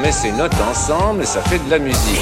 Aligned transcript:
Met 0.00 0.12
ses 0.12 0.32
notes 0.32 0.58
ensemble 0.68 1.22
et 1.22 1.26
ça 1.26 1.42
fait 1.42 1.58
de 1.58 1.70
la 1.70 1.78
musique. 1.78 2.20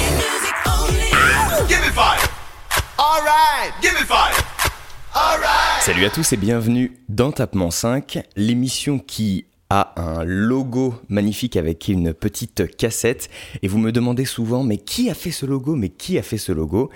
Salut 5.81 6.05
à 6.05 6.09
tous 6.09 6.33
et 6.33 6.37
bienvenue 6.37 6.99
dans 7.07 7.31
Tapement 7.31 7.71
5, 7.71 8.19
l'émission 8.35 8.99
qui 8.99 9.45
a 9.69 9.93
un 9.97 10.23
logo 10.23 10.95
magnifique 11.07 11.55
avec 11.55 11.87
une 11.87 12.13
petite 12.13 12.75
cassette. 12.75 13.29
Et 13.61 13.67
vous 13.67 13.77
me 13.77 13.91
demandez 13.91 14.25
souvent, 14.25 14.63
mais 14.63 14.77
qui 14.77 15.09
a 15.09 15.13
fait 15.13 15.31
ce 15.31 15.45
logo? 15.45 15.75
Mais 15.75 15.89
qui 15.89 16.17
a 16.17 16.21
fait 16.21 16.37
ce 16.37 16.51
logo? 16.51 16.89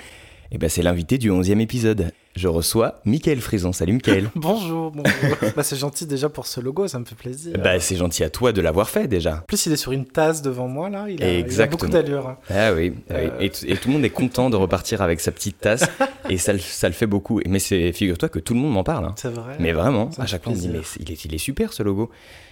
Eh 0.52 0.58
ben 0.58 0.70
c'est 0.70 0.84
l'invité 0.84 1.18
du 1.18 1.32
11e 1.32 1.60
épisode. 1.60 2.12
Je 2.36 2.48
reçois 2.48 3.00
Michael 3.06 3.40
Frison. 3.42 3.72
Salut 3.74 3.94
Michael. 3.94 4.28
Bonjour, 4.36 4.90
bonjour. 4.90 5.38
bah, 5.56 5.62
c'est 5.62 5.76
gentil 5.76 6.08
déjà 6.08 6.30
pour 6.30 6.48
ce 6.48 6.60
logo, 6.60 6.88
ça 6.88 6.98
me 6.98 7.06
fait 7.06 7.14
plaisir. 7.14 7.54
bah 7.64 7.80
c'est 7.80 7.96
gentil 7.96 8.24
à 8.24 8.32
toi 8.32 8.52
de 8.52 8.60
l'avoir 8.60 8.90
fait 8.90 9.08
déjà. 9.08 9.36
En 9.36 9.42
plus, 9.48 9.68
il 9.68 9.72
est 9.74 9.78
sur 9.78 9.92
une 9.92 10.06
tasse 10.06 10.42
devant 10.42 10.68
moi 10.68 10.90
là, 10.90 11.06
il 11.08 11.22
a, 11.24 11.28
il 11.28 11.36
a 11.36 11.40
Exactement. 11.40 11.78
beaucoup 11.78 11.92
d'allure. 11.92 12.36
Ah 12.50 12.74
oui. 12.74 12.94
Euh. 13.12 13.30
Et, 13.40 13.50
tout 13.52 13.88
le 13.90 13.94
monde 13.94 14.06
est 14.06 14.10
content 14.10 14.50
de 14.50 14.56
repartir 14.56 15.04
avec 15.04 15.20
sa 15.20 15.32
petite 15.32 15.60
tasse 15.60 15.86
et 16.30 16.38
ça, 16.40 16.54
le- 16.54 16.60
ça 16.60 16.88
le 16.88 16.96
fait 16.96 17.06
beaucoup. 17.06 17.40
Mais 17.48 17.60
figure-toi 17.60 18.30
que 18.30 18.40
tout 18.40 18.56
le 18.56 18.60
monde 18.62 18.74
m'en 18.74 18.84
parle. 18.84 19.06
hein. 19.06 19.16
C'est 19.16 19.30
vrai. 19.32 19.56
Mais 19.60 19.72
vraiment, 19.72 20.10
à 20.18 20.26
chaque 20.26 20.44
fois 20.44 20.54
on 20.54 20.56
me 20.56 20.60
dit 20.62 20.70
mais 20.70 20.82
il 21.00 21.12
est, 21.12 21.26
il 21.26 21.36
est 21.36 21.38
super 21.38 21.72
ce 21.72 21.84
logo. 21.84 22.10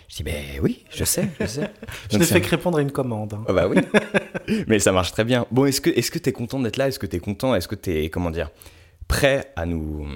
Je 0.10 0.18
dis 0.18 0.24
ben 0.24 0.36
oui, 0.62 0.84
je 0.92 1.06
sais, 1.06 1.28
je 1.40 1.46
sais. 1.48 1.72
Je 2.12 2.18
n'ai 2.20 2.26
fait 2.26 2.42
que 2.42 2.50
répondre 2.50 2.78
à 2.78 2.82
une 2.82 2.92
commande. 2.92 3.34
hein. 3.34 3.44
Ah 3.48 3.54
bah 3.54 3.68
oui. 3.68 3.78
mais 4.68 4.78
ça 4.78 4.92
marche 4.92 5.12
très 5.12 5.24
bien. 5.24 5.48
Bon, 5.50 5.66
est-ce 5.66 5.82
que 5.82 5.90
que 5.90 6.20
t'es 6.20 6.34
content 6.34 6.60
d'être 6.60 6.78
là? 6.78 6.88
Est-ce 6.88 7.00
que 7.00 7.08
t'es 7.08 7.20
content? 7.20 7.56
Est-ce 7.56 7.68
que 7.68 7.76
t'es 7.76 8.10
comment 8.10 8.30
dire? 8.30 8.50
Prêt 9.12 9.52
à 9.56 9.66
nous 9.66 10.08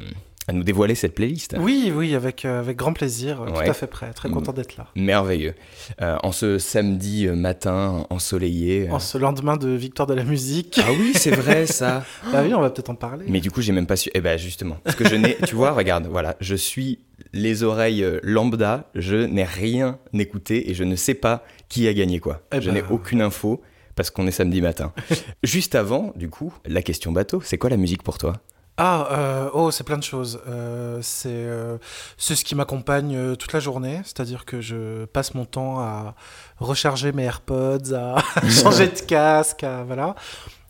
à 0.47 0.53
nous 0.53 0.63
dévoiler 0.63 0.93
cette 0.93 1.15
playlist 1.15 1.55
Oui, 1.59 1.91
oui, 1.95 2.13
avec, 2.13 2.45
euh, 2.45 2.59
avec 2.59 2.77
grand 2.77 2.93
plaisir, 2.93 3.41
Ouais. 3.41 3.51
tout 3.65 3.71
à 3.71 3.73
fait 3.73 3.87
prêt, 3.87 4.13
très 4.13 4.29
content 4.29 4.53
d'être 4.53 4.77
là. 4.77 4.85
Merveilleux. 4.95 5.55
Euh, 6.03 6.17
en 6.21 6.31
ce 6.31 6.59
samedi 6.59 7.25
euh, 7.27 7.33
matin 7.35 8.05
ensoleillé. 8.11 8.87
euh, 8.87 8.91
En 8.93 8.99
ce 8.99 9.17
lendemain 9.17 9.57
de 9.57 9.69
victoire 9.69 10.05
de 10.07 10.13
la 10.13 10.23
musique, 10.23 10.79
Ah 10.83 10.91
oui, 10.91 11.13
c'est 11.15 11.31
vrai 11.35 11.65
ça. 11.81 12.05
bah 12.31 12.43
oui, 12.45 12.53
on 12.53 12.61
va 12.61 12.69
peut-être 12.69 12.91
en 12.91 12.95
parler. 12.95 13.25
Mais 13.27 13.39
du 13.41 13.49
coup, 13.49 13.61
j'ai 13.63 13.71
même 13.71 13.87
pas 13.87 13.95
su. 13.95 14.11
Eh 14.13 14.21
ben, 14.21 14.37
justement. 14.37 14.77
Parce 14.83 14.95
que 14.95 15.09
je 15.09 15.15
n'ai. 15.15 15.35
tu 15.47 15.55
vois, 15.55 15.71
regarde, 15.71 16.05
voilà. 16.05 16.35
Je 16.39 16.53
suis 16.55 16.99
les 17.33 17.63
oreilles 17.63 18.05
lambda. 18.21 18.91
Je 18.93 19.15
n'ai 19.15 19.45
rien 19.45 19.97
écouté 20.13 20.69
et 20.69 20.75
je 20.75 20.83
ne 20.83 20.95
sais 20.95 21.15
pas 21.15 21.43
qui 21.69 21.87
a 21.87 21.93
gagné 21.95 22.19
quoi. 22.19 22.41
Eh 22.53 22.61
je 22.61 22.69
ben. 22.69 22.75
n'ai 22.75 22.83
aucune 22.91 23.21
info 23.23 23.63
parce 23.95 24.11
qu'on 24.11 24.27
est 24.27 24.31
samedi 24.31 24.61
matin. 24.61 24.93
Juste 25.43 25.73
avant, 25.73 26.13
du 26.15 26.29
coup, 26.29 26.53
la 26.67 26.83
question 26.83 27.11
bateau. 27.11 27.41
C'est 27.43 27.57
quoi 27.57 27.71
la 27.71 27.77
musique 27.77 28.03
pour 28.03 28.19
toi? 28.19 28.33
Ah, 28.77 29.07
euh, 29.11 29.49
oh, 29.53 29.71
c'est 29.71 29.85
plein 29.85 29.97
de 29.97 30.03
choses. 30.03 30.41
Euh, 30.47 30.99
c'est 31.01 31.29
euh, 31.31 31.77
c'est 32.17 32.35
ce 32.35 32.43
qui 32.43 32.55
m'accompagne 32.55 33.35
toute 33.37 33.53
la 33.53 33.59
journée, 33.61 34.01
c'est-à-dire 34.03 34.43
que 34.43 34.59
je 34.59 35.05
passe 35.05 35.33
mon 35.33 35.45
temps 35.45 35.79
à 35.79 36.13
recharger 36.59 37.13
mes 37.13 37.23
AirPods, 37.23 37.93
à 37.93 38.17
changer 38.49 38.87
de 38.87 38.99
casque, 38.99 39.63
à, 39.63 39.83
voilà, 39.83 40.15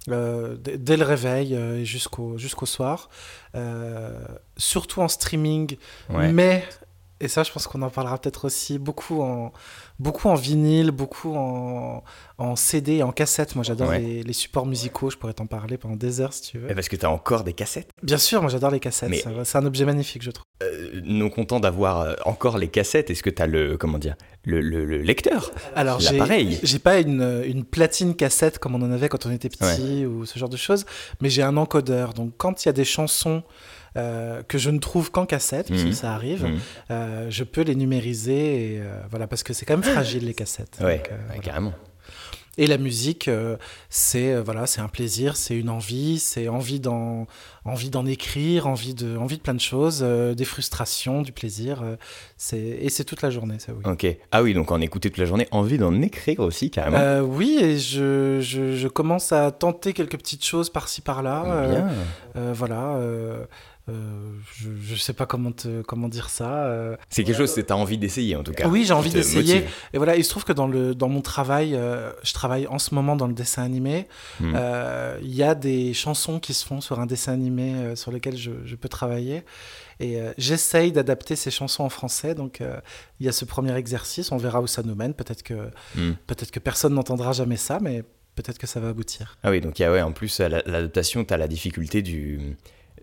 dès 0.08 0.98
le 0.98 1.04
réveil 1.04 1.84
jusqu'au 1.86 2.38
jusqu'au 2.38 2.68
soir. 2.68 3.10
Surtout 4.58 5.02
en 5.02 5.08
streaming, 5.08 5.78
Ouais. 6.10 6.32
mais 6.32 6.64
et 7.22 7.28
ça, 7.30 7.44
je 7.44 7.52
pense 7.52 7.66
qu'on 7.66 7.82
en 7.82 7.90
parlera 7.90 8.18
peut-être 8.18 8.46
aussi 8.46 8.78
beaucoup 8.78 9.22
en 9.24 9.52
beaucoup 10.00 10.28
en 10.30 10.36
vinyle, 10.36 10.92
beaucoup 10.92 11.36
en, 11.36 12.04
en 12.38 12.56
CD 12.56 12.96
et 12.96 13.04
en 13.04 13.12
cassette. 13.12 13.56
Moi, 13.56 13.64
j'adore 13.64 13.90
Ouais. 13.90 14.00
les, 14.00 14.24
les 14.24 14.34
supports 14.34 14.66
musicaux. 14.66 15.10
Je 15.10 15.18
pourrais 15.18 15.34
t'en 15.34 15.46
parler 15.46 15.78
pendant 15.78 15.96
des 15.96 16.20
heures 16.22 16.34
si 16.34 16.42
tu 16.42 16.58
veux. 16.60 16.68
Eh, 16.70 16.74
Parce 16.76 16.90
que 16.90 16.96
t'as 16.96 17.10
encore 17.10 17.44
des 17.44 17.54
cassettes. 17.54 17.90
Bien 18.04 18.18
sûr, 18.18 18.42
moi 18.42 18.50
j'adore 18.50 18.72
les 18.72 18.80
cassettes. 18.80 19.10
Mais- 19.10 19.24
C'est 19.44 19.58
un 19.58 19.66
objet 19.66 19.86
magnifique, 19.86 20.22
je 20.24 20.32
trouve. 20.32 20.46
Euh, 20.64 21.02
non 21.04 21.30
content 21.30 21.60
d'avoir 21.60 22.02
euh, 22.02 22.14
encore 22.26 22.58
les 22.58 22.68
cassettes. 22.70 23.10
Est-ce 23.10 23.24
que 23.24 23.30
t'as 23.30 23.46
le 23.48 23.78
comment 23.78 23.98
dire 23.98 24.16
le, 24.46 24.62
le- 24.62 24.86
le 24.86 25.02
lecteur? 25.02 25.52
Alors, 25.76 26.00
j'ai, 26.00 26.20
j'ai 26.64 26.80
pas 26.80 27.00
une, 27.00 27.44
une 27.46 27.64
platine 27.66 28.16
cassette 28.16 28.60
comme 28.60 28.76
on 28.76 28.82
en 28.82 28.92
avait 28.92 29.10
quand 29.10 29.26
on 29.26 29.32
était 29.32 29.50
petit 29.50 30.06
ou 30.06 30.26
ce 30.26 30.38
genre 30.40 30.50
de 30.50 30.58
choses, 30.58 30.86
mais 31.22 31.30
j'ai 31.30 31.42
un 31.44 31.58
encodeur. 31.58 32.14
Donc, 32.14 32.34
quand 32.38 32.64
il 32.64 32.68
y 32.68 32.70
a 32.70 32.74
des 32.74 32.86
chansons 32.86 33.44
euh, 33.98 34.44
que 34.44 34.58
je 34.58 34.70
ne 34.70 34.80
trouve 34.80 35.12
qu'en 35.12 35.26
cassette, 35.26 35.70
parce 35.70 35.82
Mhm. 35.84 35.90
que 35.90 35.96
ça 35.96 36.14
arrive, 36.14 36.46
Mhm. 36.46 36.60
euh, 36.92 37.28
je 37.30 37.44
peux 37.44 37.62
les 37.62 37.76
numériser. 37.76 38.76
Et, 38.76 38.80
euh, 38.82 39.00
voilà, 39.10 39.28
parce 39.28 39.44
que 39.44 39.54
c'est 39.54 39.66
quand 39.66 39.78
même 39.78 39.84
fragile 39.84 40.26
les 40.26 40.34
cassettes. 40.34 40.78
Ouais, 40.82 40.98
Donc, 40.98 41.08
ouais, 41.12 41.18
voilà. 41.28 41.42
carrément. 41.42 41.74
Et 42.58 42.68
la 42.68 42.78
musique, 42.78 43.28
euh, 43.28 43.58
c'est 43.90 44.32
euh, 44.34 44.42
voilà, 44.42 44.66
c'est 44.66 44.80
un 44.80 44.88
plaisir, 44.88 45.36
c'est 45.36 45.58
une 45.58 45.68
envie, 45.70 46.20
c'est 46.20 46.48
envie 46.48 46.80
d'en, 46.80 47.28
envie 47.66 47.90
d'en 47.90 48.06
écrire, 48.06 48.68
envie 48.68 48.94
de, 48.94 49.18
envie 49.18 49.36
de 49.36 49.42
plein 49.42 49.54
de 49.56 49.60
choses, 49.60 50.00
euh, 50.04 50.34
des 50.36 50.46
frustrations, 50.46 51.22
du 51.22 51.34
plaisir. 51.34 51.84
c'est 52.38 52.58
et 52.58 52.88
c'est 52.90 53.04
toute 53.04 53.22
la 53.24 53.30
journée, 53.30 53.60
ça 53.60 53.74
oui. 53.74 53.84
Ok. 53.92 54.08
Ah 54.32 54.42
oui, 54.42 54.54
donc 54.54 54.72
en 54.72 54.80
écouter 54.80 55.10
toute 55.10 55.18
la 55.18 55.26
journée, 55.26 55.50
envie 55.52 55.78
d'en 55.78 56.02
écrire 56.02 56.40
aussi 56.40 56.72
carrément. 56.72 57.20
Oui, 57.28 57.60
et 57.62 57.78
je, 57.78 58.40
je, 58.40 58.74
je 58.78 58.88
commence 58.88 59.34
à 59.34 59.52
tenter 59.52 59.92
quelques 59.92 60.18
petites 60.18 60.46
choses 60.46 60.70
par-ci 60.70 61.02
par-là. 61.02 61.68
Bien. 61.68 62.54
voilà. 62.54 62.98
Euh, 63.88 64.32
je, 64.56 64.70
je 64.82 64.96
sais 64.96 65.14
pas 65.14 65.26
comment 65.26 65.52
te, 65.52 65.82
comment 65.84 66.10
dire 66.10 66.30
ça. 66.30 66.66
euh. 66.66 66.96
C'est 67.10 67.24
quelque 67.24 67.38
chose 67.38 67.54
que 67.54 67.62
t'as 67.62 67.76
envie 67.76 67.98
d'essayer 67.98 68.36
en 68.36 68.44
tout 68.44 68.52
cas. 68.54 68.68
Oui, 68.68 68.84
j'ai 68.86 68.94
envie 68.94 69.12
d'essayer. 69.12 69.66
Et 69.94 69.98
voilà, 69.98 70.16
il 70.16 70.24
se 70.24 70.30
trouve 70.30 70.44
que 70.44 70.54
dans, 70.54 70.68
le, 70.68 70.96
dans 70.96 71.08
mon 71.10 71.22
travail, 71.22 71.76
euh, 71.76 72.12
je 72.24 72.34
travaille 72.34 72.66
en 72.68 72.80
ce 72.80 72.96
moment 72.96 73.16
dans 73.16 73.28
le 73.28 73.34
dessin 73.34 73.64
animé. 73.64 74.08
Hmm. 74.40 74.56
Il 75.22 75.36
y 75.36 75.44
a 75.44 75.54
des 75.56 75.94
chansons 75.94 76.40
qui 76.40 76.54
se 76.54 76.66
font 76.66 76.82
sur 76.82 77.00
un 77.00 77.06
dessin 77.06 77.34
animé 77.34 77.96
sur 77.96 78.12
lequel 78.12 78.38
je, 78.38 78.52
je 78.66 78.76
peux 78.76 78.90
travailler. 78.90 79.44
Et 80.00 80.20
j'essaye 80.38 80.92
d'adapter 80.92 81.36
ces 81.36 81.52
chansons 81.52 81.84
en 81.84 81.90
français. 81.90 82.36
Donc 82.36 82.62
il 83.20 83.26
y 83.26 83.30
a 83.30 83.32
ce 83.32 83.46
premier 83.46 83.76
exercice. 83.76 84.32
On 84.32 84.38
verra 84.38 84.62
où 84.62 84.68
ça 84.68 84.84
nous 84.84 84.96
mène. 84.96 85.14
Peut-être 85.14 85.44
que, 85.44 85.70
Hmm. 85.96 86.14
peut-être 86.28 86.52
que 86.52 86.60
personne 86.60 86.94
n'entendra 86.96 87.32
jamais 87.32 87.58
ça, 87.58 87.80
mais 87.82 88.04
peut-être 88.36 88.58
que 88.58 88.68
ça 88.68 88.80
va 88.80 88.90
aboutir. 88.90 89.38
Ah 89.44 89.52
oui, 89.52 89.62
donc 89.62 89.80
il 89.80 89.84
y 89.84 89.86
a, 89.86 89.92
ouais, 89.92 90.02
en 90.02 90.12
plus, 90.12 90.40
à 90.42 90.50
l'adaptation, 90.50 91.24
tu 91.24 91.34
as 91.34 91.38
la 91.38 91.48
difficulté 91.48 92.02
du, 92.02 92.58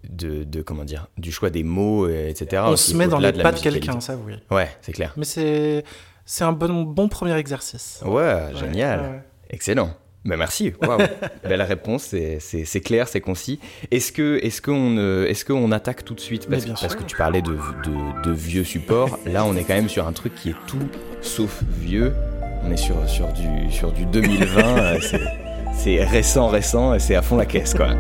de, 0.09 0.45
de, 0.45 0.63
comment 0.63 0.85
dire, 0.85 1.07
du 1.19 1.33
choix 1.33 1.51
des 1.51 1.63
mots, 1.63 2.07
euh, 2.07 2.29
etc. 2.29 2.63
On 2.67 2.77
se 2.77 2.95
met 2.97 3.07
dans 3.09 3.19
les 3.19 3.33
pas 3.33 3.53
de 3.53 3.61
quelqu'un, 3.61 4.01
ça 4.01 4.17
oui. 4.17 4.35
Ouais, 4.51 4.69
c'est 4.81 4.93
clair. 4.93 5.13
Mais 5.17 5.25
c'est, 5.25 5.85
c'est 6.25 6.45
un 6.45 6.53
bon, 6.53 6.83
bon 6.83 7.09
premier 7.09 7.35
exercice. 7.37 8.01
Ouais, 8.05 8.49
génial. 8.59 9.01
Ouais. 9.01 9.21
Excellent. 9.51 9.95
Ben 10.25 10.37
merci. 10.37 10.73
Waouh. 10.81 11.01
Belle 11.43 11.63
réponse, 11.63 12.05
c'est- 12.39 12.81
clair, 12.81 13.09
c'est 13.09 13.21
concis. 13.21 13.59
Est-ce 13.91 14.13
que 14.13 14.39
est-ce 14.43 14.63
qu'on 14.63 14.97
euh, 14.97 15.27
est-ce 15.27 15.45
qu'on 15.45 15.73
attaque 15.73 16.05
tout 16.05 16.15
de 16.15 16.21
suite? 16.21 16.49
Parce, 16.49 16.65
bien 16.65 16.75
parce 16.81 16.95
que 16.95 17.03
tu 17.03 17.17
parlais 17.17 17.43
de, 17.43 17.51
de, 17.53 18.23
de 18.23 18.31
vieux 18.33 18.63
supports. 18.63 19.19
Là, 19.27 19.45
on 19.45 19.57
est 19.57 19.65
quand 19.65 19.75
même 19.75 19.89
sur 19.89 20.07
un 20.07 20.13
truc 20.13 20.35
qui 20.37 20.51
est 20.51 20.57
tout 20.69 20.79
sauf 21.23 21.63
vieux. 21.81 22.15
On 22.65 22.71
est 22.71 22.77
sur 22.77 23.09
sur 23.09 23.33
du 23.33 23.73
sur 23.73 23.91
du 23.91 24.07
2020. 24.07 24.79
euh, 24.79 24.99
c'est- 25.01 25.21
c'est 25.75 26.05
récent, 26.05 26.47
récent, 26.49 26.95
et 26.95 27.01
c'est 27.01 27.17
à 27.17 27.23
fond 27.23 27.37
la 27.37 27.47
caisse, 27.47 27.75
quoi. 27.75 27.95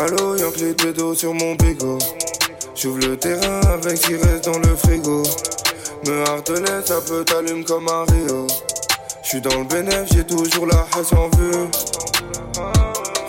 Allo, 0.00 0.36
y'a 0.36 0.48
clé 0.52 0.74
de 0.74 0.92
dos 0.92 1.12
sur 1.12 1.34
mon 1.34 1.56
bigot. 1.56 1.98
J'ouvre 2.76 3.00
le 3.00 3.16
terrain 3.16 3.60
avec 3.62 3.98
qui 3.98 4.14
reste 4.14 4.44
dans 4.44 4.58
le 4.58 4.76
frigo. 4.76 5.24
Me 6.06 6.24
hardelet, 6.24 6.86
ça 6.86 7.00
peut 7.00 7.24
t'allume 7.24 7.64
comme 7.64 7.88
un 7.88 8.04
Rio. 8.04 8.46
J'suis 9.24 9.40
dans 9.40 9.58
le 9.58 9.64
bénéf, 9.64 10.04
j'ai 10.12 10.24
toujours 10.24 10.66
la 10.66 10.86
hache 10.92 11.12
en 11.14 11.28
vue. 11.36 11.68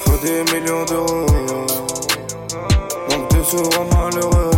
Faut 0.01 0.17
des 0.21 0.43
millions 0.53 0.85
d'euros. 0.85 1.25
Manque 3.09 3.31
de 3.31 3.43
sous, 3.43 3.69
malheureux. 3.91 4.51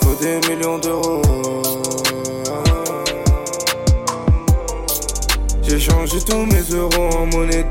Faut 0.00 0.14
des 0.18 0.40
millions 0.48 0.78
d'euros. 0.78 1.20
J'ai 5.62 5.78
changé 5.78 6.18
tous 6.20 6.46
mes 6.46 6.62
euros 6.74 7.10
en 7.18 7.26
monnaie. 7.26 7.66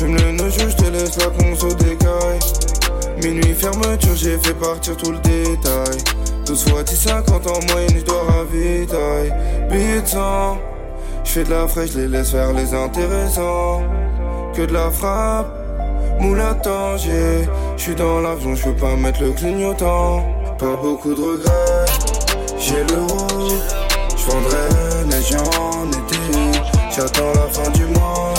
J'fume 0.00 0.16
le 0.16 0.32
nojo, 0.32 0.66
j'te 0.66 0.90
laisse 0.90 1.18
la 1.18 1.26
conso 1.26 1.74
décaille. 1.74 2.38
Minuit 3.22 3.52
fermeture, 3.52 4.16
j'ai 4.16 4.38
fait 4.38 4.54
partir 4.54 4.96
tout 4.96 5.12
le 5.12 5.18
détail. 5.18 5.98
12 6.46 6.70
fois 6.70 6.82
10, 6.82 6.96
50 6.96 7.46
en 7.46 7.60
moyenne, 7.70 7.98
j'dois 7.98 8.22
ravitailler. 8.22 9.30
Billet 9.70 10.00
de 10.00 10.06
sang, 10.06 10.56
j'fais 11.22 11.44
de 11.44 11.50
la 11.50 11.68
fraîche, 11.68 11.92
les 11.96 12.08
laisse 12.08 12.30
faire 12.30 12.50
les 12.54 12.72
intéressants. 12.72 13.82
Que 14.54 14.62
de 14.62 14.72
la 14.72 14.90
frappe, 14.90 15.52
moule 16.18 16.40
à 16.40 16.54
Tanger. 16.54 17.46
J'suis 17.76 17.94
dans 17.94 18.22
l'avion, 18.22 18.54
j'peux 18.54 18.72
pas 18.72 18.96
mettre 18.96 19.22
le 19.22 19.32
clignotant. 19.32 20.24
Pas 20.58 20.76
beaucoup 20.76 21.12
de 21.12 21.20
regrets, 21.20 21.84
j'ai 22.58 22.84
l'euro. 22.84 23.28
J'vendrai 24.16 25.04
neige 25.10 25.36
en 25.60 25.90
été. 25.90 26.58
J'attends 26.90 27.34
la 27.34 27.52
fin 27.52 27.70
du 27.72 27.84
mois 27.84 28.32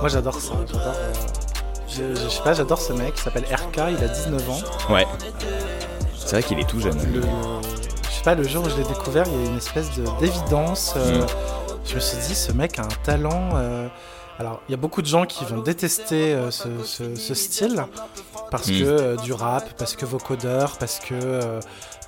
moi 0.00 0.08
j'adore 0.08 0.40
ça, 0.40 0.54
j'adore. 0.66 0.94
Euh, 1.98 2.14
je, 2.14 2.28
sais 2.30 2.42
pas, 2.42 2.54
j'adore 2.54 2.80
ce 2.80 2.94
mec, 2.94 3.12
il 3.16 3.20
s'appelle 3.20 3.44
RK, 3.44 3.76
il 3.98 4.02
a 4.02 4.08
19 4.08 4.50
ans. 4.50 4.60
Ouais. 4.92 5.06
C'est 6.16 6.30
vrai 6.30 6.42
qu'il 6.42 6.58
est 6.58 6.68
tout 6.68 6.80
jeune. 6.80 6.98
Je 6.98 8.10
sais 8.10 8.22
pas, 8.22 8.34
le 8.34 8.42
jour 8.44 8.64
où 8.64 8.70
je 8.70 8.76
l'ai 8.76 8.84
découvert, 8.84 9.24
il 9.26 9.32
y 9.32 9.46
a 9.46 9.50
une 9.50 9.56
espèce 9.58 9.90
d'évidence. 10.20 10.94
Euh, 10.96 11.20
mm. 11.20 11.26
Je 11.84 11.94
me 11.96 12.00
suis 12.00 12.16
dit, 12.18 12.34
ce 12.34 12.52
mec 12.52 12.78
a 12.78 12.82
un 12.82 13.04
talent. 13.04 13.50
Euh, 13.54 13.88
alors, 14.38 14.62
il 14.68 14.72
y 14.72 14.74
a 14.74 14.78
beaucoup 14.78 15.02
de 15.02 15.06
gens 15.06 15.26
qui 15.26 15.44
vont 15.44 15.58
détester 15.58 16.34
ce, 16.50 17.34
style 17.34 17.84
parce 18.50 18.68
mm. 18.68 18.78
que 18.78 19.22
du 19.22 19.34
rap, 19.34 19.68
parce 19.76 19.96
que 19.96 20.06
vocodeur, 20.06 20.78
parce 20.78 20.98
que 20.98 21.60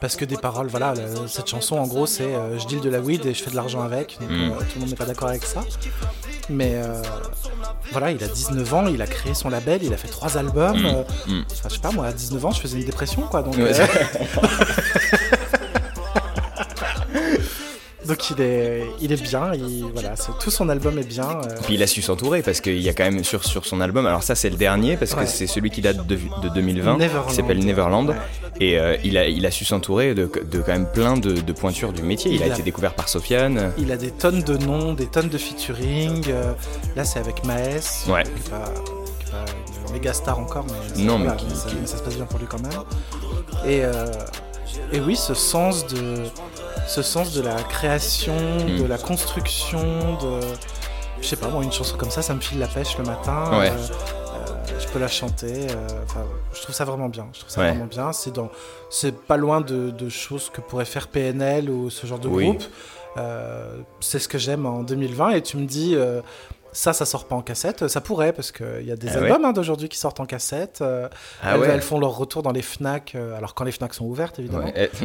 parce 0.02 0.16
que 0.16 0.26
des 0.26 0.36
paroles. 0.36 0.66
Voilà, 0.66 0.92
le- 0.94 1.26
cette 1.28 1.48
chanson, 1.48 1.76
en 1.78 1.86
gros, 1.86 2.06
c'est 2.06 2.24
euh, 2.24 2.58
je 2.58 2.66
deal 2.66 2.80
de 2.80 2.90
la 2.90 2.98
weed 3.00 3.24
et 3.24 3.32
je 3.32 3.42
fais 3.42 3.50
de 3.50 3.56
l'argent 3.56 3.80
avec. 3.80 4.18
Donc, 4.20 4.28
Mm. 4.30 4.34
euh, 4.34 4.48
tout 4.58 4.64
le 4.74 4.80
monde 4.80 4.90
n'est 4.90 4.96
pas 4.96 5.06
d'accord 5.06 5.28
avec 5.28 5.44
ça. 5.44 5.60
Mais 6.50 6.72
euh, 6.74 7.00
voilà, 7.92 8.10
il 8.10 8.22
a 8.22 8.26
19 8.28 8.74
ans, 8.74 8.86
il 8.88 9.00
a 9.00 9.06
créé 9.06 9.32
son 9.32 9.48
label, 9.48 9.80
il 9.82 9.94
a 9.94 9.96
fait 9.96 10.08
trois 10.08 10.36
albums. 10.36 10.76
Mm. 10.82 10.86
euh, 10.86 11.02
Mm. 11.28 11.44
enfin, 11.50 11.68
je 11.68 11.74
sais 11.74 11.80
pas, 11.80 11.92
moi, 11.92 12.06
à 12.06 12.12
19 12.12 12.44
ans, 12.44 12.50
je 12.50 12.60
faisais 12.60 12.78
une 12.80 12.84
dépression, 12.84 13.22
quoi. 13.22 13.42
Donc, 13.42 13.56
Ouais, 13.56 13.72
Donc 18.04 18.30
il 18.30 18.40
est, 18.40 18.82
il 19.00 19.12
est 19.12 19.22
bien, 19.22 19.52
il, 19.54 19.84
voilà, 19.92 20.16
c'est- 20.16 20.32
tout 20.40 20.50
son 20.50 20.68
album 20.68 20.98
est 20.98 21.04
bien. 21.08 21.22
euh, 21.46 21.54
Puis 21.62 21.74
il 21.74 21.82
a 21.84 21.86
su 21.86 22.02
s'entourer 22.02 22.42
parce 22.42 22.60
qu'il 22.60 22.80
y 22.80 22.88
a 22.88 22.92
quand 22.94 23.04
même 23.04 23.22
sur, 23.22 23.44
sur 23.44 23.64
son 23.64 23.80
album, 23.80 24.06
alors 24.06 24.24
ça 24.24 24.34
c'est 24.34 24.50
le 24.50 24.56
dernier 24.56 24.96
parce 24.96 25.14
que 25.14 25.24
c'est 25.24 25.46
celui 25.46 25.70
qui 25.70 25.82
date 25.82 26.04
de, 26.04 26.16
de 26.42 26.48
2020, 26.52 26.96
Neverland. 26.98 27.28
qui 27.30 27.36
s'appelle 27.36 27.64
Neverland. 27.64 28.08
Ouais. 28.08 28.16
Et 28.62 28.78
euh, 28.78 28.96
il, 29.02 29.16
a, 29.18 29.26
il 29.26 29.44
a 29.46 29.50
su 29.50 29.64
s'entourer 29.64 30.14
de, 30.14 30.30
de 30.44 30.58
quand 30.60 30.72
même 30.72 30.86
plein 30.90 31.16
de, 31.16 31.32
de 31.32 31.52
pointures 31.52 31.92
du 31.92 32.02
métier. 32.02 32.30
Il, 32.30 32.36
Il 32.36 32.42
a, 32.42 32.46
a- 32.46 32.48
été 32.54 32.62
découvert 32.62 32.94
par 32.94 33.08
Sofiane. 33.08 33.72
Il 33.78 33.90
a 33.90 33.96
des 33.96 34.10
tonnes 34.12 34.42
de 34.42 34.56
noms, 34.56 34.92
des 34.94 35.06
tonnes 35.06 35.28
de 35.28 35.38
featuring. 35.38 36.24
euh, 36.28 36.52
là 36.96 37.04
c'est 37.04 37.18
avec 37.18 37.44
Maes, 37.44 38.06
Ouais. 38.08 38.22
qui 38.22 38.28
est 38.30 38.50
pas, 38.50 38.64
qui 39.24 39.28
est 39.28 39.30
pas 39.32 39.44
une 39.88 39.92
méga 39.94 40.12
star 40.12 40.38
encore, 40.38 40.64
mais, 40.96 41.02
Non, 41.02 41.18
mais 41.18 41.34
qui- 41.36 41.54
ça, 41.56 41.68
qui- 41.70 41.76
mais 41.80 41.86
ça 41.86 41.96
se 41.98 42.02
passe 42.02 42.14
bien 42.16 42.26
pour 42.26 42.38
lui 42.38 42.46
quand 42.46 42.60
même. 42.62 42.72
Et, 43.66 43.80
euh, 43.84 44.06
et 44.92 45.00
oui, 45.00 45.16
ce 45.16 45.34
sens 45.34 45.86
de, 45.88 46.22
ce 46.86 47.02
sens 47.02 47.32
de 47.32 47.42
la 47.42 47.56
création, 47.64 48.34
Mm. 48.66 48.82
de 48.82 48.86
la 48.86 48.98
construction, 48.98 49.80
de, 50.22 50.40
je 51.20 51.26
sais 51.26 51.36
pas, 51.36 51.48
moi 51.48 51.64
une 51.64 51.72
chanson 51.72 51.96
comme 51.96 52.10
ça, 52.10 52.22
ça 52.22 52.34
me 52.34 52.40
file 52.40 52.58
la 52.60 52.66
pêche 52.68 52.96
le 52.98 53.04
matin. 53.04 53.58
Ouais. 53.58 53.70
euh, 53.70 53.76
je 54.82 54.88
peux 54.88 54.98
la 54.98 55.08
chanter. 55.08 55.68
euh, 55.70 55.86
enfin, 56.04 56.24
je 56.52 56.60
trouve 56.62 56.74
ça 56.74 56.84
vraiment 56.84 57.08
bien. 57.08 57.28
Je 57.32 57.40
trouve 57.40 57.50
ça 57.50 57.60
Ouais. 57.60 57.68
vraiment 57.70 57.86
bien. 57.86 58.12
C'est 58.12 58.32
dans, 58.32 58.50
c'est 58.90 59.14
pas 59.16 59.36
loin 59.36 59.60
de, 59.60 59.90
de 59.90 60.08
choses 60.08 60.50
que 60.50 60.60
pourrait 60.60 60.84
faire 60.84 61.08
PNL 61.08 61.70
ou 61.70 61.90
ce 61.90 62.06
genre 62.06 62.18
de 62.18 62.28
Oui. 62.28 62.44
groupe. 62.48 62.62
Euh, 63.18 63.78
c'est 64.00 64.18
ce 64.18 64.28
que 64.28 64.38
j'aime 64.38 64.66
en 64.66 64.82
2020. 64.82 65.30
Et 65.30 65.42
tu 65.42 65.56
me 65.56 65.66
dis, 65.66 65.94
euh, 65.94 66.20
ça, 66.72 66.92
ça 66.92 67.04
sort 67.04 67.26
pas 67.26 67.36
en 67.36 67.42
cassette. 67.42 67.86
Ça 67.88 68.00
pourrait 68.00 68.32
parce 68.32 68.50
qu'il 68.52 68.84
y 68.86 68.90
a 68.90 68.96
des 68.96 69.08
Ah 69.08 69.18
ouais 69.20 69.26
albums 69.26 69.44
hein, 69.44 69.52
d'aujourd'hui 69.52 69.88
qui 69.88 69.98
sortent 69.98 70.20
en 70.20 70.26
cassette. 70.26 70.78
euh, 70.80 71.08
Ah 71.42 71.54
elles, 71.54 71.60
ouais. 71.60 71.68
elles 71.68 71.82
font 71.82 71.98
leur 71.98 72.16
retour 72.16 72.42
dans 72.42 72.50
les 72.52 72.62
Fnac. 72.62 73.14
euh, 73.14 73.36
alors 73.36 73.54
quand 73.54 73.64
les 73.64 73.72
Fnac 73.72 73.94
sont 73.94 74.06
ouvertes 74.06 74.38
évidemment. 74.38 74.64
Ouais. 74.64 74.90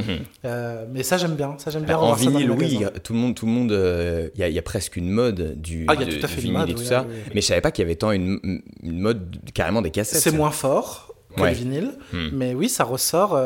Euh, 0.45 0.85
mais 0.91 1.03
ça 1.03 1.17
j'aime 1.17 1.35
bien. 1.35 1.55
Ça 1.57 1.71
j'aime 1.71 1.83
bien. 1.83 1.97
en 1.97 2.13
vinyle, 2.13 2.51
oui, 2.51 2.79
tout 3.03 3.13
le 3.13 3.19
monde, 3.19 3.35
tout 3.35 3.45
le 3.45 3.51
monde, 3.51 3.71
il 3.71 4.39
y, 4.39 4.43
a- 4.43 4.47
il 4.47 4.53
y 4.53 4.59
a 4.59 4.61
presque 4.61 4.95
une 4.95 5.09
mode 5.09 5.59
du, 5.59 5.85
Ah, 5.89 5.95
y 5.95 6.03
a 6.03 6.05
tout 6.05 6.23
à 6.23 6.27
fait 6.27 6.39
vinyle 6.41 6.57
mode, 6.57 6.69
et 6.69 6.73
tout 6.73 6.79
oui, 6.79 6.85
ça. 6.85 7.05
oui, 7.07 7.15
oui. 7.25 7.31
Mais 7.35 7.41
je 7.41 7.47
savais 7.47 7.61
pas 7.61 7.71
qu'il 7.71 7.83
y 7.83 7.85
avait 7.85 7.95
tant 7.95 8.11
une, 8.11 8.39
une 8.83 8.99
mode 8.99 9.35
carrément 9.53 9.81
des 9.81 9.91
cassettes. 9.91 10.21
C'est 10.21 10.31
moins 10.31 10.51
fort 10.51 11.13
que 11.35 11.41
le 11.43 11.49
vinyle, 11.49 11.91
Hmm. 12.13 12.29
mais 12.33 12.53
oui, 12.55 12.67
ça 12.69 12.83
ressort. 12.83 13.37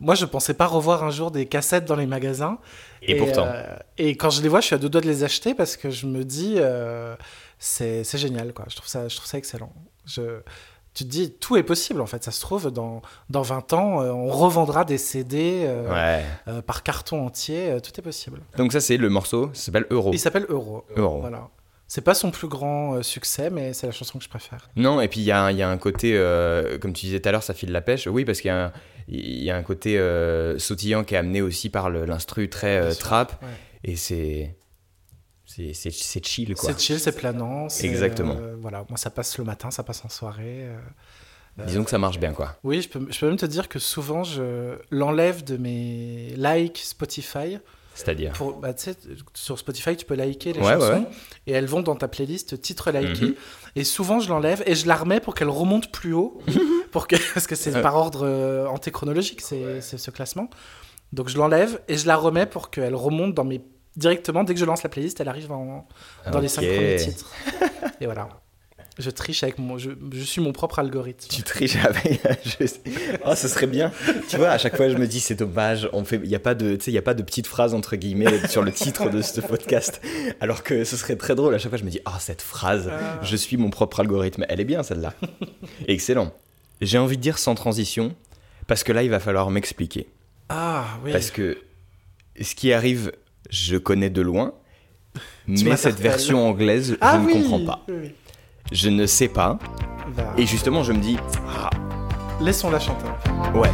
Moi, 0.00 0.14
je 0.14 0.24
pensais 0.26 0.52
pas 0.54 0.66
revoir 0.66 1.02
un 1.04 1.10
jour 1.10 1.30
des 1.30 1.46
cassettes 1.46 1.84
dans 1.86 1.96
les 1.96 2.06
magasins. 2.06 2.58
Et, 3.02 3.16
pourtant. 3.16 3.46
et 3.98 4.16
quand 4.16 4.30
je 4.30 4.42
les 4.42 4.48
vois, 4.48 4.60
je 4.60 4.66
suis 4.66 4.74
à 4.74 4.78
deux 4.78 4.88
doigts 4.88 5.00
de 5.00 5.06
les 5.08 5.24
acheter 5.24 5.54
parce 5.54 5.76
que 5.76 5.90
je 5.90 6.06
me 6.06 6.24
dis, 6.24 6.56
c'est 7.64 8.18
génial, 8.18 8.52
quoi. 8.52 8.64
Je 8.68 8.76
trouve 8.76 8.88
ça, 8.88 9.08
je 9.08 9.16
trouve 9.16 9.28
ça 9.28 9.38
excellent. 9.38 9.72
Je, 10.04 10.40
tu 10.94 11.04
te 11.04 11.08
dis, 11.08 11.32
tout 11.32 11.56
est 11.56 11.62
possible, 11.62 12.00
en 12.00 12.06
fait. 12.06 12.22
Ça 12.24 12.30
se 12.32 12.40
trouve, 12.40 12.70
dans, 12.70 13.02
dans 13.30 13.42
20 13.42 13.72
ans, 13.72 14.02
euh, 14.02 14.10
on 14.10 14.28
revendra 14.30 14.84
des 14.84 14.98
CD 14.98 15.62
euh, 15.64 15.88
Ouais. 15.90 16.24
euh, 16.48 16.60
par 16.62 16.82
carton 16.82 17.24
entier. 17.26 17.76
tout 17.82 17.92
est 17.98 18.02
possible. 18.02 18.40
Donc 18.56 18.72
ça 18.72 18.80
c'est 18.80 18.96
le 18.96 19.08
morceau, 19.08 19.50
ça 19.54 19.66
s'appelle 19.66 19.86
Euro. 19.90 20.10
Il 20.12 20.18
s'appelle 20.18 20.46
Euro. 20.48 20.84
Euro. 20.96 21.20
Voilà. 21.20 21.48
C'est 21.88 22.00
pas 22.02 22.14
son 22.14 22.30
plus 22.30 22.48
grand 22.48 23.02
succès, 23.02 23.50
mais 23.50 23.74
c'est 23.74 23.86
la 23.86 23.92
chanson 23.92 24.18
que 24.18 24.24
je 24.24 24.28
préfère. 24.30 24.70
Non, 24.76 25.00
et 25.00 25.08
puis 25.08 25.20
il 25.20 25.24
y 25.24 25.30
a, 25.30 25.42
un- 25.44 25.50
il 25.50 25.58
y 25.58 25.62
a 25.62 25.68
un 25.68 25.76
côté, 25.76 26.16
euh, 26.16 26.78
comme 26.78 26.92
tu 26.94 27.06
disais 27.06 27.20
tout 27.20 27.28
à 27.28 27.32
l'heure, 27.32 27.42
ça 27.42 27.52
file 27.54 27.70
la 27.70 27.82
pêche. 27.82 28.06
Oui, 28.06 28.24
parce 28.24 28.40
qu'il 28.40 28.48
y 28.48 28.50
a 28.50 28.66
un, 28.66 28.72
il 29.08 29.42
y 29.44 29.50
a 29.50 29.56
un 29.56 29.62
côté 29.62 29.98
euh, 29.98 30.58
sautillant 30.58 31.04
qui 31.04 31.14
est 31.14 31.18
amené 31.18 31.42
aussi 31.42 31.68
par 31.68 31.90
l'instru 31.90 32.48
très 32.48 32.78
euh, 32.78 32.94
trap. 32.94 33.42
Ouais. 33.42 33.48
Et 33.84 33.96
c'est. 33.96 34.56
C'est 35.56 36.24
chill, 36.26 36.54
quoi. 36.54 36.70
C'est 36.72 36.80
chill, 36.80 36.98
c'est 37.00 37.16
planant. 37.16 37.68
Exactement. 37.82 38.36
euh, 38.38 38.56
voilà, 38.60 38.84
moi 38.88 38.96
ça 38.98 39.10
passe 39.10 39.38
le 39.38 39.44
matin, 39.44 39.70
ça 39.70 39.82
passe 39.82 40.04
en 40.04 40.08
soirée. 40.08 40.66
euh. 40.66 40.78
Disons 41.66 41.84
que 41.84 41.90
ça 41.90 41.98
marche 41.98 42.18
bien, 42.18 42.32
quoi. 42.32 42.56
Oui, 42.64 42.80
je 42.80 42.88
peux, 42.88 43.06
je 43.10 43.18
peux 43.18 43.26
même 43.28 43.36
te 43.36 43.44
dire 43.44 43.68
que 43.68 43.78
souvent 43.78 44.24
je 44.24 44.76
l'enlève 44.90 45.44
de 45.44 45.56
mes 45.58 46.34
likes 46.36 46.78
Spotify. 46.78 47.58
C'est-à-dire. 47.94 48.32
Bah, 48.62 48.70
sur 49.34 49.58
Spotify, 49.58 49.94
tu 49.94 50.06
peux 50.06 50.14
liker 50.14 50.54
les 50.54 50.60
Ouais, 50.60 50.64
ouais, 50.66 50.72
chansons 50.80 50.92
ouais. 51.02 51.06
et 51.46 51.52
elles 51.52 51.66
vont 51.66 51.82
dans 51.82 51.94
ta 51.94 52.08
playlist 52.08 52.58
titre 52.62 52.90
liké. 52.90 53.26
Mhm. 53.26 53.34
Et 53.76 53.84
souvent 53.84 54.18
je 54.18 54.30
l'enlève 54.30 54.62
et 54.66 54.74
je 54.74 54.86
la 54.86 54.96
remets 54.96 55.20
pour 55.20 55.34
qu'elle 55.34 55.50
remonte 55.50 55.92
plus 55.92 56.14
haut, 56.14 56.38
pour 56.90 57.06
que, 57.06 57.16
parce 57.34 57.46
que 57.46 57.54
c'est 57.54 57.74
Ouais. 57.74 57.82
par 57.82 57.96
ordre 57.96 58.22
euh, 58.26 58.66
antéchronologique, 58.66 59.42
c'est 59.42 59.82
c'est 59.82 59.98
ce 59.98 60.10
classement. 60.10 60.48
Donc 61.12 61.28
je 61.28 61.36
l'enlève 61.36 61.82
et 61.88 61.98
je 61.98 62.06
la 62.06 62.16
remets 62.16 62.46
pour 62.46 62.70
qu'elle 62.70 62.94
remonte 62.94 63.34
dans 63.34 63.44
mes 63.44 63.60
directement 63.96 64.44
dès 64.44 64.54
que 64.54 64.60
je 64.60 64.64
lance 64.64 64.82
la 64.82 64.88
playlist, 64.88 65.20
elle 65.20 65.28
arrive 65.28 65.50
en, 65.52 65.86
dans 66.30 66.40
les 66.40 66.48
cinq 66.48 66.62
Ok. 66.62 66.74
premiers 66.74 66.96
titres. 66.96 67.30
Et 68.00 68.06
voilà. 68.06 68.28
Je 68.98 69.08
triche 69.08 69.42
avec 69.42 69.58
mon. 69.58 69.78
Je, 69.78 69.90
je 70.12 70.22
suis 70.22 70.42
mon 70.42 70.52
propre 70.52 70.78
algorithme. 70.78 71.26
Tu 71.30 71.42
triches 71.42 71.76
avec. 71.76 72.20
je. 72.44 72.66
Oh, 73.24 73.34
ce 73.34 73.48
serait 73.48 73.66
bien. 73.66 73.90
Tu 74.28 74.36
vois, 74.36 74.50
à 74.50 74.58
chaque 74.58 74.76
fois, 74.76 74.90
je 74.90 74.96
me 74.98 75.06
dis, 75.06 75.18
c'est 75.18 75.34
dommage. 75.34 75.88
On 75.94 76.04
fait, 76.04 76.20
il 76.22 76.28
y 76.28 76.34
a 76.34 76.38
pas 76.38 76.54
de, 76.54 76.76
tu 76.76 76.84
sais, 76.84 76.90
il 76.90 76.94
y 76.94 76.98
a 76.98 77.02
pas 77.02 77.14
de 77.14 77.22
petites 77.22 77.46
phrases 77.46 77.72
entre 77.72 77.96
guillemets 77.96 78.46
sur 78.48 78.62
le 78.62 78.70
titre 78.70 79.08
de 79.08 79.22
ce 79.22 79.40
podcast. 79.40 80.02
Alors 80.40 80.62
que 80.62 80.84
ce 80.84 80.98
serait 80.98 81.16
très 81.16 81.34
drôle. 81.34 81.54
À 81.54 81.58
chaque 81.58 81.70
fois, 81.70 81.78
je 81.78 81.84
me 81.84 81.90
dis, 81.90 82.00
oh, 82.06 82.10
cette 82.20 82.42
phrase, 82.42 82.90
je 83.22 83.34
suis 83.36 83.56
mon 83.56 83.70
propre 83.70 84.00
algorithme. 84.00 84.44
Elle 84.50 84.60
est 84.60 84.64
bien 84.66 84.82
celle-là. 84.82 85.14
Excellent. 85.88 86.30
J'ai 86.82 86.98
envie 86.98 87.16
de 87.16 87.22
dire 87.22 87.38
sans 87.38 87.54
transition, 87.54 88.14
parce 88.66 88.84
que 88.84 88.92
là, 88.92 89.02
il 89.02 89.10
va 89.10 89.20
falloir 89.20 89.48
m'expliquer. 89.50 90.06
Ah 90.50 90.84
oui. 91.02 91.12
Parce 91.12 91.30
que 91.30 91.56
ce 92.40 92.54
qui 92.54 92.74
arrive, 92.74 93.12
je 93.52 93.76
connais 93.76 94.08
de 94.10 94.22
loin, 94.22 94.54
mais 95.46 95.76
cette 95.76 96.00
version 96.00 96.48
anglaise, 96.48 96.96
ah 97.02 97.20
je 97.20 97.26
oui. 97.26 97.34
ne 97.36 97.42
comprends 97.42 97.64
pas. 97.66 97.84
Oui, 97.88 97.94
oui. 98.04 98.12
Je 98.72 98.88
ne 98.88 99.04
sais 99.06 99.28
pas. 99.28 99.58
Bah, 100.16 100.32
Et 100.38 100.46
justement, 100.46 100.82
je 100.82 100.92
me 100.92 100.98
dis, 101.00 101.18
ah, 101.48 101.68
Laissons-la 102.40 102.80
chanter. 102.80 103.04
ouais. 103.54 103.70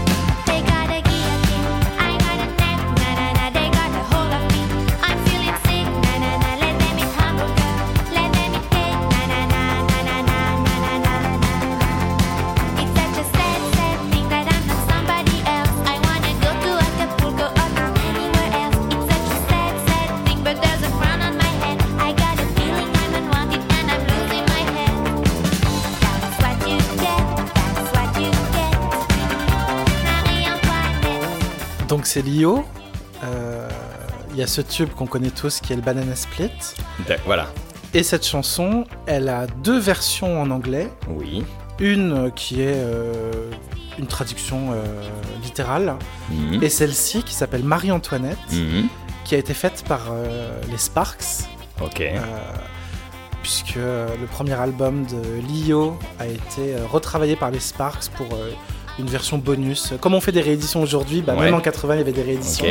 C'est 32.08 32.22
Lio. 32.22 32.64
Euh, 33.24 33.68
Il 34.32 34.36
y 34.38 34.42
a 34.42 34.46
ce 34.46 34.60
tube 34.60 34.90
qu'on 34.90 35.06
connaît 35.06 35.30
tous 35.30 35.60
qui 35.60 35.72
est 35.72 35.76
le 35.76 35.82
Banana 35.82 36.14
Split. 36.14 36.50
Voilà. 37.26 37.46
Et 37.94 38.02
cette 38.02 38.26
chanson, 38.26 38.84
elle 39.06 39.28
a 39.28 39.46
deux 39.46 39.78
versions 39.78 40.40
en 40.40 40.50
anglais. 40.50 40.88
Oui. 41.08 41.44
Une 41.80 42.30
qui 42.36 42.60
est 42.60 42.76
euh, 42.76 43.50
une 43.98 44.06
traduction 44.06 44.72
euh, 44.72 44.84
littérale. 45.42 45.96
Mhm. 46.30 46.62
Et 46.62 46.68
celle-ci 46.68 47.22
qui 47.22 47.34
s'appelle 47.34 47.64
Marie-Antoinette, 47.64 48.38
Mhm. 48.52 48.88
qui 49.24 49.34
a 49.34 49.38
été 49.38 49.54
faite 49.54 49.82
par 49.88 50.02
euh, 50.10 50.60
les 50.70 50.78
Sparks. 50.78 51.48
Ok. 51.82 52.02
Puisque 53.42 53.76
le 53.76 54.26
premier 54.30 54.54
album 54.54 55.04
de 55.06 55.40
Lio 55.48 55.98
a 56.18 56.26
été 56.26 56.74
retravaillé 56.92 57.34
par 57.36 57.50
les 57.50 57.60
Sparks 57.60 58.08
pour 58.16 58.26
une 58.98 59.06
version 59.06 59.38
bonus. 59.38 59.92
Comme 60.00 60.14
on 60.14 60.20
fait 60.20 60.32
des 60.32 60.40
rééditions 60.40 60.82
aujourd'hui, 60.82 61.22
bah, 61.22 61.34
Ouais. 61.34 61.46
même 61.46 61.54
en 61.54 61.60
80 61.60 61.94
il 61.94 61.98
y 61.98 62.00
avait 62.02 62.12
des 62.12 62.22
rééditions. 62.22 62.66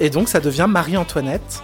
Et 0.00 0.10
donc 0.10 0.28
ça 0.28 0.40
devient 0.40 0.66
Marie-Antoinette. 0.68 1.62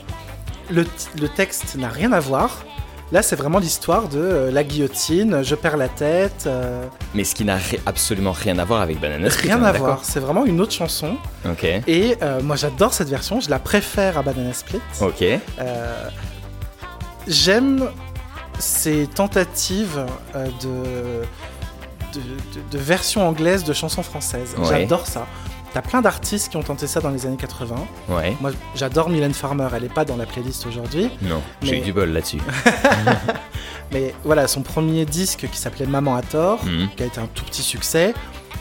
Le, 0.71 0.87
le 1.21 1.29
texte 1.29 1.76
n'a 1.76 1.88
rien 1.88 2.12
à 2.12 2.21
voir. 2.21 2.64
Là, 3.12 3.23
c'est 3.23 3.37
vraiment 3.37 3.59
l'histoire 3.59 4.09
de 4.09 4.19
euh, 4.19 4.50
la 4.50 4.64
guillotine, 4.64 5.43
je 5.45 5.55
perds 5.55 5.76
la 5.76 5.88
tête. 5.88 6.45
euh, 6.47 6.85
Mais 7.14 7.23
ce 7.23 7.35
qui 7.35 7.45
n'a 7.45 7.57
ri- 7.57 7.79
absolument 7.85 8.33
rien 8.33 8.59
à 8.59 8.64
voir 8.64 8.81
avec 8.81 8.99
Banana 8.99 9.29
Split. 9.29 9.49
rien 9.49 9.62
est 9.62 9.67
à 9.69 9.73
voir. 9.73 10.00
C'est 10.03 10.21
vraiment 10.21 10.47
une 10.47 10.59
autre 10.61 10.73
chanson. 10.73 11.17
Ok. 11.45 11.64
Et 11.87 12.17
euh, 12.23 12.41
moi, 12.43 12.57
j'adore 12.57 12.95
cette 12.95 13.11
version. 13.11 13.41
Je 13.41 13.50
la 13.50 13.59
préfère 13.59 14.17
à 14.19 14.23
Banana 14.23 14.53
Split. 14.55 14.81
Ok. 15.03 15.23
J'aime 17.26 17.88
ces 18.59 19.07
tentatives 19.07 20.05
de, 20.35 21.23
de, 22.14 22.61
de- 22.61 22.68
de 22.71 22.78
version 22.78 23.26
anglaise 23.28 23.64
de 23.64 23.73
chansons 23.73 24.02
françaises. 24.02 24.54
Ouais. 24.59 24.64
J'adore 24.68 25.06
ça. 25.06 25.26
T'as 25.73 25.83
plein 25.83 26.00
d'artistes 26.02 26.50
qui 26.50 26.56
ont 26.56 26.62
tenté 26.62 26.87
ça 26.87 27.00
dans 27.00 27.11
les 27.11 27.26
années 27.26 27.37
80. 27.37 27.75
Ouais. 28.09 28.37
Moi, 28.40 28.52
j'adore 28.76 29.11
Mylène 29.11 29.35
Farmer. 29.35 29.66
Elle 29.75 29.85
est 29.85 29.92
pas 29.92 30.04
dans 30.04 30.16
la 30.16 30.25
playlist 30.25 30.66
aujourd'hui. 30.66 31.11
Non, 31.23 31.42
j'ai 31.62 31.73
Mais- 31.73 31.78
eu 31.78 31.80
du 31.83 31.92
bol 31.92 32.11
là-dessus. 32.12 32.38
Mais 33.92 34.14
voilà, 34.25 34.49
son 34.49 34.62
premier 34.62 35.04
disque 35.04 35.47
qui 35.50 35.59
s'appelait 35.59 35.87
Maman 35.87 36.16
à 36.16 36.23
tort, 36.23 36.64
Mhm. 36.64 36.88
qui 36.97 37.02
a 37.02 37.06
été 37.06 37.21
un 37.21 37.26
tout 37.33 37.44
petit 37.44 37.62
succès. 37.62 38.14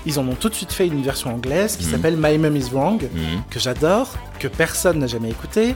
Ils 0.05 0.19
en 0.19 0.27
ont 0.27 0.35
tout 0.35 0.49
de 0.49 0.55
suite 0.55 0.71
fait 0.73 0.87
une 0.87 1.01
version 1.01 1.33
anglaise 1.33 1.77
qui 1.77 1.85
Mhm. 1.85 1.91
s'appelle 1.91 2.17
My 2.17 2.37
Mom 2.37 2.55
is 2.57 2.69
Wrong, 2.71 3.01
Mhm. 3.01 3.43
que 3.49 3.59
j'adore, 3.59 4.09
que 4.39 4.47
personne 4.47 4.99
n'a 4.99 5.07
jamais 5.07 5.29
écouté. 5.29 5.75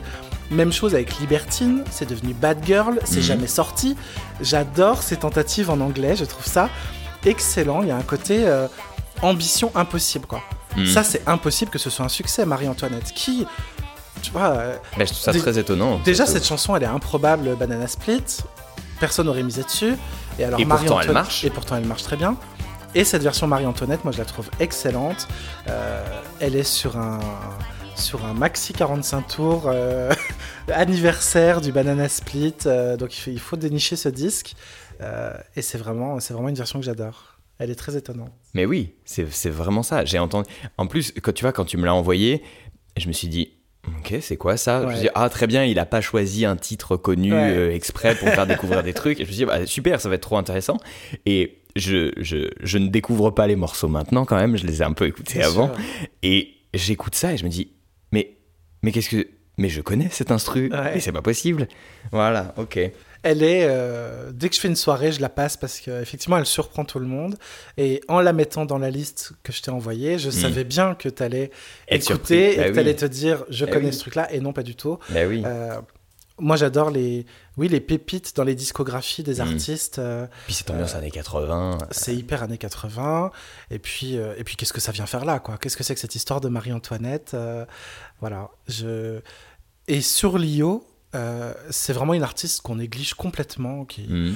Même 0.50 0.72
chose 0.72 0.93
avec 0.96 1.17
Libertine, 1.19 1.84
c'est 1.91 2.07
devenu 2.10 2.34
Bad 2.34 2.60
Girl, 2.65 3.00
c'est 3.03 3.22
jamais 3.22 3.48
sorti. 3.48 3.96
J'adore 4.41 5.03
ces 5.03 5.17
tentatives 5.17 5.69
en 5.69 5.79
anglais, 5.81 6.15
je 6.15 6.24
trouve 6.25 6.46
ça 6.46 6.69
excellent. 7.25 7.81
Il 7.81 7.88
y 7.89 7.91
a 7.91 7.95
un 7.97 8.01
côté 8.03 8.47
euh, 8.47 8.67
ambition 9.21 9.71
impossible, 9.75 10.25
quoi. 10.25 10.41
Mhm. 10.75 10.86
Ça, 10.86 11.03
c'est 11.03 11.27
impossible 11.27 11.71
que 11.71 11.79
ce 11.79 11.89
soit 11.89 12.05
un 12.05 12.09
succès, 12.09 12.45
Marie-Antoinette. 12.45 13.12
Qui, 13.13 13.45
tu 14.21 14.31
vois, 14.31 14.50
euh, 14.50 14.75
Bah, 14.97 15.05
je 15.05 15.12
trouve 15.12 15.19
ça 15.19 15.33
très 15.33 15.57
étonnant. 15.57 16.00
déjà 16.05 16.25
cette 16.25 16.45
chanson, 16.45 16.75
elle 16.75 16.83
est 16.83 16.88
improbable, 16.88 17.55
Banana 17.55 17.88
Split. 17.88 18.24
Personne 19.00 19.27
n'aurait 19.27 19.43
misé 19.43 19.63
dessus. 19.63 19.95
Et 20.39 20.43
alors 20.43 20.59
Et 20.59 20.65
pourtant, 20.65 21.00
elle 21.01 21.12
marche. 21.12 21.43
Et 21.43 21.50
pourtant, 21.50 21.75
elle 21.75 21.86
marche 21.86 22.03
très 22.03 22.15
bien. 22.17 22.36
Et 22.95 23.03
cette 23.03 23.21
version 23.21 23.47
Marie-Antoinette, 23.47 24.03
moi, 24.03 24.12
je 24.12 24.17
la 24.17 24.25
trouve 24.25 24.50
excellente. 24.59 25.27
Euh, 25.67 26.03
elle 26.39 26.55
est 26.55 26.63
sur 26.63 26.97
un 26.97 27.19
sur 27.95 28.25
un 28.25 28.33
maxi 28.36 28.74
45 28.74 29.27
tours 29.27 29.63
euh, 29.65 30.13
anniversaire 30.74 31.62
du 31.62 31.71
Banana 31.71 32.07
Split. 32.07 32.53
euh, 32.65 32.95
donc 32.95 33.15
il 33.17 33.21
faut, 33.21 33.31
il 33.31 33.39
faut 33.39 33.55
dénicher 33.55 33.95
ce 33.95 34.09
disque. 34.09 34.53
Euh, 35.01 35.34
et 35.56 35.62
c'est 35.62 35.77
vraiment, 35.77 36.20
c'est 36.20 36.34
vraiment 36.34 36.50
une 36.50 36.56
version 36.56 36.80
que 36.80 36.86
j'adore. 36.86 37.39
Elle 37.60 37.72
est 37.72 37.75
très 37.75 37.96
étonnante. 37.98 38.32
Mais 38.54 38.66
oui, 38.66 38.94
c'est 39.06 39.50
vraiment 39.50 39.82
ça. 39.84 40.06
J'ai 40.06 40.20
entendu. 40.20 40.48
En 40.77 40.86
plus, 40.88 41.12
quand 41.24 41.32
tu 41.34 41.44
vois, 41.44 41.51
quand 41.54 41.66
tu 41.66 41.77
me 41.77 41.86
l'as 41.86 41.94
envoyé, 41.96 42.44
je 42.98 43.08
me 43.08 43.13
suis 43.13 43.27
dit. 43.27 43.54
Ok, 44.00 44.16
c'est 44.22 44.36
quoi 44.36 44.58
ça? 44.58 44.82
Je 44.82 44.88
me 44.88 44.92
suis 44.92 45.01
dit, 45.04 45.10
ah 45.16 45.30
très 45.30 45.48
bien, 45.48 45.63
il 45.63 45.80
a 45.80 45.86
pas 45.86 46.01
choisi 46.01 46.44
un 46.44 46.58
titre 46.58 46.98
connu 46.98 47.32
Ouais. 47.32 47.56
euh, 47.56 47.74
exprès 47.74 48.16
pour 48.16 48.27
faire 48.27 48.46
découvrir 48.48 48.84
des 48.84 48.94
trucs. 48.94 49.20
Et 49.22 49.24
je 49.24 49.30
me 49.30 49.34
suis 49.34 49.38
dit, 49.39 49.46
bah, 49.46 49.66
super, 49.66 50.01
ça 50.01 50.10
va 50.10 50.16
être 50.16 50.22
trop 50.22 50.36
intéressant. 50.38 50.77
Et 51.25 51.60
je, 51.77 52.12
je, 52.18 52.50
je 52.62 52.77
ne 52.80 52.89
découvre 52.89 53.32
pas 53.32 53.48
les 53.48 53.56
morceaux 53.56 53.88
maintenant 53.88 54.25
quand 54.25 54.36
même, 54.36 54.58
je 54.58 54.68
les 54.68 54.82
ai 54.82 54.86
un 54.86 54.92
peu 54.92 55.06
écoutés 55.08 55.42
avant. 55.42 55.68
sûr. 55.74 55.77
Et 56.22 56.54
j'écoute 56.74 57.16
ça 57.16 57.32
et 57.34 57.38
je 57.38 57.46
me 57.46 57.50
dis, 57.50 57.72
mais, 58.12 58.36
mais 58.84 58.92
qu'est-ce 58.92 59.10
que. 59.10 59.27
Mais 59.58 59.70
je 59.70 59.82
connais 59.82 60.10
cet 60.12 60.32
instru, 60.32 60.70
Ouais. 60.72 60.98
et 60.98 61.00
c'est 61.00 61.12
pas 61.13 61.22
possible. 61.24 61.68
Voilà, 62.12 62.54
ok. 62.58 62.77
Elle 63.24 63.43
est, 63.43 63.65
euh, 63.67 64.31
dès 64.33 64.50
que 64.50 64.55
je 64.55 64.59
fais 64.62 64.67
une 64.67 64.75
soirée, 64.75 65.12
je 65.12 65.21
la 65.21 65.29
passe 65.29 65.57
parce 65.57 65.79
qu'effectivement, 65.79 66.38
elle 66.38 66.45
surprend 66.45 66.86
tout 66.86 67.00
le 67.00 67.07
monde. 67.07 67.36
Et 67.77 68.01
en 68.07 68.19
la 68.21 68.33
mettant 68.33 68.65
dans 68.65 68.77
la 68.77 68.89
liste 68.91 69.33
que 69.43 69.51
je 69.51 69.62
t'ai 69.62 69.71
envoyée, 69.71 70.19
je 70.19 70.29
savais 70.29 70.63
bien 70.63 70.95
que 70.95 71.09
tu 71.09 71.24
allais 71.24 71.51
Hmm. 71.91 72.00
Surpris. 72.00 72.33
écouter 72.36 72.55
Bah 72.57 72.62
et 72.62 72.65
que 72.65 72.67
oui. 72.69 72.74
tu 72.74 72.79
allais 72.79 72.95
te 72.95 73.05
dire, 73.05 73.43
je 73.50 73.65
Bah 73.65 73.71
connais 73.71 73.88
oui. 73.88 73.93
ce 73.93 74.00
truc-là, 74.00 74.31
et 74.33 74.39
non 74.39 74.53
pas 74.53 74.63
du 74.63 74.75
tout. 74.75 75.00
Bah 75.09 75.21
oui. 75.27 75.41
Euh, 75.45 75.79
moi, 76.39 76.55
j'adore 76.55 76.91
les, 76.91 77.25
oui, 77.57 77.67
les 77.67 77.79
pépites 77.79 78.36
dans 78.36 78.43
les 78.43 78.53
discographies 78.53 79.24
des 79.24 79.38
Mm. 79.38 79.41
artistes. 79.41 79.97
euh, 79.97 80.27
Puis 80.45 80.53
cette 80.53 80.69
ambiance 80.69 80.93
années 80.93 81.09
80. 81.09 81.79
c'est 81.89 82.13
hyper 82.15 82.43
années 82.43 82.59
80. 82.59 83.31
Et 83.71 83.79
puis, 83.79 84.17
euh, 84.19 84.36
et 84.38 84.43
puis 84.43 84.55
qu'est-ce 84.55 84.71
que 84.74 84.79
ça 84.81 84.91
vient 84.91 85.07
faire 85.07 85.25
là, 85.25 85.39
quoi? 85.39 85.57
Qu'est-ce 85.57 85.75
que 85.75 85.83
c'est 85.83 85.95
que 85.95 86.00
cette 86.00 86.13
histoire 86.13 86.39
de 86.39 86.50
Marie-Antoinette 86.50 87.31
Euh, 87.33 87.65
Voilà. 88.19 88.50
Je... 88.67 89.19
Et 89.88 90.01
sur 90.01 90.38
Lio, 90.38 90.83
euh, 91.16 91.54
c'est 91.70 91.94
vraiment 91.94 92.14
une 92.14 92.24
artiste 92.24 92.62
qu'on 92.62 92.76
néglige 92.76 93.14
complètement, 93.14 93.86
qui, 93.86 94.02
Mhm. 94.08 94.36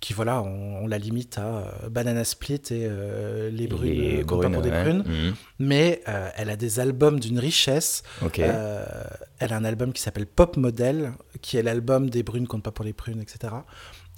qui 0.00 0.12
voilà, 0.14 0.40
on, 0.42 0.84
on 0.84 0.86
la 0.86 0.98
limite 0.98 1.38
à 1.38 1.44
euh, 1.82 1.88
Banana 1.90 2.24
Split 2.24 2.54
et 2.70 2.86
euh, 2.86 3.50
les 3.50 3.66
brunes, 3.66 3.90
les 3.90 4.20
euh, 4.20 4.24
Compas 4.24 4.48
pour 4.50 4.62
des 4.62 4.70
ouais. 4.70 4.82
prunes. 4.82 5.04
Mhm. 5.06 5.34
Mais 5.58 6.02
elle 6.36 6.50
a 6.50 6.56
des 6.56 6.80
albums 6.80 7.20
d'une 7.20 7.38
richesse. 7.38 8.02
Elle 8.38 9.52
a 9.52 9.56
un 9.56 9.64
album 9.64 9.92
qui 9.92 10.02
s'appelle 10.02 10.26
Pop 10.26 10.56
Model, 10.56 11.12
qui 11.42 11.56
est 11.56 11.62
l'album 11.62 12.10
des 12.10 12.22
brunes 12.22 12.46
comptent 12.46 12.62
pas 12.62 12.70
pour 12.72 12.84
les 12.84 12.92
prunes, 12.92 13.20
etc. 13.20 13.54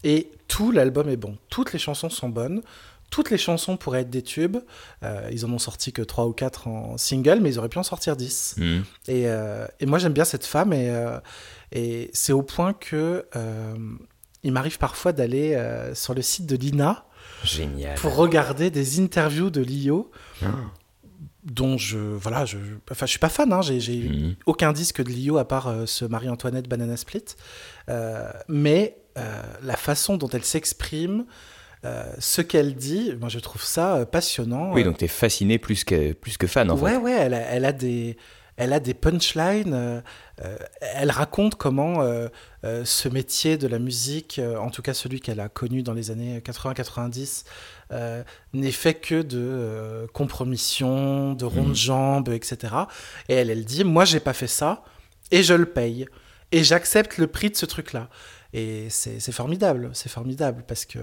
Et 0.05 0.31
tout 0.49 0.73
l'album 0.73 1.09
est 1.09 1.17
bon. 1.17 1.37
Toutes 1.49 1.73
les 1.73 1.79
chansons 1.79 2.11
sont 2.11 2.29
bonnes. 2.29 2.63
Toutes 3.11 3.31
les 3.31 3.37
chansons 3.39 3.77
pourraient 3.77 4.01
être 4.01 4.11
des 4.11 4.23
tubes. 4.23 4.57
Euh, 5.05 5.29
ils 5.31 5.45
en 5.45 5.53
ont 5.53 5.59
sorti 5.59 5.93
que 5.93 6.01
3 6.03 6.27
ou 6.27 6.33
4 6.33 6.67
en 6.67 6.97
single, 6.97 7.41
mais 7.43 7.51
ils 7.51 7.59
auraient 7.59 7.69
pu 7.69 7.79
en 7.79 7.83
sortir 7.83 8.17
10. 8.17 8.55
Mhm. 8.57 8.85
Et, 9.09 9.25
euh, 9.29 9.67
et 9.81 9.87
moi, 9.87 9.99
j'aime 9.99 10.15
bien 10.15 10.25
cette 10.25 10.47
femme. 10.47 10.73
Et, 10.73 10.89
euh, 10.91 11.19
et 11.73 12.11
c'est 12.13 12.33
au 12.33 12.43
point 12.43 12.73
que 12.73 13.25
euh, 13.35 13.75
il 14.43 14.53
m'arrive 14.53 14.79
parfois 14.79 15.13
d'aller 15.13 15.55
euh, 15.55 15.95
sur 15.95 16.15
le 16.15 16.23
site 16.23 16.47
de 16.47 16.57
Lina 16.57 17.07
Génial. 17.45 17.95
pour 17.97 18.15
regarder 18.17 18.71
des 18.71 19.01
interviews 19.01 19.51
de 19.51 19.61
Lio, 19.63 20.11
Ah. 20.43 20.47
dont 21.45 21.77
je. 21.79 21.99
Voilà, 21.99 22.45
je, 22.45 22.59
enfin, 22.91 23.07
je 23.07 23.11
suis 23.11 23.19
pas 23.19 23.29
fan. 23.29 23.53
Hein, 23.53 23.63
j'ai 23.63 24.09
Mhm. 24.09 24.37
aucun 24.47 24.73
disque 24.73 25.03
de 25.03 25.11
Lio 25.11 25.39
à 25.39 25.45
part 25.47 25.69
euh, 25.69 25.87
ce 25.87 26.05
Marie-Antoinette 26.05 26.69
Banana 26.69 26.97
Split. 26.97 27.25
Mais 28.49 28.97
la 29.63 29.77
façon 29.77 30.17
dont 30.17 30.29
elle 30.29 30.45
s'exprime, 30.45 31.27
euh, 31.85 32.05
ce 32.19 32.41
qu'elle 32.43 32.75
dit, 32.75 33.13
moi 33.21 33.29
je 33.29 33.39
trouve 33.41 33.63
ça 33.63 34.07
passionnant. 34.07 34.73
Oui, 34.73 34.85
donc 34.85 34.99
t'es 34.99 35.09
fasciné 35.09 35.59
plus 35.59 35.85
que, 35.85 36.13
plus 36.13 36.37
que 36.39 36.47
fan 36.47 36.71
en 36.71 36.79
ouais, 36.79 36.93
fait. 36.93 36.97
ouais, 36.97 37.13
elle 37.13 37.35
a, 37.35 37.41
elle 37.41 37.65
a 37.65 37.73
des. 37.73 38.17
Elle 38.57 38.73
a 38.75 38.81
des 38.81 38.95
punchlines, 38.95 39.73
euh, 39.73 40.01
euh, 40.45 40.57
elle 40.95 41.11
raconte 41.11 41.55
comment 41.55 42.03
euh, 42.03 42.29
euh, 42.65 42.85
ce 42.85 43.09
métier 43.09 43.57
de 43.57 43.67
la 43.67 43.79
musique, 43.79 44.41
en 44.59 44.71
tout 44.71 44.83
cas 44.83 44.93
celui 44.95 45.21
qu'elle 45.21 45.41
a 45.41 45.49
connu 45.49 45.83
dans 45.83 45.95
les 45.95 46.11
années 46.11 46.41
80-90, 46.41 47.45
euh, 47.93 48.23
n'est 48.53 48.71
fait 48.71 48.95
que 48.95 49.23
de 49.23 49.39
euh, 49.41 50.07
compromission, 50.13 51.33
de 51.35 51.45
rondes 51.45 51.69
Mhm. 51.69 51.75
jambes, 51.75 52.29
etc. 52.29 52.75
Et 53.29 53.35
elle, 53.35 53.51
elle 53.51 53.65
dit, 53.65 53.85
moi 53.85 54.05
j'ai 54.05 54.21
pas 54.21 54.33
fait 54.35 54.47
ça, 54.47 54.85
et 55.31 55.43
je 55.43 55.55
le 55.55 55.67
paye, 55.67 56.07
et 56.53 56.63
j'accepte 56.63 57.19
le 57.19 57.27
prix 57.27 57.51
de 57.51 57.57
ce 57.57 57.67
truc-là. 57.67 58.09
Et 58.55 58.89
c'est 58.91 59.33
formidable, 59.33 59.91
c'est 59.95 60.11
formidable, 60.11 60.63
parce 60.69 60.85
que 60.85 60.99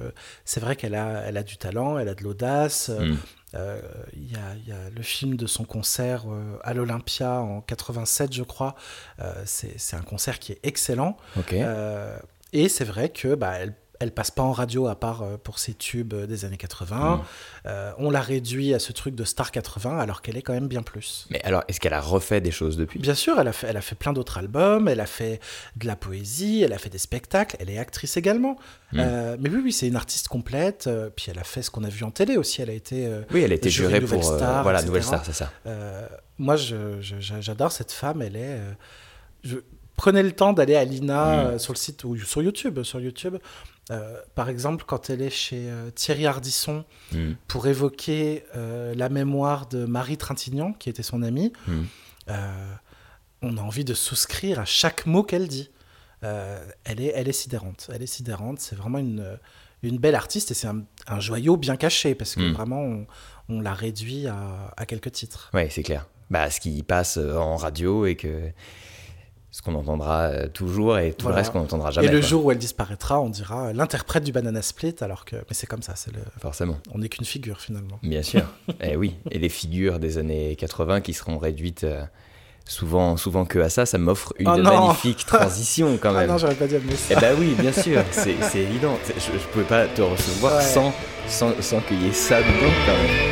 c'est 0.46 0.60
vrai 0.60 0.76
qu'elle 0.76 0.94
a, 0.94 1.24
elle 1.26 1.36
a 1.38 1.42
du 1.44 1.58
talent, 1.58 1.98
elle 1.98 2.08
a 2.10 2.14
de 2.14 2.24
l'audace. 2.24 2.90
euh, 2.90 3.16
Il 3.54 4.32
y, 4.32 4.36
a, 4.36 4.56
il 4.56 4.68
y 4.68 4.72
a 4.72 4.90
le 4.90 5.02
film 5.02 5.36
de 5.36 5.48
son 5.48 5.66
concert 5.66 6.26
euh, 6.28 6.58
à 6.64 6.74
l'Olympia 6.74 7.42
en 7.42 7.62
87, 7.62 8.34
je 8.34 8.44
crois. 8.44 8.76
Euh, 9.20 9.34
c'est 9.46 9.96
un 9.96 10.02
concert 10.02 10.40
qui 10.40 10.52
est 10.52 10.60
excellent. 10.64 11.18
Euh, 11.54 12.18
et 12.54 12.70
c'est 12.70 12.86
vrai 12.86 13.10
que 13.10 13.36
bah, 13.36 13.54
elle, 13.60 13.74
elle 14.00 14.12
passe 14.14 14.32
pas 14.32 14.44
en 14.44 14.54
radio 14.54 14.88
à 14.88 14.96
part 14.98 15.24
euh, 15.24 15.36
pour 15.38 15.60
ses 15.60 15.74
tubes 15.74 16.14
euh, 16.14 16.26
des 16.26 16.46
années 16.46 16.56
80. 16.58 17.18
Mm. 17.18 17.22
Euh, 17.66 17.92
on 17.98 18.10
l'a 18.10 18.22
réduit 18.22 18.74
à 18.74 18.80
ce 18.80 18.94
truc 18.94 19.14
de 19.14 19.26
Star 19.26 19.52
80 19.52 20.00
alors 20.00 20.22
qu'elle 20.22 20.38
est 20.38 20.42
quand 20.42 20.54
même 20.54 20.70
bien 20.70 20.82
plus. 20.84 21.28
Mais 21.30 21.42
alors, 21.44 21.64
est-ce 21.68 21.82
qu'elle 21.82 21.94
a 21.94 22.00
refait 22.00 22.40
des 22.40 22.52
choses 22.52 22.78
depuis? 22.78 23.00
Bien 23.00 23.14
sûr, 23.14 23.38
elle 23.40 23.48
a, 23.50 23.52
fait, 23.52 23.68
elle 23.68 23.76
a 23.78 23.82
fait 23.82 23.96
plein 23.96 24.14
d'autres 24.14 24.38
albums, 24.38 24.88
elle 24.88 25.02
a 25.02 25.06
fait 25.06 25.42
de 25.76 25.86
la 25.86 25.98
poésie, 25.98 26.64
elle 26.64 26.72
a 26.72 26.78
fait 26.78 26.90
des 26.90 26.98
spectacles, 26.98 27.58
elle 27.60 27.70
est 27.70 27.78
actrice 27.78 28.16
également. 28.16 28.56
Mm. 28.94 29.00
Euh, 29.00 29.38
mais 29.40 29.50
oui, 29.50 29.62
oui, 29.66 29.74
c'est 29.74 29.88
une 29.88 29.98
artiste 29.98 30.30
complète. 30.30 30.88
euh, 30.88 31.10
puis 31.14 31.26
elle 31.30 31.40
a 31.40 31.44
fait 31.44 31.62
ce 31.62 31.70
qu'on 31.70 31.84
a 31.84 31.90
vu 31.90 32.04
en 32.06 32.12
télé 32.12 32.38
aussi. 32.38 32.62
Elle 32.62 32.70
a 32.70 32.74
été 32.74 33.10
Oui, 33.32 33.42
elle 33.42 33.52
a 33.52 33.56
été 33.56 33.70
jurée 33.70 34.00
Nouvelle 34.00 34.22
pour. 34.22 34.36
Star, 34.38 34.64
voilà, 34.64 34.80
etc. 34.80 34.88
Nouvelle 34.88 35.04
Star, 35.04 35.26
c'est 35.26 35.34
ça. 35.34 35.52
Moi, 36.38 36.56
j'adore 36.56 37.74
cette 37.74 37.92
femme. 37.92 38.22
Elle 38.22 38.38
est. 38.38 38.60
je- 39.44 39.58
Prenez 40.00 40.24
le 40.24 40.32
temps 40.32 40.54
d'aller 40.54 40.76
à 40.76 40.86
Lina 40.86 41.26
Mm. 41.26 41.40
euh, 41.40 41.58
sur 41.60 41.74
le 41.74 41.78
site 41.78 42.04
ou 42.06 42.18
sur 42.18 42.42
YouTube. 42.42 42.84
Sur 42.84 43.00
YouTube, 43.02 43.36
Euh, 43.92 44.18
par 44.36 44.50
exemple, 44.50 44.84
quand 44.88 45.10
elle 45.10 45.22
est 45.24 45.32
chez 45.32 45.64
euh, 45.68 45.90
Thierry 45.90 46.28
Ardisson 46.28 46.86
Mhm. 47.12 47.36
pour 47.48 47.66
évoquer 47.66 48.44
euh, 48.56 48.94
la 48.96 49.10
mémoire 49.10 49.66
de 49.68 49.86
Marie 49.86 50.16
Trintignant, 50.16 50.74
qui 50.74 50.90
était 50.92 51.02
son 51.12 51.24
amie, 51.24 51.52
euh, 52.30 52.74
on 53.42 53.58
a 53.58 53.62
envie 53.62 53.84
de 53.86 53.96
souscrire 53.96 54.60
à 54.60 54.66
chaque 54.66 55.06
mot 55.08 55.24
qu'elle 55.24 55.48
dit. 55.48 55.70
Elle, 56.22 57.00
est, 57.02 57.14
elle 57.16 57.28
est 57.30 57.40
sidérante. 57.44 57.90
Elle 57.94 58.04
est 58.04 58.14
sidérante. 58.18 58.60
C'est 58.60 58.76
vraiment 58.76 59.00
une, 59.00 59.26
une 59.84 59.98
belle 59.98 60.16
artiste 60.16 60.52
et 60.52 60.54
c'est 60.54 60.68
un, 60.68 60.84
un 61.08 61.20
joyau 61.20 61.58
bien 61.58 61.76
caché 61.76 62.14
parce 62.14 62.36
que 62.36 62.42
Mm. 62.42 62.54
vraiment, 62.54 62.82
on, 62.84 63.08
on 63.50 63.60
l'a 63.62 63.74
réduit 63.74 64.28
à, 64.28 64.72
à 64.78 64.86
quelques 64.86 65.12
titres. 65.14 65.50
Ouais, 65.54 65.68
c'est 65.72 65.84
clair. 65.84 66.06
Bah, 66.30 66.50
ce 66.52 66.60
qui 66.60 66.84
passe 66.84 67.18
en 67.18 67.56
radio 67.56 68.06
et 68.06 68.16
que. 68.16 68.52
Ce 69.52 69.64
qu'on 69.64 69.74
entendra 69.74 70.26
euh, 70.28 70.48
toujours 70.48 71.00
et 71.00 71.12
tout 71.12 71.24
Voilà. 71.24 71.38
le 71.38 71.40
reste 71.42 71.52
qu'on 71.54 71.60
n'entendra 71.62 71.90
jamais. 71.90 72.08
et 72.08 72.12
le 72.12 72.20
quoi. 72.20 72.28
jour 72.30 72.46
où 72.46 72.52
elle 72.52 72.60
disparaîtra, 72.60 73.20
on 73.20 73.30
dira 73.30 73.68
euh, 73.68 73.74
l'interprète 73.74 74.24
du 74.24 74.32
Banana 74.32 74.62
Split, 74.62 74.96
alors 75.02 75.26
que. 75.26 75.36
Mais 75.38 75.54
c'est 75.54 75.66
comme 75.66 75.82
ça, 75.82 75.94
c'est 75.96 76.14
le... 76.14 76.20
Forcément. 76.40 76.78
on 76.94 77.00
n'est 77.00 77.10
qu'une 77.10 77.26
figure 77.26 77.60
finalement. 77.60 77.98
Bien 78.04 78.22
sûr. 78.22 78.44
et 78.82 78.96
oui. 78.96 79.16
Et 79.32 79.40
les 79.40 79.50
figures 79.50 79.98
des 80.00 80.20
années 80.20 80.56
80 80.56 81.02
qui 81.02 81.14
seront 81.16 81.40
réduites 81.40 81.84
euh, 81.84 82.04
souvent, 82.66 83.18
souvent 83.18 83.46
que 83.46 83.58
à 83.58 83.70
ça, 83.70 83.88
ça 83.88 83.98
m'offre 83.98 84.34
une 84.38 84.48
Oh 84.48 84.58
magnifique 84.58 85.26
transition 85.26 85.98
quand 86.00 86.12
Ah 86.12 86.20
même. 86.20 86.30
non, 86.30 86.38
j'aurais 86.38 86.54
pas 86.54 86.68
dû 86.68 86.76
amener 86.76 86.94
Eh 87.10 87.14
ça. 87.16 87.20
bah 87.20 87.30
oui, 87.40 87.56
bien 87.58 87.72
sûr, 87.74 88.04
c'est 88.12 88.36
évident. 88.60 89.00
Je, 89.08 89.32
je 89.34 89.48
pouvais 89.52 89.66
pas 89.66 89.88
te 89.88 90.04
recevoir 90.04 90.58
Ouais. 90.58 90.62
sans, 90.64 90.94
sans, 91.28 91.60
sans 91.60 91.80
qu'il 91.82 92.04
y 92.04 92.10
ait 92.10 92.14
ça 92.14 92.38
dedans 92.40 92.74
quand 92.86 92.94
même. 92.94 93.29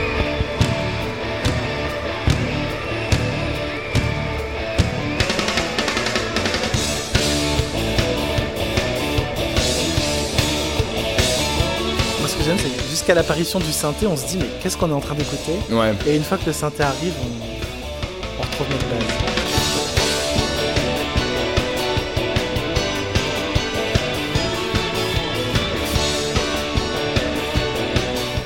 Jusqu'à 13.08 13.22
l'apparition 13.22 13.60
du 13.60 13.72
synthé, 13.72 14.06
on 14.06 14.18
se 14.18 14.26
dit 14.28 14.38
mais 14.38 14.48
qu'est-ce 14.62 14.76
qu'on 14.76 14.90
est 14.90 14.94
en 14.94 15.00
train 15.00 15.16
d'écouter 15.16 15.54
Ouais. 15.72 15.94
Et 16.06 16.18
une 16.18 16.24
fois 16.24 16.38
que 16.38 16.46
le 16.46 16.52
synthé 16.52 16.84
arrive, 16.84 17.14
on, 17.22 18.40
on 18.40 18.42
retrouve 18.42 18.68
notre 18.70 18.86
base. 18.90 20.18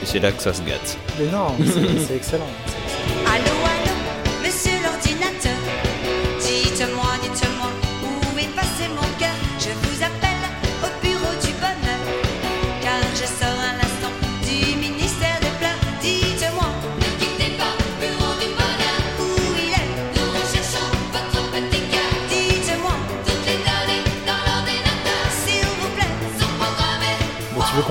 Et 0.01 0.05
c'est 0.05 0.19
là 0.19 0.31
que 0.31 0.41
ça 0.43 0.53
se 0.53 0.61
gâte. 0.61 0.97
Mais 1.19 1.25
non, 1.31 1.47
c'est 2.07 2.15
excellent. 2.15 2.45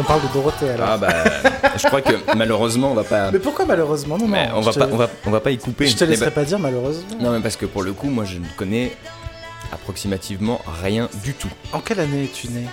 Qu'on 0.00 0.06
parle 0.06 0.22
de 0.22 0.32
Dorothée 0.32 0.70
alors 0.70 0.88
Ah 0.92 0.98
bah, 0.98 1.08
je 1.76 1.86
crois 1.86 2.00
que 2.02 2.12
malheureusement 2.36 2.92
on 2.92 2.94
va 2.94 3.04
pas. 3.04 3.30
Mais 3.30 3.38
pourquoi 3.38 3.64
malheureusement? 3.66 4.16
Non, 4.18 4.26
on 4.54 4.60
va 4.60 4.72
pas, 4.72 4.88
on 4.90 4.96
va, 4.96 5.08
on 5.26 5.30
va 5.30 5.40
pas 5.40 5.50
y 5.50 5.58
couper. 5.58 5.86
Je 5.86 5.96
te 5.96 6.04
Mais 6.04 6.10
laisserai 6.10 6.26
bah- 6.26 6.32
pas 6.36 6.44
dire 6.44 6.58
malheureusement. 6.58 7.16
Non 7.20 7.30
mais 7.32 7.40
parce 7.40 7.56
que 7.56 7.66
pour 7.66 7.82
le 7.82 7.92
coup, 7.92 8.08
moi 8.08 8.24
je 8.24 8.38
ne 8.38 8.46
connais 8.56 8.92
approximativement 9.72 10.60
rien 10.82 11.08
du 11.22 11.34
tout. 11.34 11.50
En 11.72 11.80
quelle 11.80 12.00
année 12.00 12.24
es-tu 12.24 12.48
né? 12.48 12.66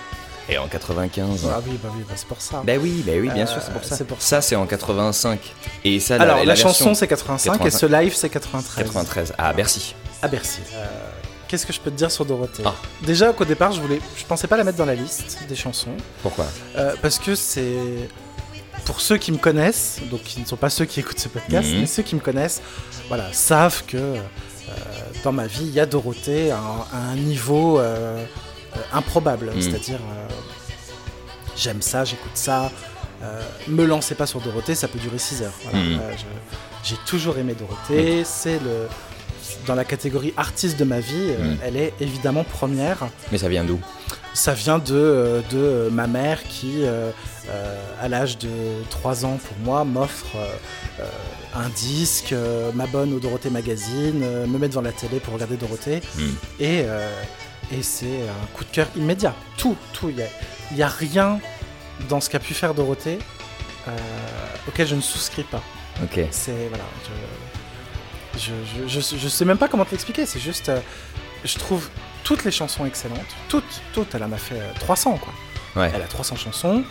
Et 0.50 0.56
en 0.56 0.66
95. 0.66 1.46
Ah 1.52 1.60
oui, 1.66 1.78
bah 1.82 1.90
oui, 1.94 2.02
bah 2.08 2.14
c'est 2.16 2.26
pour 2.26 2.40
ça. 2.40 2.62
Bah 2.64 2.72
oui, 2.80 3.04
bah 3.06 3.12
oui, 3.20 3.28
bien 3.28 3.44
Euh, 3.44 3.46
sûr, 3.46 3.60
c'est 3.62 3.70
pour 3.72 3.84
ça. 3.84 3.96
c'est 3.96 4.04
pour 4.06 4.22
ça, 4.22 4.40
c'est 4.40 4.56
en 4.56 4.64
85. 4.66 5.38
Et 5.84 6.00
ça, 6.00 6.16
la- 6.16 6.24
Alors, 6.24 6.44
la, 6.44 6.54
chanson 6.56 6.94
c'est 6.94 7.06
85 7.06 7.50
et 7.54 7.58
85. 7.58 7.78
ce 7.78 7.86
live 7.86 8.14
c'est 8.14 8.30
93. 8.30 8.84
93 8.86 9.34
à 9.36 9.52
Bercy. 9.52 9.94
À 10.22 10.28
Bercy. 10.28 10.60
Euh, 10.74 10.86
Qu'est-ce 11.48 11.64
que 11.66 11.72
je 11.72 11.80
peux 11.80 11.90
te 11.90 11.96
dire 11.96 12.10
sur 12.10 12.24
Dorothée 12.26 12.62
Ah. 12.66 12.74
Déjà 13.02 13.32
qu'au 13.32 13.44
départ, 13.46 13.72
je 13.72 13.80
voulais, 13.80 14.00
je 14.16 14.24
pensais 14.24 14.46
pas 14.46 14.56
la 14.56 14.64
mettre 14.64 14.76
dans 14.78 14.84
la 14.84 14.94
liste 14.94 15.38
des 15.48 15.56
chansons 15.56 15.96
Pourquoi 16.22 16.44
euh, 16.76 16.94
parce 17.00 17.18
que 17.18 17.34
c'est 17.34 18.08
pour 18.84 19.00
ceux 19.00 19.16
qui 19.16 19.32
me 19.32 19.38
connaissent, 19.38 20.00
donc 20.10 20.22
qui 20.22 20.40
ne 20.40 20.46
sont 20.46 20.56
pas 20.56 20.70
ceux 20.70 20.84
qui 20.84 21.00
écoutent 21.00 21.18
ce 21.18 21.28
podcast, 21.28 21.68
Mhm. 21.70 21.80
mais 21.80 21.86
ceux 21.86 22.02
qui 22.02 22.14
me 22.14 22.20
connaissent, 22.20 22.60
voilà, 23.08 23.32
savent 23.32 23.82
que 23.86 23.96
euh, 23.96 24.16
dans 25.24 25.32
ma 25.32 25.46
vie, 25.46 25.64
il 25.64 25.72
y 25.72 25.80
a 25.80 25.86
Dorothée 25.86 26.50
à 26.50 26.58
un, 26.58 26.80
à 26.92 27.00
un 27.12 27.16
niveau 27.16 27.78
euh, 27.78 28.22
improbable. 28.92 29.50
Mhm. 29.54 29.60
C'est-à-dire, 29.62 29.98
j'aime 31.56 31.82
ça, 31.82 32.04
j'écoute 32.04 32.30
ça. 32.34 32.70
me 33.66 33.84
lancez 33.84 34.14
pas 34.14 34.26
sur 34.26 34.40
Dorothée, 34.40 34.74
ça 34.74 34.86
peut 34.88 34.98
durer 34.98 35.18
6 35.18 35.42
heures. 35.42 35.52
Voilà. 35.64 35.78
Mhm. 35.84 36.00
J'ai 36.84 36.96
toujours 37.06 37.36
aimé 37.38 37.54
Dorothée. 37.58 38.22
C'est 38.24 38.58
le 38.60 38.86
dans 39.68 39.74
la 39.76 39.84
catégorie 39.84 40.32
artiste 40.36 40.78
de 40.78 40.84
ma 40.84 40.98
vie, 40.98 41.14
euh, 41.30 41.38
Mhm. 41.52 41.58
elle 41.62 41.76
est 41.76 41.92
évidemment 42.00 42.42
première. 42.42 43.06
Mais 43.30 43.38
ça 43.38 43.48
vient 43.48 43.62
d'où? 43.64 43.78
Ça 44.34 44.54
vient 44.54 44.78
de, 44.78 44.94
euh, 44.94 45.40
de 45.50 45.58
euh, 45.58 45.90
ma 45.90 46.06
mère 46.06 46.42
qui, 46.44 46.82
euh, 46.82 47.10
à 48.00 48.08
l'âge 48.08 48.38
de 48.38 48.48
3 48.90 49.24
ans 49.26 49.38
pour 49.46 49.56
moi, 49.64 49.84
m'offre 49.84 50.36
euh, 50.36 51.04
un 51.54 51.68
disque, 51.70 52.34
m'abonne 52.74 53.12
au 53.12 53.20
Dorothée 53.20 53.50
Magazine, 53.50 54.18
me 54.46 54.58
met 54.58 54.68
devant 54.68 54.80
la 54.82 54.92
télé 54.92 55.20
pour 55.20 55.34
regarder 55.34 55.56
Dorothée. 55.56 56.00
Mm. 56.16 56.22
Et, 56.60 56.82
euh, 56.84 57.10
et 57.72 57.82
c'est 57.82 58.06
un 58.22 58.46
coup 58.56 58.64
de 58.64 58.70
cœur 58.70 58.86
immédiat. 58.96 59.34
Tout, 59.58 59.76
tout. 59.92 60.08
Il 60.10 60.16
n'y 60.76 60.82
a, 60.82 60.86
a 60.86 60.88
rien 60.90 61.40
dans 62.08 62.20
ce 62.20 62.30
qu'a 62.30 62.38
pu 62.38 62.54
faire 62.54 62.74
Dorothée 62.74 63.18
auquel 64.68 64.86
je 64.86 64.94
ne 64.94 65.00
souscris 65.00 65.44
pas. 65.44 65.62
Ok. 66.02 66.20
C'est 66.30 66.52
voilà, 66.68 66.84
je, 67.04 67.10
je, 68.38 68.52
je, 68.86 69.00
je, 69.00 69.16
je 69.16 69.28
sais 69.28 69.44
même 69.44 69.58
pas 69.58 69.68
comment 69.68 69.84
te 69.84 69.90
l'expliquer. 69.92 70.26
C'est 70.26 70.40
juste, 70.40 70.68
euh, 70.68 70.80
je 71.44 71.58
trouve 71.58 71.88
toutes 72.24 72.44
les 72.44 72.50
chansons 72.50 72.86
excellentes, 72.86 73.20
toutes, 73.48 73.80
toutes. 73.92 74.14
Elle 74.14 74.24
en 74.24 74.32
a 74.32 74.38
fait 74.38 74.54
euh, 74.60 74.72
300 74.80 75.18
quoi. 75.18 75.32
Ouais. 75.82 75.90
Elle 75.94 76.02
a 76.02 76.06
300 76.06 76.36
chansons. 76.36 76.84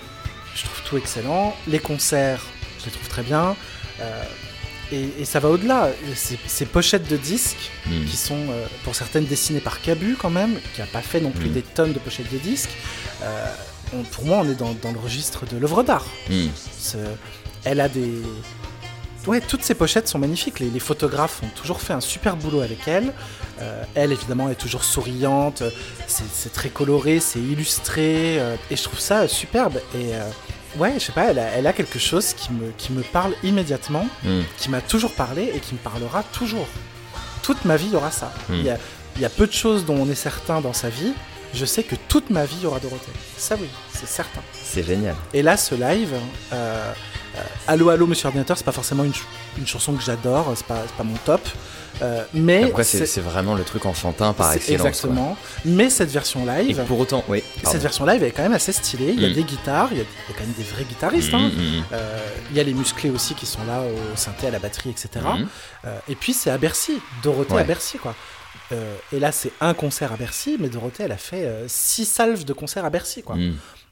Je 0.56 0.64
trouve 0.64 0.82
tout 0.86 0.98
excellent. 0.98 1.56
Les 1.68 1.80
concerts, 1.80 2.42
je 2.80 2.86
les 2.86 2.92
trouve 2.92 3.08
très 3.08 3.24
bien. 3.24 3.56
Euh, 4.02 4.24
et, 4.92 5.10
et 5.20 5.26
ça 5.26 5.40
va 5.40 5.50
au-delà. 5.50 5.90
Ces, 6.16 6.40
ces 6.48 6.66
pochettes 6.66 7.08
de 7.10 7.18
disques 7.18 7.72
Mm. 7.88 8.06
qui 8.06 8.18
sont 8.18 8.36
euh, 8.50 8.66
pour 8.84 8.96
certaines 8.96 9.26
dessinées 9.26 9.60
par 9.62 9.82
Cabu 9.82 10.18
quand 10.20 10.30
même, 10.30 10.60
qui 10.76 10.82
n'a 10.82 10.88
pas 10.88 11.02
fait 11.02 11.22
non 11.22 11.32
plus 11.32 11.50
Mm. 11.50 11.54
des 11.54 11.62
tonnes 11.62 11.94
de 11.94 12.00
pochettes 12.00 12.32
de 12.32 12.38
disques. 12.38 12.72
Euh, 13.24 13.46
on- 13.94 14.04
pour 14.04 14.26
moi, 14.26 14.40
on 14.44 14.50
est 14.50 14.56
dans, 14.56 14.74
dans 14.74 14.92
le 14.92 15.00
registre 15.00 15.46
de 15.46 15.58
l'œuvre 15.58 15.84
d'art. 15.84 16.06
Mm. 16.30 16.48
Elle 17.64 17.82
a 17.82 17.90
des. 17.90 18.22
Ouais, 19.28 19.42
toutes 19.42 19.62
ces 19.64 19.76
pochettes 19.76 20.08
sont 20.08 20.20
magnifiques. 20.20 20.60
Les, 20.60 20.70
les 20.70 20.80
photographes 20.80 21.42
ont 21.44 21.50
toujours 21.56 21.82
fait 21.82 21.94
un 21.94 22.00
super 22.02 22.36
boulot 22.38 22.62
avec 22.62 22.88
elle. 22.88 23.14
Euh, 23.62 23.84
elle, 23.94 24.12
évidemment, 24.12 24.50
est 24.50 24.56
toujours 24.56 24.84
souriante. 24.84 25.64
C'est 26.08 26.54
très 26.54 26.70
coloré, 26.70 27.20
c'est 27.20 27.40
illustré. 27.40 28.40
euh, 28.40 28.56
et 28.72 28.76
je 28.76 28.84
trouve 28.84 29.00
ça 29.00 29.28
superbe. 29.28 29.80
Et 29.96 30.16
euh, 30.16 30.30
ouais, 30.78 30.94
je 30.96 31.00
sais 31.06 31.12
pas, 31.12 31.26
elle 31.32 31.40
a, 31.40 31.48
elle 31.52 31.68
a 31.68 31.74
quelque 31.74 32.00
chose 32.00 32.34
qui 32.34 32.52
me, 32.54 32.72
qui 32.78 32.94
me 32.94 33.02
parle 33.04 33.34
immédiatement, 33.44 34.08
Mm. 34.24 34.42
qui 34.58 34.70
m'a 34.70 34.82
toujours 34.82 35.12
parlé 35.14 35.52
et 35.54 35.60
qui 35.60 35.74
me 35.74 35.80
parlera 35.80 36.24
toujours. 36.32 36.68
Toute 37.44 37.66
ma 37.66 37.76
vie, 37.78 37.88
il 37.88 37.94
y 37.94 37.96
aura 37.96 38.12
ça. 38.12 38.32
Mm. 38.50 38.54
Il, 38.56 38.64
y 38.64 38.70
a, 38.70 38.78
il 39.18 39.22
y 39.22 39.26
a 39.26 39.30
peu 39.30 39.46
de 39.48 39.52
choses 39.54 39.86
dont 39.86 39.96
on 39.98 40.10
est 40.10 40.16
certain 40.16 40.62
dans 40.62 40.74
sa 40.74 40.90
vie. 40.90 41.14
Je 41.54 41.66
sais 41.66 41.84
que 41.84 41.96
toute 42.10 42.30
ma 42.30 42.46
vie, 42.46 42.56
il 42.60 42.64
y 42.64 42.66
aura 42.66 42.80
Dorothée. 42.80 43.12
Ça, 43.38 43.56
oui, 43.60 43.68
c'est 43.94 44.08
certain. 44.08 44.42
C'est 44.54 44.84
génial. 44.84 45.16
Et 45.34 45.42
là, 45.42 45.56
ce 45.58 45.76
live, 45.76 46.14
euh, 46.54 46.92
Allô, 47.68 47.90
allô, 47.90 48.08
monsieur 48.08 48.28
ordinateur, 48.28 48.58
c'est 48.58 48.64
pas 48.64 48.72
forcément 48.72 49.04
une, 49.04 49.14
ch- 49.14 49.26
une 49.58 49.68
chanson 49.68 49.94
que 49.94 50.02
j'adore, 50.04 50.52
c'est 50.56 50.66
pas, 50.66 50.84
pas 50.98 51.04
mon 51.04 51.16
top. 51.26 51.42
euh, 52.02 52.24
mais 52.34 52.64
Après, 52.66 52.84
c'est 52.84 53.20
vraiment 53.22 53.56
le 53.56 53.64
truc 53.64 53.86
enfantin 53.86 54.34
par 54.34 54.54
excellence. 54.54 54.82
quoi. 54.82 54.90
Exactement. 54.90 55.38
Mais 55.66 55.90
cette 55.90 56.10
version 56.12 56.44
Et 56.60 56.64
live, 56.66 56.84
pour 56.88 57.00
autant, 57.00 57.24
oui. 57.28 57.44
pardon. 57.56 57.72
cette 57.72 57.82
version 57.82 58.06
live 58.06 58.24
est 58.24 58.32
quand 58.32 58.44
même 58.44 58.54
assez 58.54 58.72
stylée. 58.72 59.14
Il 59.16 59.22
y 59.22 59.26
a 59.26 59.30
Mm. 59.30 59.34
des 59.34 59.44
guitares, 59.44 59.90
il 59.92 59.98
y 59.98 60.02
a, 60.02 60.04
il 60.04 60.32
y 60.32 60.36
a 60.36 60.38
quand 60.38 60.46
même 60.46 60.54
des 60.58 60.64
vrais 60.64 60.84
guitaristes. 60.84 61.32
Mm, 61.32 61.36
hein. 61.36 61.52
mm, 61.56 61.62
mm. 61.80 61.84
Euh, 61.94 62.20
il 62.52 62.58
y 62.58 62.60
a 62.60 62.64
les 62.64 62.74
musclés 62.74 63.10
aussi 63.10 63.34
qui 63.36 63.46
sont 63.46 63.64
là 63.68 63.82
au 63.82 64.16
synthé, 64.18 64.48
à 64.48 64.52
la 64.52 64.60
batterie, 64.60 64.90
etc. 64.92 65.10
Euh, 65.86 65.98
et 66.08 66.16
puis 66.16 66.34
c'est 66.34 66.52
à 66.52 66.58
Bercy, 66.58 67.00
Dorothée 67.24 67.54
Ouais. 67.56 67.62
à 67.62 67.66
Bercy, 67.66 67.98
quoi. 67.98 68.16
Euh, 68.74 68.96
et 69.14 69.20
là, 69.20 69.32
c'est 69.32 69.52
un 69.62 69.74
concert 69.74 70.12
à 70.12 70.18
Bercy, 70.18 70.58
mais 70.60 70.68
Dorothée, 70.70 71.04
elle 71.04 71.12
a 71.14 71.18
fait 71.18 71.46
euh, 71.46 71.66
six 71.68 72.06
salves 72.06 72.44
de 72.44 72.52
concerts 72.54 72.84
à 72.86 72.90
Bercy, 72.90 73.24
quoi. 73.24 73.36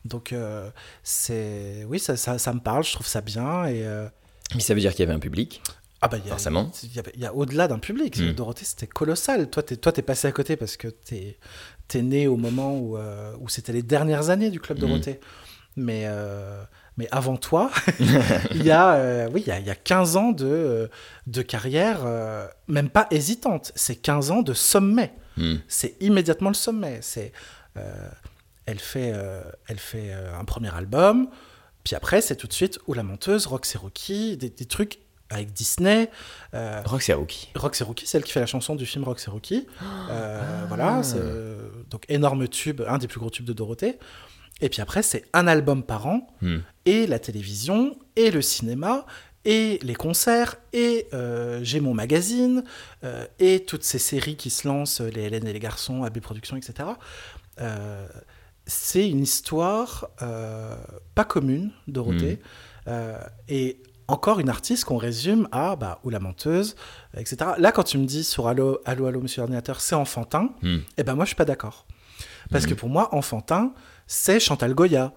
Donc, 0.05 0.31
euh, 0.33 0.69
c'est. 1.03 1.85
Oui, 1.89 1.99
ça, 1.99 2.15
ça, 2.15 2.37
ça 2.37 2.53
me 2.53 2.59
parle, 2.59 2.83
je 2.83 2.93
trouve 2.93 3.07
ça 3.07 3.21
bien. 3.21 3.65
Et. 3.65 3.85
euh, 3.85 4.07
Mais 4.53 4.61
ça 4.61 4.73
veut 4.73 4.79
dire 4.79 4.91
qu'il 4.91 5.01
y 5.01 5.03
avait 5.03 5.13
un 5.13 5.19
public. 5.19 5.61
Ah 6.01 6.07
bah, 6.07 6.17
il 6.17 6.23
y 6.23 6.27
a, 6.27 6.29
Forcément. 6.29 6.71
Il 6.83 6.95
y 6.95 6.99
a, 6.99 7.03
il 7.15 7.21
y 7.21 7.25
a 7.25 7.33
au-delà 7.33 7.67
d'un 7.67 7.79
public. 7.79 8.17
Mm. 8.19 8.33
Dorothée, 8.33 8.65
c'était 8.65 8.87
colossal. 8.87 9.49
Toi, 9.49 9.63
t'es, 9.63 9.75
toi, 9.77 9.91
t'es 9.91 10.01
passé 10.03 10.27
à 10.27 10.31
côté 10.31 10.55
parce 10.55 10.77
que 10.77 10.87
t'es, 10.87 11.37
t'es 11.87 12.01
né 12.01 12.27
au 12.27 12.37
moment 12.37 12.77
où, 12.77 12.97
euh, 12.97 13.33
où 13.41 13.49
c'était 13.49 13.73
les 13.73 13.81
dernières 13.83 14.29
années 14.29 14.51
du 14.51 14.59
club 14.59 14.77
Mm. 14.77 14.81
Dorothée. 14.81 15.19
Mais, 15.77 16.05
mais 16.97 17.07
avant 17.11 17.35
toi, 17.35 17.69
il 18.51 18.63
y 18.63 18.71
a, 18.71 18.93
euh, 18.93 19.29
oui, 19.33 19.41
il 19.45 19.49
y 19.49 19.51
a, 19.51 19.59
il 19.59 19.65
y 19.65 19.69
a 19.69 19.75
15 19.75 20.15
ans 20.15 20.31
de, 20.31 20.89
de 21.27 21.41
carrière, 21.41 22.01
euh, 22.05 22.47
même 22.67 22.89
pas 22.89 23.07
hésitante. 23.11 23.71
C'est 23.75 23.95
15 23.97 24.31
ans 24.31 24.41
de 24.41 24.53
sommet. 24.53 25.11
Mm. 25.37 25.55
C'est 25.67 25.95
immédiatement 26.01 26.49
le 26.49 26.55
sommet. 26.55 26.99
C'est, 27.01 27.33
euh, 27.77 28.09
elle 28.65 28.79
fait, 28.79 29.11
euh, 29.13 29.41
elle 29.67 29.79
fait 29.79 30.11
euh, 30.13 30.37
un 30.37 30.45
premier 30.45 30.73
album, 30.73 31.27
puis 31.83 31.95
après, 31.95 32.21
c'est 32.21 32.35
tout 32.35 32.47
de 32.47 32.53
suite 32.53 32.79
Ou 32.87 32.93
la 32.93 33.03
menteuse, 33.03 33.45
Roxy 33.45 33.77
Rocky, 33.77 34.37
des, 34.37 34.49
des 34.49 34.65
trucs 34.65 34.99
avec 35.29 35.53
Disney. 35.53 36.09
Euh, 36.53 36.81
Roxy 36.85 37.13
Rookie. 37.13 37.49
Roxy 37.55 37.83
Rookie, 37.83 38.05
celle 38.07 38.23
qui 38.23 38.31
fait 38.31 38.39
la 38.39 38.45
chanson 38.45 38.75
du 38.75 38.85
film 38.85 39.03
Roxy 39.03 39.29
Rookie. 39.29 39.67
Euh, 40.09 40.41
Ah. 40.63 40.65
Voilà, 40.67 41.03
c'est 41.03 41.17
euh, 41.19 41.69
donc 41.89 42.03
énorme 42.09 42.47
tube, 42.47 42.81
un 42.87 42.97
des 42.97 43.07
plus 43.07 43.19
gros 43.19 43.29
tubes 43.29 43.45
de 43.45 43.53
Dorothée. 43.53 43.97
Et 44.61 44.69
puis 44.69 44.81
après, 44.81 45.01
c'est 45.03 45.25
un 45.33 45.47
album 45.47 45.83
par 45.83 46.07
an, 46.07 46.27
Mm. 46.41 46.57
et 46.85 47.07
la 47.07 47.19
télévision, 47.19 47.97
et 48.15 48.31
le 48.31 48.41
cinéma, 48.41 49.05
et 49.43 49.79
les 49.83 49.95
concerts, 49.95 50.55
et 50.73 51.07
euh, 51.13 51.59
j'ai 51.63 51.79
mon 51.81 51.93
magazine, 51.93 52.63
euh, 53.03 53.25
et 53.39 53.63
toutes 53.65 53.83
ces 53.83 53.99
séries 53.99 54.37
qui 54.37 54.49
se 54.49 54.67
lancent, 54.67 55.01
les 55.01 55.23
Hélène 55.23 55.45
et 55.47 55.53
les 55.53 55.59
garçons, 55.59 56.03
AB 56.03 56.19
Productions, 56.19 56.55
etc. 56.57 56.89
Euh, 57.61 58.07
c'est 58.65 59.07
une 59.09 59.21
histoire 59.21 60.09
euh, 60.21 60.75
pas 61.15 61.23
commune, 61.25 61.71
Dorothée, 61.87 62.39
Euh, 62.87 63.17
et 63.49 63.81
encore 64.07 64.39
une 64.39 64.49
artiste 64.49 64.85
qu'on 64.85 64.97
résume 64.97 65.47
à 65.51 65.75
bah, 65.75 65.97
ou 66.03 66.11
la 66.11 66.19
menteuse, 66.19 66.75
euh, 67.15 67.19
etc. 67.21 67.37
Là, 67.57 67.71
quand 67.71 67.81
tu 67.83 67.97
me 67.97 68.05
dis 68.05 68.23
sur 68.23 68.47
Allô, 68.47 68.79
Allô, 68.85 69.07
Allô, 69.07 69.21
Monsieur 69.21 69.41
l'ordinateur, 69.41 69.81
c'est 69.81 69.95
enfantin, 69.95 70.51
Mm. 70.61 70.77
eh 70.97 71.03
ben 71.03 71.15
moi, 71.15 71.25
je 71.25 71.29
suis 71.29 71.35
pas 71.35 71.45
d'accord. 71.45 71.87
Parce 72.51 72.65
Mm. 72.65 72.69
que 72.69 72.73
pour 72.75 72.89
moi, 72.89 73.09
enfantin, 73.15 73.73
c'est 74.05 74.39
Chantal 74.39 74.75
Goya. 74.75 75.13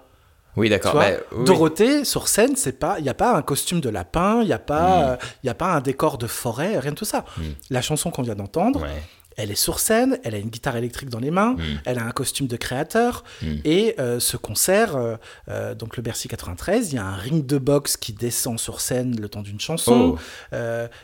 Oui, 0.56 0.70
d'accord. 0.70 0.94
bah, 0.94 1.08
oui. 1.32 1.44
Dorothée, 1.44 2.04
sur 2.06 2.26
scène, 2.26 2.56
c'est 2.56 2.72
pas, 2.78 2.98
il 2.98 3.04
y 3.04 3.10
a 3.10 3.14
pas 3.14 3.36
un 3.36 3.42
costume 3.42 3.80
de 3.82 3.90
lapin, 3.90 4.40
il 4.40 4.48
y 4.48 4.52
a 4.54 4.56
Mm. 4.58 4.64
pas, 4.64 5.10
euh, 5.10 5.16
il 5.44 5.46
y 5.46 5.50
a 5.50 5.54
pas 5.54 5.74
un 5.74 5.82
décor 5.82 6.16
de 6.16 6.26
forêt, 6.26 6.78
rien 6.78 6.92
de 6.92 6.96
tout 6.96 7.04
ça. 7.04 7.26
Mm. 7.36 7.42
La 7.68 7.82
chanson 7.82 8.10
qu'on 8.10 8.22
vient 8.22 8.34
d'entendre, 8.34 8.80
Ouais. 8.80 9.02
Elle 9.38 9.50
est 9.50 9.54
sur 9.54 9.80
scène, 9.80 10.18
elle 10.24 10.34
a 10.34 10.38
une 10.38 10.50
guitare 10.50 10.76
électrique 10.76 11.08
dans 11.08 11.18
les 11.20 11.30
mains, 11.30 11.54
Mm. 11.54 11.62
elle 11.86 11.98
a 11.98 12.04
un 12.04 12.10
costume 12.10 12.46
de 12.46 12.56
créateur. 12.56 13.24
Mm. 13.40 13.46
Et 13.64 13.94
euh, 13.98 14.20
ce 14.20 14.36
concert, 14.36 14.96
euh, 14.96 15.16
euh, 15.48 15.74
donc 15.74 15.96
le 15.96 16.02
Bercy 16.02 16.28
93, 16.28 16.92
il 16.92 16.96
y 16.96 16.98
a 16.98 17.04
un 17.06 17.14
ring 17.16 17.46
de 17.46 17.56
boxe 17.56 17.96
qui 17.96 18.12
descend 18.12 18.58
sur 18.58 18.80
scène 18.82 19.18
le 19.18 19.28
temps 19.30 19.40
d'une 19.42 19.60
chanson. 19.60 20.16
Oh. 20.52 20.56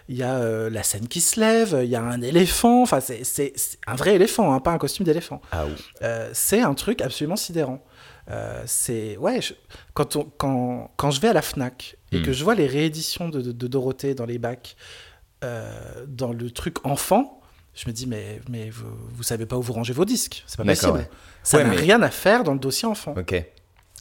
Il 0.08 0.16
y 0.16 0.22
a 0.22 0.68
la 0.68 0.82
scène 0.82 1.08
qui 1.08 1.20
se 1.22 1.40
lève, 1.40 1.80
il 1.82 1.88
y 1.88 1.96
a 1.96 2.02
un 2.02 2.20
éléphant. 2.20 2.82
Enfin, 2.82 3.00
c'est- 3.00 3.22
un 3.86 3.94
vrai 3.94 4.14
éléphant, 4.16 4.52
hein, 4.52 4.60
pas 4.60 4.72
un 4.72 4.78
costume 4.78 5.06
d'éléphant. 5.06 5.40
Ah 5.52 5.64
oui. 5.66 5.72
C'est 6.34 6.60
un 6.60 6.74
truc 6.74 7.00
absolument 7.00 7.36
sidérant. 7.36 7.82
Euh, 8.30 8.62
c'est 8.66 9.16
ouais, 9.18 9.40
je- 9.42 9.52
quand, 9.92 10.16
on, 10.16 10.24
quand, 10.38 10.90
quand 10.96 11.10
je 11.10 11.20
vais 11.20 11.28
à 11.28 11.34
la 11.34 11.42
Fnac 11.42 11.96
et 12.10 12.22
que 12.22 12.32
je 12.32 12.42
vois 12.42 12.54
les 12.54 12.66
rééditions 12.66 13.28
de, 13.28 13.40
de- 13.42 13.52
de 13.52 13.66
Dorothée 13.66 14.14
dans 14.14 14.24
les 14.24 14.38
bacs, 14.38 14.76
euh, 15.44 15.70
dans 16.08 16.32
le 16.32 16.50
truc 16.50 16.84
enfant, 16.86 17.40
je 17.74 17.88
me 17.88 17.92
dis 17.92 18.06
mais 18.06 18.40
mais 18.48 18.70
vous, 18.70 18.86
vous 19.14 19.22
savez 19.22 19.46
pas 19.46 19.56
où 19.56 19.62
vous 19.62 19.72
rangez 19.72 19.92
vos 19.92 20.04
disques, 20.04 20.44
c'est 20.46 20.56
pas 20.56 20.64
possible. 20.64 20.92
ouais. 20.92 21.08
Ça 21.42 21.58
Ouais, 21.58 21.64
n'a 21.64 21.70
mais- 21.70 21.76
rien 21.76 22.00
à 22.02 22.10
faire 22.10 22.44
dans 22.44 22.52
le 22.54 22.58
dossier 22.58 22.86
enfant. 22.88 23.14
Ok. 23.18 23.34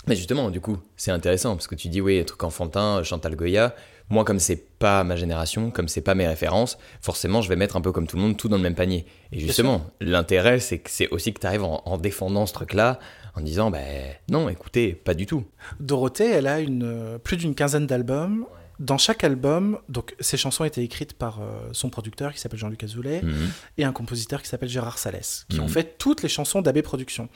Mais 0.07 0.15
justement, 0.15 0.49
du 0.49 0.59
coup, 0.59 0.77
c'est 0.97 1.11
intéressant 1.11 1.55
parce 1.55 1.67
que 1.67 1.75
tu 1.75 1.87
dis 1.87 2.01
oui, 2.01 2.23
truc 2.25 2.43
enfantin, 2.43 3.03
Chantal 3.03 3.35
Goya. 3.35 3.73
Moi, 4.09 4.25
comme 4.25 4.37
c'est 4.39 4.57
pas 4.77 5.05
ma 5.05 5.15
génération, 5.15 5.71
comme 5.71 5.87
c'est 5.87 6.01
pas 6.01 6.13
mes 6.13 6.27
références, 6.27 6.77
forcément, 7.01 7.41
je 7.41 7.47
vais 7.47 7.55
mettre 7.55 7.77
un 7.77 7.81
peu 7.81 7.93
comme 7.93 8.05
tout 8.05 8.17
le 8.17 8.21
monde 8.21 8.35
tout 8.35 8.49
dans 8.49 8.57
le 8.57 8.61
même 8.63 8.75
panier. 8.75 9.05
Et 9.31 9.39
justement, 9.39 9.85
l'intérêt, 10.01 10.59
c'est 10.59 10.79
que 10.79 10.89
c'est 10.89 11.07
aussi 11.09 11.33
que 11.33 11.39
tu 11.39 11.47
arrives 11.47 11.63
en, 11.63 11.81
en 11.85 11.97
défendant 11.97 12.45
ce 12.45 12.51
truc-là, 12.53 12.99
en 13.35 13.41
disant 13.41 13.71
ben 13.71 13.81
non, 14.29 14.49
écoutez, 14.49 14.91
pas 14.93 15.13
du 15.13 15.25
tout. 15.25 15.45
Dorothée, 15.79 16.29
elle 16.31 16.47
a 16.47 16.59
une, 16.59 16.83
euh, 16.83 17.17
plus 17.17 17.37
d'une 17.37 17.55
quinzaine 17.55 17.87
d'albums. 17.87 18.45
Dans 18.83 18.97
chaque 18.97 19.23
album, 19.23 19.79
donc 19.87 20.13
ces 20.19 20.35
chansons 20.37 20.65
étaient 20.65 20.83
écrites 20.83 21.13
par 21.13 21.41
euh, 21.41 21.69
son 21.71 21.89
producteur 21.89 22.33
qui 22.33 22.39
s'appelle 22.39 22.59
Jean-Luc 22.59 22.83
Azoulay 22.83 23.21
Mhm. 23.23 23.49
et 23.77 23.85
un 23.85 23.93
compositeur 23.93 24.41
qui 24.41 24.49
s'appelle 24.49 24.67
Gérard 24.69 24.97
Salès, 24.97 25.45
qui 25.49 25.57
Mhm. 25.57 25.63
ont 25.63 25.67
fait 25.69 25.97
toutes 25.97 26.21
les 26.21 26.29
chansons 26.29 26.61
d'AB 26.61 26.81
Productions. 26.81 27.29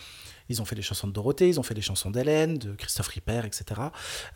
Ils 0.50 0.62
ont 0.62 0.66
fait 0.66 0.76
les 0.76 0.82
chansons 0.82 1.08
de 1.08 1.12
Dorothée, 1.14 1.50
ils 1.50 1.60
ont 1.60 1.64
fait 1.64 1.74
les 1.74 1.82
chansons 1.82 2.10
d'Hélène, 2.10 2.58
de 2.58 2.72
Christophe 2.74 3.08
Ripper, 3.10 3.42
etc. 3.46 3.64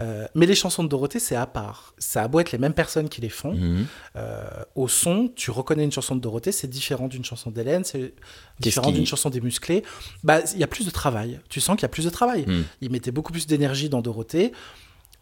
Euh, 0.02 0.28
mais 0.36 0.46
les 0.46 0.56
chansons 0.56 0.84
de 0.84 0.90
Dorothée, 0.90 1.20
c'est 1.20 1.38
à 1.38 1.46
part. 1.48 1.94
Ça 1.98 2.24
a 2.24 2.28
beau 2.28 2.40
être 2.42 2.52
les 2.52 2.58
mêmes 2.58 2.74
personnes 2.74 3.08
qui 3.10 3.22
les 3.22 3.30
font. 3.30 3.54
Mhm. 3.56 3.86
euh, 4.18 4.44
au 4.76 4.88
son, 4.88 5.30
tu 5.36 5.52
reconnais 5.52 5.84
une 5.86 5.92
chanson 5.92 6.16
de 6.16 6.22
Dorothée, 6.22 6.52
c'est 6.52 6.68
différent 6.68 7.08
d'une 7.08 7.24
chanson 7.26 7.50
d'Hélène, 7.50 7.84
c'est 7.86 8.14
différent 8.60 8.92
d'une 8.92 9.06
chanson 9.06 9.30
des 9.30 9.40
musclés. 9.42 9.84
Bah, 10.24 10.40
il 10.54 10.60
y 10.60 10.64
a 10.64 10.68
plus 10.68 10.86
de 10.86 10.92
travail. 10.92 11.40
Tu 11.50 11.60
sens 11.62 11.76
qu'il 11.78 11.84
y 11.84 11.86
a 11.86 11.90
plus 11.90 12.06
de 12.06 12.10
travail. 12.10 12.46
Ils 12.82 12.92
mettaient 12.92 13.12
beaucoup 13.12 13.32
plus 13.32 13.48
d'énergie 13.48 13.88
dans 13.90 14.02
Dorothée. 14.02 14.52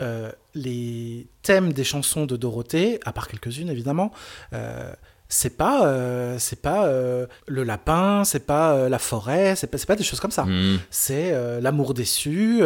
Euh, 0.01 0.31
les 0.55 1.27
thèmes 1.41 1.73
des 1.73 1.83
chansons 1.83 2.25
de 2.25 2.37
Dorothée, 2.37 2.99
à 3.05 3.11
part 3.11 3.27
quelques-unes 3.27 3.69
évidemment, 3.69 4.11
euh, 4.53 4.93
c'est 5.31 5.55
pas, 5.57 5.85
euh, 5.85 6.37
c'est 6.39 6.59
pas 6.59 6.85
euh, 6.87 7.27
le 7.47 7.63
lapin, 7.63 8.23
c'est 8.25 8.45
pas 8.47 8.71
euh, 8.73 8.89
la 8.89 8.97
forêt, 8.97 9.55
c'est 9.55 9.67
pas, 9.67 9.77
pas 9.77 9.95
des 9.95 10.03
choses 10.03 10.19
comme 10.19 10.31
ça. 10.31 10.45
Mhm. 10.45 10.79
C'est 10.89 11.31
l'amour 11.61 11.93
déçu, 11.93 12.61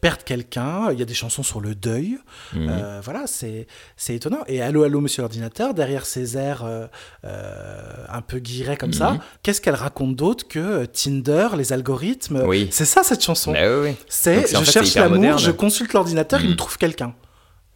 perdre 0.00 0.22
quelqu'un. 0.24 0.92
Il 0.92 0.98
y 0.98 1.02
a 1.02 1.04
des 1.04 1.14
chansons 1.14 1.42
sur 1.42 1.60
le 1.60 1.74
deuil. 1.74 2.18
Euh, 2.56 3.00
voilà, 3.02 3.26
c'est 3.26 3.66
c'est 3.96 4.14
étonnant. 4.14 4.44
Et 4.46 4.62
Allô, 4.62 4.84
allô, 4.84 5.00
monsieur 5.00 5.22
l'ordinateur, 5.22 5.74
derrière 5.74 6.06
ces 6.06 6.36
airs 6.38 6.64
un 7.24 8.20
peu 8.22 8.38
guirés 8.38 8.76
comme 8.76 8.92
ça, 8.92 9.12
Mhm. 9.12 9.18
qu'est-ce 9.42 9.60
qu'elle 9.60 9.74
raconte 9.74 10.14
d'autre 10.16 10.46
que 10.46 10.84
Tinder, 10.86 11.48
les 11.56 11.72
algorithmes? 11.72 12.42
Oui. 12.46 12.68
C'est 12.70 12.84
ça 12.84 13.02
cette 13.02 13.22
chanson. 13.24 13.52
Bah 13.52 13.58
oui, 13.80 13.88
oui. 13.90 13.96
C'est 14.08 14.46
je 14.46 14.56
fait, 14.58 14.64
cherche 14.70 14.94
l'amour, 14.94 15.38
je 15.38 15.50
consulte 15.50 15.92
l'ordinateur, 15.92 16.40
il 16.42 16.50
me 16.50 16.56
trouve 16.56 16.78
quelqu'un. 16.78 17.14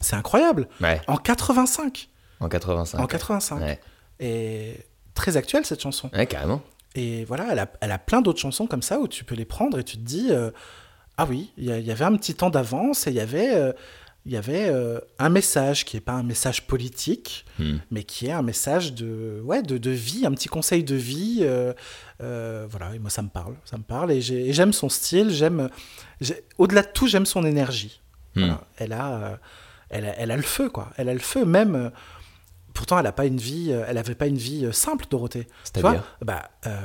C'est 0.01 0.15
incroyable. 0.15 0.69
Ouais, 0.81 1.01
En 1.09 1.17
85. 1.17 2.09
en 2.39 2.49
85. 2.49 3.01
En 3.01 3.07
85. 3.07 3.61
Ouais. 3.61 3.81
Et 4.21 4.75
très 5.15 5.37
actuelle 5.37 5.65
cette 5.65 5.81
chanson. 5.81 6.11
ouais, 6.15 6.27
carrément. 6.27 6.63
Et 6.95 7.25
voilà, 7.25 7.49
elle 7.53 7.59
a, 7.59 7.71
elle 7.81 7.93
a 7.93 7.99
plein 7.99 8.21
d'autres 8.23 8.41
chansons 8.41 8.67
comme 8.67 8.83
ça 8.83 8.99
où 8.99 9.07
tu 9.09 9.23
peux 9.25 9.35
les 9.35 9.45
prendre 9.45 9.79
et 9.79 9.85
tu 9.85 9.97
te 9.97 10.03
dis 10.03 10.29
euh, 10.31 10.51
Ah 11.17 11.27
oui, 11.29 11.53
il 11.57 11.65
y, 11.65 11.91
avait 11.91 12.05
un 12.05 12.17
petit 12.17 12.35
temps 12.35 12.51
d'avance 12.51 13.07
et 13.07 13.11
il 13.11 13.17
y 13.17 13.21
avait, 13.21 13.55
euh, 13.55 13.73
y 14.27 14.37
avait 14.37 14.69
euh, 14.69 14.99
un 15.19 15.29
message 15.29 15.85
qui 15.85 15.97
n'est 15.97 16.01
pas 16.01 16.13
un 16.15 16.23
message 16.23 16.67
politique, 16.67 17.45
Mhm. 17.59 17.81
mais 17.91 18.05
qui 18.05 18.27
est 18.27 18.33
un 18.33 18.43
message 18.43 18.95
de, 18.95 19.41
ouais, 19.45 19.63
de, 19.63 19.79
de 19.79 19.91
vie, 19.91 20.25
un 20.27 20.33
petit 20.33 20.49
conseil 20.49 20.83
de 20.83 20.95
vie. 20.97 21.41
euh, 21.43 22.67
voilà, 22.71 22.95
et 22.95 22.99
moi 22.99 23.11
ça 23.11 23.23
me 23.23 23.29
parle. 23.29 23.55
Ça 23.65 23.77
me 23.77 23.83
parle 23.83 24.11
et 24.13 24.21
j'ai- 24.21 24.49
et 24.49 24.53
j'aime 24.53 24.73
son 24.73 24.89
style. 24.89 25.31
j'aime 25.31 25.69
j'ai- 26.21 26.43
Au-delà 26.57 26.83
de 26.83 26.89
tout, 26.93 27.07
j'aime 27.07 27.27
son 27.27 27.45
énergie. 27.45 28.01
Voilà, 28.35 28.61
elle, 28.77 28.93
a, 28.93 29.39
elle, 29.91 30.07
a, 30.07 30.15
elle 30.19 30.31
a 30.31 30.37
le 30.37 30.43
feu, 30.43 30.69
quoi. 30.71 30.91
Elle 30.97 31.09
a 31.09 31.13
le 31.13 31.19
feu, 31.21 31.45
même. 31.45 31.91
Pourtant, 32.79 32.99
elle 32.99 33.07
a 33.07 33.13
pas 33.13 33.27
une 33.27 33.37
vie, 33.39 33.69
euh, 33.73 33.85
elle 33.89 33.99
avait 33.99 34.15
pas 34.15 34.27
une 34.29 34.39
vie 34.39 34.65
euh, 34.65 34.73
simple, 34.73 35.05
Dorothée. 35.11 35.47
C'est-à-dire 35.65 36.03
bah, 36.25 36.49
euh, 36.67 36.79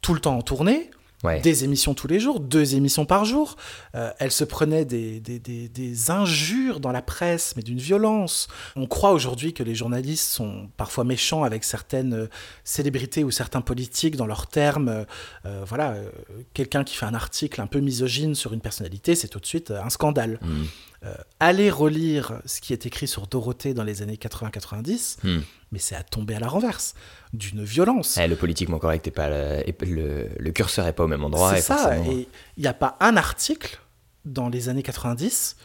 tout 0.00 0.14
le 0.14 0.20
temps 0.20 0.36
en 0.38 0.42
tournée, 0.42 0.90
Ouais. 1.22 1.38
des 1.42 1.64
émissions 1.64 1.92
tous 1.92 2.06
les 2.06 2.18
jours, 2.18 2.40
deux 2.40 2.76
émissions 2.76 3.04
par 3.04 3.26
jour. 3.26 3.56
Euh, 3.94 4.10
elle 4.18 4.30
se 4.30 4.42
prenait 4.42 4.86
des, 4.86 5.20
des, 5.20 5.38
des- 5.38 5.68
des 5.68 6.10
injures 6.10 6.80
dans 6.80 6.92
la 6.92 7.02
presse, 7.02 7.52
mais 7.56 7.62
d'une 7.62 7.76
violence. 7.78 8.48
On 8.74 8.86
croit 8.86 9.12
aujourd'hui 9.12 9.52
que 9.52 9.62
les 9.62 9.74
journalistes 9.74 10.30
sont 10.32 10.70
parfois 10.78 11.04
méchants 11.04 11.44
avec 11.44 11.62
certaines 11.64 12.26
célébrités 12.64 13.22
ou 13.22 13.30
certains 13.30 13.60
politiques 13.60 14.16
dans 14.16 14.26
leurs 14.26 14.46
termes. 14.46 15.04
Euh, 15.44 15.62
voilà, 15.66 15.90
euh, 15.90 16.10
quelqu'un 16.54 16.84
qui 16.84 16.96
fait 16.96 17.04
un 17.04 17.12
article 17.14 17.60
un 17.60 17.66
peu 17.66 17.80
misogyne 17.80 18.34
sur 18.34 18.54
une 18.54 18.62
personnalité, 18.62 19.14
c'est 19.14 19.28
tout 19.28 19.40
de 19.40 19.46
suite 19.46 19.70
un 19.72 19.90
scandale. 19.90 20.38
Mhm. 20.40 20.66
Euh, 21.02 21.14
allez 21.38 21.70
relire 21.70 22.42
ce 22.44 22.60
qui 22.60 22.74
est 22.74 22.84
écrit 22.84 23.08
sur 23.08 23.26
Dorothée 23.26 23.72
dans 23.72 23.84
les 23.84 24.02
années 24.02 24.16
80-90, 24.18 25.16
Mhm. 25.24 25.42
mais 25.72 25.78
c'est 25.78 25.94
à 25.96 26.02
tomber 26.02 26.34
à 26.34 26.40
la 26.40 26.48
renverse, 26.48 26.94
d'une 27.32 27.64
violence. 27.64 28.16
Ouais, 28.16 28.28
le 28.28 28.36
politiquement 28.36 28.78
correct 28.78 29.06
est 29.06 29.10
pas 29.10 29.30
le, 29.30 29.66
est- 29.68 29.82
le, 29.82 30.28
le 30.38 30.50
curseur 30.52 30.86
est 30.86 30.92
pas 30.92 31.04
au 31.04 31.08
même 31.08 31.24
endroit. 31.24 31.54
C'est 31.54 31.62
ça, 31.62 31.76
forcément- 31.78 32.04
et 32.12 32.28
il 32.58 32.60
n'y 32.60 32.66
a 32.66 32.74
pas 32.74 32.96
un 33.00 33.16
article 33.16 33.80
dans 34.26 34.50
les 34.50 34.68
années 34.68 34.82
90 34.82 35.56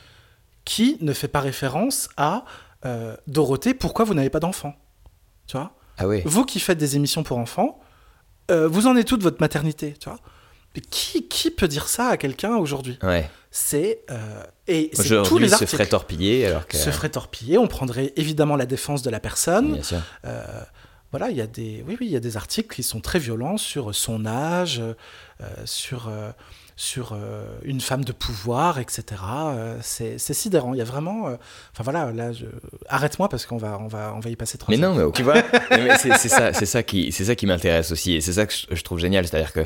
qui 0.63 0.97
ne 1.01 1.11
fait 1.11 1.27
pas 1.27 1.41
référence 1.41 2.07
à 2.17 2.45
euh, 2.85 3.17
Dorothée, 3.27 3.73
pourquoi 3.73 4.05
vous 4.05 4.13
n'avez 4.13 4.29
pas 4.29 4.39
d'enfant 4.39 4.73
Tu 5.47 5.57
vois? 5.57 5.73
Ah. 5.97 6.05
Vous 6.23 6.45
qui 6.45 6.59
faites 6.59 6.77
des 6.77 6.95
émissions 6.95 7.23
pour 7.23 7.39
enfants, 7.39 7.79
euh, 8.51 8.67
vous 8.67 8.85
en 8.87 8.95
êtes 8.95 9.13
de 9.13 9.23
votre 9.23 9.41
maternité 9.41 9.95
Tu 9.99 10.07
vois? 10.07 10.19
Qui, 10.81 11.27
qui 11.27 11.51
peut 11.51 11.67
dire 11.67 11.87
ça 11.87 12.07
à 12.09 12.17
quelqu'un 12.17 12.55
aujourd'hui 12.57 12.97
Ouais. 13.03 13.29
C'est 13.51 14.01
euh, 14.11 14.43
et 14.67 14.89
c'est 14.93 15.23
tous 15.23 15.37
les 15.37 15.45
il 15.45 15.49
se 15.49 15.53
articles 15.53 15.71
ferait 15.71 15.85
torpiller 15.87 16.45
alors 16.45 16.67
que. 16.67 16.75
se 16.75 16.89
ferait 16.89 17.09
torpiller. 17.09 17.57
On 17.57 17.67
prendrait 17.67 18.11
évidemment 18.17 18.57
la 18.57 18.65
défense 18.65 19.01
de 19.01 19.09
la 19.09 19.19
personne. 19.21 19.73
Bien 19.75 19.83
sûr. 19.83 20.01
Euh, 20.25 20.43
voilà, 21.11 21.29
il 21.29 21.37
y 21.37 21.41
a 21.41 21.47
des, 21.47 21.81
oui, 21.87 21.95
oui, 22.01 22.07
il 22.07 22.11
y 22.11 22.17
a 22.17 22.19
des 22.19 22.35
articles 22.35 22.75
qui 22.75 22.83
sont 22.83 22.99
très 22.99 23.19
violents 23.19 23.55
sur 23.57 23.95
son 23.95 24.25
âge, 24.25 24.81
euh, 24.81 25.45
sur, 25.63 26.09
euh, 26.09 26.31
sur 26.75 27.13
euh, 27.13 27.45
une 27.63 27.79
femme 27.79 28.03
de 28.03 28.11
pouvoir, 28.11 28.79
etc. 28.79 29.03
Euh, 29.23 29.77
c'est 29.81 30.17
c'est 30.17 30.33
sidérant. 30.33 30.73
Il 30.73 30.77
y 30.79 30.81
a 30.81 30.85
vraiment, 30.85 31.27
enfin 31.71 31.83
voilà, 31.83 32.11
là, 32.11 32.33
je- 32.33 32.47
arrête-moi 32.89 33.29
parce 33.29 33.45
qu'on 33.45 33.55
va, 33.55 33.77
on 33.79 33.87
va, 33.87 34.11
on 34.13 34.19
va 34.19 34.29
y 34.29 34.35
passer 34.35 34.57
trois 34.57 34.75
Mais 34.75 34.83
heures. 34.83 34.93
non, 34.95 35.05
mais 35.05 35.11
tu 35.13 35.23
vois, 35.23 35.41
c'est 35.97 36.17
ça, 36.27 36.51
c'est 36.51 36.65
ça 36.65 36.83
qui, 36.83 37.13
c'est 37.13 37.23
ça 37.23 37.35
qui 37.35 37.45
m'intéresse 37.45 37.91
aussi, 37.93 38.15
et 38.15 38.19
c'est 38.19 38.33
ça 38.33 38.45
que 38.45 38.53
je 38.69 38.81
trouve 38.81 38.99
génial, 38.99 39.25
c'est-à-dire 39.25 39.53
que, 39.53 39.65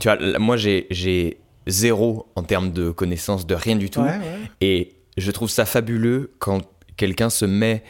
tu 0.00 0.08
vois, 0.08 0.38
moi 0.38 0.56
j'ai, 0.56 1.38
zéro 1.66 2.26
en 2.34 2.42
termes 2.42 2.72
de 2.72 2.90
connaissances 2.90 3.46
de 3.46 3.54
rien 3.54 3.76
du 3.76 3.90
tout, 3.90 4.00
Ouais, 4.00 4.08
ouais. 4.08 4.38
et 4.60 4.94
je 5.16 5.30
trouve 5.30 5.50
ça 5.50 5.66
fabuleux 5.66 6.32
quand 6.38 6.62
quelqu'un 6.96 7.30
se 7.30 7.44
met 7.44 7.82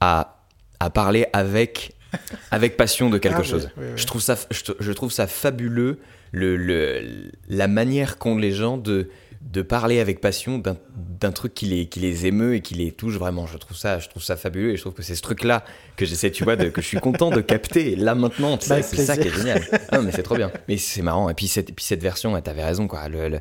à, 0.00 0.42
à 0.80 0.90
parler 0.90 1.26
avec, 1.32 1.92
avec 2.50 2.76
passion 2.76 3.10
de 3.10 3.18
quelque 3.18 3.36
Ah, 3.38 3.40
oui, 3.42 3.46
chose. 3.48 3.68
oui, 3.76 3.84
oui. 3.88 3.92
Je 3.96 4.06
trouve 4.06 4.20
ça, 4.22 4.36
je, 4.50 4.72
je 4.78 4.92
trouve 4.92 5.10
ça 5.12 5.26
fabuleux 5.26 5.98
le, 6.32 6.56
le, 6.56 7.30
la 7.48 7.68
manière 7.68 8.18
qu'ont 8.18 8.38
les 8.38 8.52
gens 8.52 8.78
de 8.78 9.10
de 9.46 9.62
parler 9.62 10.00
avec 10.00 10.20
passion 10.20 10.60
d'un 10.60 11.32
truc 11.32 11.54
qui 11.54 11.66
les, 11.66 11.86
qui 11.86 12.00
les 12.00 12.26
émeut 12.26 12.56
et 12.56 12.60
qui 12.60 12.74
les 12.74 12.90
touche 12.92 13.14
vraiment. 13.14 13.46
Je 13.46 13.56
trouve 13.58 13.76
ça, 13.76 13.98
je 14.00 14.08
trouve 14.08 14.22
ça 14.22 14.36
fabuleux 14.36 14.72
et 14.72 14.76
je 14.76 14.80
trouve 14.82 14.92
que 14.92 15.02
c'est 15.02 15.14
ce 15.14 15.22
truc-là 15.22 15.64
que 15.96 16.04
j'essaie, 16.04 16.30
tu 16.30 16.44
vois, 16.44 16.56
de, 16.56 16.68
que 16.68 16.82
je 16.82 16.86
suis 16.86 16.98
content 16.98 17.30
de 17.30 17.40
capter 17.40 17.94
là 17.96 18.14
maintenant. 18.14 18.58
tu 18.58 18.68
Bah, 18.68 18.82
sais, 18.82 18.96
c'est 18.96 19.04
ça 19.06 19.16
qui 19.16 19.28
est 19.28 19.34
génial. 19.34 19.62
Ah, 19.90 20.00
mais 20.02 20.10
c'est 20.12 20.22
trop 20.24 20.36
bien. 20.36 20.50
Mais 20.68 20.76
c'est 20.78 21.02
marrant. 21.02 21.30
Et 21.30 21.34
puis 21.34 21.46
cette, 21.48 21.70
et 21.70 21.72
puis 21.72 21.84
cette 21.84 22.02
version, 22.02 22.38
t'avais 22.42 22.64
raison, 22.64 22.88
quoi. 22.88 23.08
Le- 23.08 23.28
le- 23.28 23.40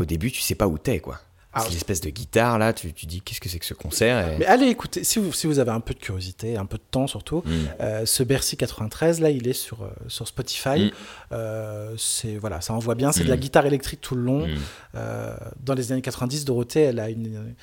au 0.00 0.04
début, 0.04 0.30
tu 0.32 0.40
sais 0.40 0.54
pas 0.54 0.66
où 0.66 0.78
t'es, 0.78 1.00
quoi. 1.00 1.20
Ah, 1.58 1.64
c'est 1.66 1.72
l'espèce 1.72 2.00
de 2.00 2.10
guitare 2.10 2.58
là, 2.58 2.72
tu, 2.72 2.92
tu 2.92 3.06
dis 3.06 3.20
qu'est-ce 3.20 3.40
que 3.40 3.48
c'est 3.48 3.58
que 3.58 3.66
ce 3.66 3.74
concert 3.74 4.28
et- 4.28 4.38
Mais 4.38 4.46
allez 4.46 4.66
écouter, 4.66 5.04
si 5.04 5.18
vous, 5.18 5.32
si 5.32 5.46
vous 5.46 5.58
avez 5.58 5.70
un 5.70 5.80
peu 5.80 5.94
de 5.94 5.98
curiosité, 5.98 6.56
un 6.56 6.66
peu 6.66 6.76
de 6.78 6.82
temps 6.90 7.06
surtout, 7.06 7.42
Mm. 7.44 7.50
euh, 7.80 8.06
ce 8.06 8.22
Bercy 8.22 8.56
93, 8.56 9.20
là, 9.20 9.30
il 9.30 9.46
est 9.48 9.52
sur, 9.52 9.82
euh, 9.82 9.88
sur 10.08 10.26
Spotify. 10.28 10.86
Mm. 10.86 10.90
Euh, 11.32 11.94
c'est 11.98 12.36
voilà, 12.36 12.60
ça 12.60 12.72
envoie 12.74 12.94
bien. 12.94 13.12
C'est 13.12 13.24
de 13.24 13.28
la 13.28 13.36
Mm. 13.36 13.40
guitare 13.40 13.66
électrique 13.66 14.00
tout 14.00 14.14
le 14.14 14.22
long. 14.22 14.46
Mm. 14.46 14.54
Euh, 14.96 15.36
dans 15.64 15.74
les 15.74 15.92
années 15.92 16.02
90, 16.02 16.44
Dorothée, 16.44 16.80
elle 16.82 17.00
a 17.00 17.10
une, 17.10 17.54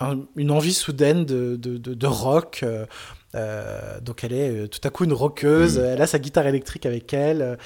un- 0.00 0.20
une 0.36 0.50
envie 0.50 0.74
soudaine 0.74 1.24
de, 1.24 1.56
de, 1.56 1.78
de- 1.78 1.94
de 1.94 2.06
rock. 2.06 2.64
donc 4.02 4.24
elle 4.24 4.32
est 4.32 4.68
tout 4.68 4.80
à 4.84 4.90
coup 4.90 5.04
une 5.04 5.12
rockeuse. 5.12 5.78
Elle 5.78 6.00
a 6.00 6.06
sa 6.06 6.18
guitare 6.18 6.46
électrique 6.46 6.86
avec 6.86 7.12
elle. 7.12 7.58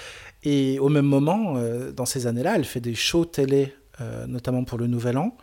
et 0.43 0.79
au 0.79 0.89
même 0.89 1.05
moment, 1.05 1.55
euh, 1.59 1.93
dans 1.93 2.07
ces 2.07 2.27
années-là, 2.27 2.55
elle 2.57 2.65
fait 2.65 2.81
des 2.81 2.95
shows 2.95 3.27
télé, 3.27 3.75
euh, 4.01 4.27
notamment 4.27 4.65
pour 4.65 4.79
le 4.79 4.87
Nouvel 4.87 5.19
An. 5.19 5.37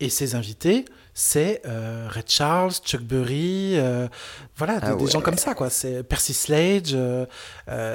Et 0.00 0.10
ses 0.10 0.36
invités, 0.36 0.84
c'est 1.12 1.62
euh, 1.66 2.08
Red 2.08 2.28
Charles, 2.28 2.72
Chuck 2.84 3.02
Berry, 3.02 3.72
euh, 3.76 4.06
voilà, 4.56 4.78
des, 4.78 4.86
Ah 4.86 4.94
des 4.94 5.06
gens 5.08 5.20
comme 5.20 5.36
ça, 5.38 5.54
quoi. 5.54 5.70
C'est 5.70 6.04
Percy 6.04 6.36
euh, 6.52 7.26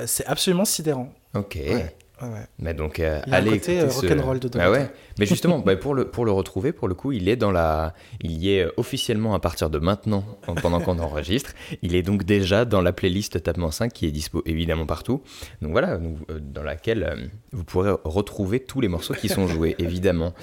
c'est 0.06 0.26
absolument 0.26 0.66
sidérant. 0.66 1.14
Ok. 1.34 1.56
Ouais, 1.56 1.96
ouais, 2.24 2.34
ouais. 2.34 2.46
Mais 2.60 2.74
donc, 2.74 3.00
euh, 3.00 3.22
Il 3.28 3.32
y 3.32 3.34
a 3.34 3.36
un 3.36 3.40
allez 3.40 3.52
côté, 3.60 3.78
écouter 3.78 3.80
euh, 3.82 3.90
ce- 3.90 4.08
rock'n'roll 4.08 4.40
dedans. 4.40 4.60
Ah 4.62 4.72
ouais. 4.72 4.90
Mais 5.20 5.26
justement, 5.26 5.60
bah, 5.60 5.76
pour 5.76 5.94
le 5.96 6.06
pour 6.10 6.26
le 6.26 6.32
retrouver, 6.32 6.72
pour 6.72 6.88
le 6.88 6.96
coup, 6.96 7.12
il 7.12 7.30
est 7.30 7.36
dans 7.36 7.52
la, 7.52 7.94
il 8.22 8.32
y 8.32 8.56
est 8.56 8.64
euh, 8.66 8.72
officiellement 8.78 9.36
à 9.36 9.40
partir 9.40 9.70
de 9.70 9.80
maintenant, 9.80 10.24
en- 10.48 10.56
pendant 10.56 10.80
qu'on 10.80 10.98
enregistre. 11.00 11.54
Il 11.82 11.96
est 11.96 12.02
donc 12.04 12.24
déjà 12.24 12.66
dans 12.66 12.82
la 12.82 12.94
playlist 12.94 13.42
Tapement 13.44 13.72
5 13.72 13.92
qui 13.94 14.06
est 14.08 14.12
dispo 14.12 14.42
évidemment 14.46 14.86
partout. 14.86 15.22
Donc 15.62 15.72
voilà, 15.72 15.98
donc, 15.98 16.18
euh, 16.30 16.40
dans 16.42 16.64
laquelle 16.64 17.04
euh, 17.04 17.26
vous 17.52 17.64
pourrez 17.64 17.92
retrouver 18.04 18.60
tous 18.60 18.82
les 18.82 18.88
morceaux 18.88 19.14
qui 19.14 19.30
sont 19.30 19.48
joués, 19.48 19.76
évidemment. 19.80 20.34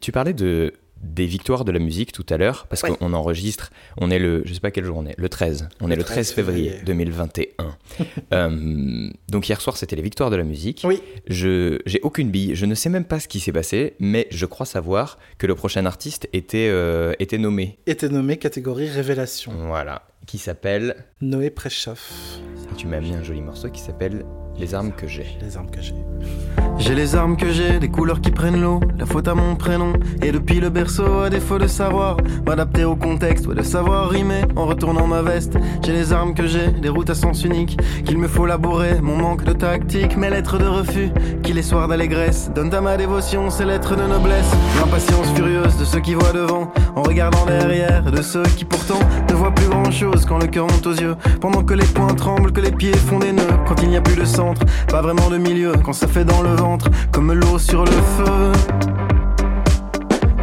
Tu 0.00 0.12
parlais 0.12 0.32
de 0.34 0.72
des 1.02 1.26
victoires 1.26 1.64
de 1.64 1.70
la 1.72 1.78
musique 1.78 2.12
tout 2.12 2.26
à 2.28 2.36
l'heure 2.36 2.66
parce 2.68 2.82
Ouais. 2.82 2.90
qu'on 2.96 3.12
enregistre, 3.12 3.70
on 3.98 4.10
est 4.10 4.18
le, 4.18 4.42
je 4.44 4.52
sais 4.54 4.60
pas 4.60 4.70
quelle 4.70 4.84
journée, 4.84 5.14
le 5.16 5.28
13. 5.28 5.68
On 5.80 5.90
est 5.90 5.96
le 5.96 6.02
13 6.04 6.32
février 6.32 6.72
2021. 6.84 7.76
Euh, 8.32 9.08
donc 9.28 9.48
hier 9.48 9.60
soir, 9.60 9.76
c'était 9.76 9.96
les 9.96 10.02
victoires 10.02 10.30
de 10.30 10.36
la 10.36 10.44
musique. 10.44 10.82
Oui. 10.84 11.00
Je 11.26 11.78
j'ai 11.86 11.98
aucune 12.02 12.30
bille, 12.30 12.54
je 12.54 12.66
ne 12.66 12.74
sais 12.74 12.90
même 12.90 13.04
pas 13.04 13.20
ce 13.20 13.26
qui 13.28 13.40
s'est 13.40 13.52
passé, 13.52 13.94
mais 13.98 14.26
je 14.30 14.44
crois 14.46 14.66
savoir 14.66 15.18
que 15.38 15.46
le 15.46 15.54
prochain 15.54 15.86
artiste 15.86 16.28
était 16.32 16.68
euh, 16.70 17.14
était 17.18 17.38
nommé. 17.38 17.78
Était 17.86 18.08
nommé 18.08 18.36
catégorie 18.36 18.88
révélation. 18.88 19.52
Voilà, 19.66 20.02
qui 20.26 20.38
s'appelle. 20.38 21.06
Noé 21.22 21.50
Préchoff, 21.50 22.12
Tu 22.76 22.86
m'as 22.86 23.00
mis 23.00 23.14
un 23.14 23.22
joli 23.22 23.40
morceau 23.40 23.70
qui 23.70 23.80
s'appelle 23.80 24.24
Les 24.58 24.74
armes 24.74 24.90
que 24.90 25.06
j'ai. 25.06 25.38
les 25.40 25.56
armes 25.56 25.70
que 25.70 25.80
j'ai. 25.80 25.94
J'ai 26.78 26.94
les 26.94 27.16
armes 27.16 27.36
que 27.36 27.50
j'ai, 27.50 27.78
des 27.78 27.88
couleurs 27.88 28.20
qui 28.20 28.30
prennent 28.30 28.60
l'eau, 28.60 28.80
la 28.98 29.06
faute 29.06 29.26
à 29.28 29.34
mon 29.34 29.56
prénom. 29.56 29.92
Et 30.22 30.32
depuis 30.32 30.60
le 30.60 30.70
berceau, 30.70 31.20
à 31.20 31.30
défaut 31.30 31.58
de 31.58 31.66
savoir 31.66 32.16
m'adapter 32.46 32.84
au 32.84 32.96
contexte, 32.96 33.46
ou 33.46 33.54
de 33.54 33.62
savoir 33.62 34.08
rimer 34.08 34.42
en 34.56 34.66
retournant 34.66 35.06
ma 35.06 35.22
veste. 35.22 35.56
J'ai 35.84 35.92
les 35.92 36.12
armes 36.12 36.34
que 36.34 36.46
j'ai, 36.46 36.68
des 36.68 36.88
routes 36.88 37.10
à 37.10 37.14
sens 37.14 37.44
unique, 37.44 37.78
qu'il 38.04 38.18
me 38.18 38.28
faut 38.28 38.46
labourer, 38.46 39.00
mon 39.00 39.16
manque 39.16 39.44
de 39.44 39.52
tactique, 39.52 40.16
mes 40.16 40.30
lettres 40.30 40.58
de 40.58 40.66
refus, 40.66 41.10
qui 41.42 41.52
les 41.52 41.62
soirs 41.62 41.88
d'allégresse 41.88 42.50
donnent 42.54 42.74
à 42.74 42.80
ma 42.80 42.96
dévotion 42.96 43.50
ces 43.50 43.64
lettres 43.64 43.96
de 43.96 44.06
noblesse. 44.06 44.50
L'impatience 44.80 45.30
furieuse 45.34 45.76
de 45.78 45.84
ceux 45.84 46.00
qui 46.00 46.14
voient 46.14 46.32
devant, 46.32 46.72
en 46.94 47.02
regardant 47.02 47.44
derrière, 47.46 48.10
de 48.10 48.22
ceux 48.22 48.44
qui 48.44 48.64
pourtant 48.64 49.00
ne 49.28 49.34
voient 49.34 49.54
plus 49.54 49.68
grand 49.68 49.90
chose 49.90 50.24
quand 50.24 50.38
le 50.38 50.46
cœur 50.46 50.66
monte 50.66 50.86
aux 50.86 50.94
yeux. 50.94 51.16
Pendant 51.40 51.62
que 51.64 51.74
les 51.74 51.86
poings 51.86 52.14
tremblent, 52.14 52.52
que 52.52 52.60
les 52.60 52.72
pieds 52.72 52.96
font 52.96 53.18
des 53.18 53.32
nœuds, 53.32 53.42
quand 53.66 53.82
il 53.82 53.88
n'y 53.88 53.96
a 53.96 54.00
plus 54.00 54.16
de 54.16 54.24
pas 54.88 55.02
vraiment 55.02 55.30
de 55.30 55.38
milieu, 55.38 55.72
quand 55.84 55.92
ça 55.92 56.06
fait 56.06 56.24
dans 56.24 56.42
le 56.42 56.54
ventre, 56.54 56.88
comme 57.12 57.32
l'eau 57.32 57.58
sur 57.58 57.84
le 57.84 57.90
feu. 57.90 58.52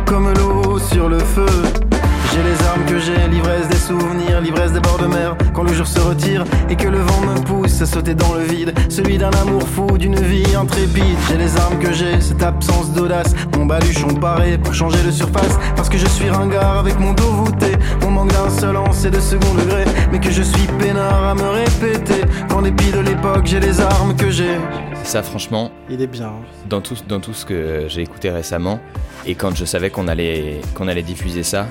Comme 0.05 0.33
l'eau 0.33 0.79
sur 0.79 1.09
le 1.09 1.19
feu. 1.19 1.94
J'ai 2.35 2.43
les 2.43 2.67
armes 2.67 2.85
que 2.85 2.99
j'ai, 2.99 3.29
l'ivresse 3.29 3.69
des 3.69 3.77
souvenirs, 3.77 4.41
l'ivresse 4.41 4.73
des 4.73 4.81
bords 4.81 4.97
de 4.97 5.05
mer, 5.05 5.37
quand 5.53 5.63
le 5.63 5.71
jour 5.71 5.87
se 5.87 6.01
retire 6.01 6.43
et 6.69 6.75
que 6.75 6.89
le 6.89 6.97
vent 6.97 7.21
me 7.21 7.39
pousse 7.39 7.81
à 7.81 7.85
sauter 7.85 8.13
dans 8.13 8.33
le 8.33 8.41
vide, 8.41 8.73
celui 8.89 9.17
d'un 9.17 9.29
amour 9.29 9.63
fou, 9.65 9.97
d'une 9.97 10.19
vie 10.19 10.53
intrépide. 10.53 11.15
J'ai 11.29 11.37
les 11.37 11.55
armes 11.55 11.79
que 11.79 11.93
j'ai, 11.93 12.19
cette 12.19 12.43
absence 12.43 12.91
d'audace, 12.91 13.33
mon 13.57 13.65
baluchon 13.65 14.09
paré 14.15 14.57
pour 14.57 14.73
changer 14.73 15.01
de 15.01 15.11
surface, 15.11 15.57
parce 15.77 15.87
que 15.87 15.97
je 15.97 16.07
suis 16.07 16.29
ringard 16.29 16.79
avec 16.79 16.99
mon 16.99 17.13
dos 17.13 17.31
voûté, 17.31 17.71
mon 18.01 18.11
manque 18.11 18.33
d'insolence 18.33 19.05
et 19.05 19.11
de 19.11 19.19
second 19.21 19.53
degré, 19.53 19.85
mais 20.11 20.19
que 20.19 20.29
je 20.29 20.41
suis 20.43 20.67
peinard 20.77 21.29
à 21.29 21.35
me 21.35 21.47
répéter, 21.47 22.21
qu'en 22.49 22.63
dépit 22.63 22.91
de 22.91 22.99
l'époque, 22.99 23.45
j'ai 23.45 23.61
les 23.61 23.79
armes 23.79 24.13
que 24.13 24.29
j'ai. 24.29 24.57
Ça, 25.05 25.23
franchement, 25.23 25.71
Il 25.89 26.01
est 26.01 26.07
bien. 26.07 26.33
dans 26.69 26.81
tout 26.81 26.97
dans 27.07 27.21
tout 27.21 27.33
ce 27.33 27.45
que 27.45 27.85
j'ai 27.87 28.01
écouté 28.01 28.29
récemment, 28.29 28.81
et 29.25 29.35
quand 29.35 29.55
je 29.55 29.63
savais 29.63 29.89
qu'on 29.89 30.09
allait 30.09 30.59
qu'on 30.73 30.89
allait 30.89 31.01
diffuser 31.01 31.43
ça, 31.43 31.67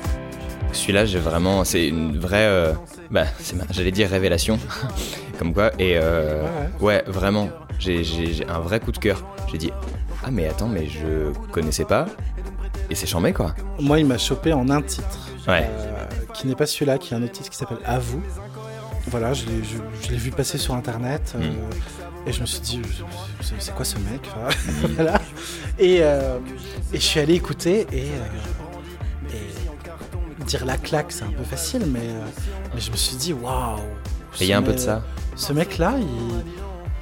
celui-là, 0.75 1.07
j'ai 1.07 1.19
vraiment, 1.19 1.65
c'est 1.65 1.87
une 1.87 2.19
vraie, 2.19 2.47
euh, 2.47 2.73
bah, 3.11 3.25
j'allais 3.71 3.91
dire 3.91 4.09
révélation, 4.11 4.59
comme 5.39 5.53
quoi, 5.55 5.71
et 5.79 5.93
euh, 5.97 6.45
ouais, 6.81 7.03
vraiment, 7.07 7.49
j'ai 7.79 8.03
un 8.49 8.61
vrai 8.61 8.81
coup 8.81 8.93
de 8.93 8.99
cœur. 8.99 9.23
J'ai 9.51 9.59
dit, 9.59 9.71
ah 10.25 10.31
mais 10.31 10.49
attends, 10.49 10.69
mais 10.69 10.87
je 10.87 11.33
connaissais 11.51 11.85
pas, 11.85 12.07
et 12.91 12.95
c'est 12.95 13.07
chambé 13.07 13.33
quoi. 13.33 13.55
Moi, 13.79 14.01
il 14.01 14.07
m'a 14.07 14.19
chopé 14.19 14.53
en 14.53 14.69
un 14.71 14.83
titre. 14.83 15.31
Ouais. 15.47 15.69
euh, 15.69 16.07
qui 16.33 16.47
n'est 16.47 16.55
pas 16.55 16.67
celui-là, 16.67 16.97
qui 16.97 17.13
est 17.13 17.17
un 17.17 17.23
autre 17.23 17.33
titre 17.33 17.51
qui 17.51 17.57
s'appelle 17.57 17.79
À 17.85 17.99
vous. 17.99 18.23
Voilà, 19.09 19.35
je 19.35 19.45
l'ai, 19.45 20.17
vu 20.17 20.31
passer 20.31 20.57
sur 20.57 20.75
internet 20.75 21.35
euh, 21.37 21.53
et 22.27 22.33
je 22.33 22.41
me 22.41 22.47
suis 22.47 22.61
dit, 22.61 22.81
c'est, 23.59 23.75
quoi 23.75 23.85
ce 23.85 23.97
mec 23.97 24.23
Enfin, 24.27 24.57
voilà. 24.95 25.21
et, 25.79 25.97
et 25.97 26.03
je 26.95 26.99
suis 26.99 27.21
allé 27.21 27.35
écouter 27.35 27.87
et 27.93 28.07
dire 30.45 30.65
la 30.65 30.77
claque, 30.77 31.11
c'est 31.13 31.25
un 31.25 31.33
peu 31.33 31.45
facile, 31.45 31.83
mais, 31.87 32.01
euh, 32.01 32.25
mais 32.75 32.81
je 32.81 32.91
me 32.91 32.97
suis 32.97 33.17
dit, 33.17 33.33
waouh 33.33 33.79
Et 34.41 34.45
il 34.45 34.47
y 34.49 34.53
a 34.53 34.59
un 34.59 34.63
peu 34.63 34.73
de 34.73 34.79
ça. 34.79 35.03
Ce 35.37 35.53
mec-là, 35.53 35.95
il, 35.99 36.07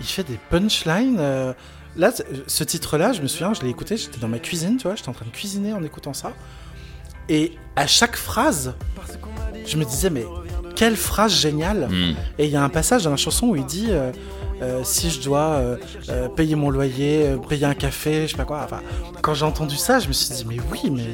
il 0.01 0.07
fait 0.07 0.25
des 0.25 0.39
punchlines. 0.51 1.17
euh, 1.21 1.53
Là, 1.95 2.11
ce 2.47 2.65
titre-là, 2.65 3.13
je 3.13 3.21
me 3.21 3.27
souviens, 3.27 3.53
je 3.53 3.61
l'ai 3.61 3.69
écouté, 3.69 3.99
j'étais 3.99 4.19
dans 4.19 4.29
ma 4.29 4.39
cuisine, 4.39 4.79
tu 4.79 4.85
vois, 4.85 4.97
j'étais 4.97 5.11
en 5.11 5.13
train 5.13 5.27
de 5.27 5.31
cuisiner 5.31 5.75
en 5.75 5.83
écoutant 5.83 6.15
ça. 6.15 6.33
Et 7.29 7.53
à 7.77 7.87
chaque 7.87 8.17
phrase, 8.17 8.75
je 9.67 9.77
me 9.77 9.85
disais, 9.85 10.09
mais 10.09 10.25
quelle 10.75 10.97
phrase 10.97 11.35
géniale 11.39 11.89
Hmm. 11.91 12.15
Et 12.39 12.47
il 12.47 12.51
y 12.51 12.57
a 12.57 12.65
un 12.65 12.71
passage 12.71 13.05
dans 13.05 13.11
la 13.11 13.17
chanson 13.19 13.49
où 13.49 13.57
il 13.57 13.67
dit, 13.67 13.89
euh, 13.91 14.11
euh, 14.63 14.81
si 14.85 15.11
je 15.11 15.21
dois 15.21 15.61
euh, 16.09 16.29
payer 16.35 16.55
mon 16.55 16.71
loyer, 16.71 17.37
payer 17.47 17.67
un 17.67 17.75
café, 17.75 18.27
je 18.27 18.31
sais 18.33 18.37
pas 18.39 18.47
quoi. 18.47 18.63
Enfin, 18.65 18.81
quand 19.21 19.35
j'ai 19.35 19.45
entendu 19.45 19.77
ça, 19.77 19.99
je 19.99 20.09
me 20.09 20.15
suis 20.15 20.35
dit, 20.35 20.47
mais 20.49 20.57
oui, 20.71 20.91
mais. 20.91 21.13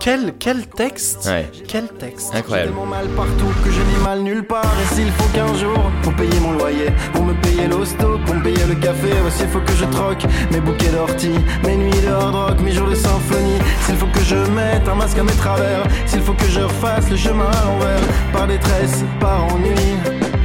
Quel, 0.00 0.32
quel 0.38 0.66
texte 0.66 1.26
Ouais. 1.26 1.50
Quel 1.68 1.86
texte 1.88 2.34
Incroyable. 2.34 2.70
Tellement 2.70 2.86
mal 2.86 3.06
partout 3.08 3.52
que 3.62 3.70
je 3.70 3.80
n'ai 3.80 4.02
mal 4.02 4.22
nulle 4.22 4.44
part. 4.46 4.64
Et 4.82 4.94
s'il 4.94 5.10
faut 5.12 5.28
qu'un 5.34 5.54
jour, 5.54 5.78
pour 6.02 6.14
payer 6.14 6.40
mon 6.40 6.52
loyer, 6.52 6.86
pour 7.12 7.22
me 7.26 7.34
payer 7.34 7.66
l'hosto, 7.68 8.18
pour 8.24 8.34
me 8.34 8.42
payer 8.42 8.64
le 8.66 8.76
café, 8.76 9.10
s'il 9.28 9.48
faut 9.48 9.60
que 9.60 9.74
je 9.74 9.84
troque 9.84 10.24
mes 10.50 10.60
bouquets 10.60 10.88
d'orties, 10.88 11.38
mes 11.66 11.76
nuits 11.76 12.00
de 12.00 12.08
hard 12.08 12.34
rock, 12.34 12.60
mes 12.60 12.72
jours 12.72 12.88
de 12.88 12.94
symphonie. 12.94 13.58
S'il 13.84 13.96
faut 13.96 14.06
que 14.06 14.20
je 14.24 14.36
mette 14.36 14.88
un 14.88 14.94
masque 14.94 15.18
à 15.18 15.22
mes 15.22 15.32
travers, 15.32 15.82
s'il 16.06 16.22
faut 16.22 16.32
que 16.32 16.46
je 16.46 16.60
refasse 16.60 17.10
le 17.10 17.18
chemin 17.18 17.50
à 17.50 17.64
l'envers, 17.66 18.00
par 18.32 18.46
détresse, 18.46 19.04
par 19.20 19.44
ennui, 19.52 19.98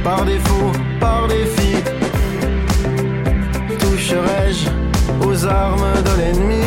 par 0.04 0.26
défaut, 0.26 0.70
par 1.00 1.28
défi. 1.28 1.76
Toucherai-je 3.78 4.68
aux 5.26 5.46
armes 5.46 5.94
de 6.04 6.20
l'ennemi? 6.20 6.62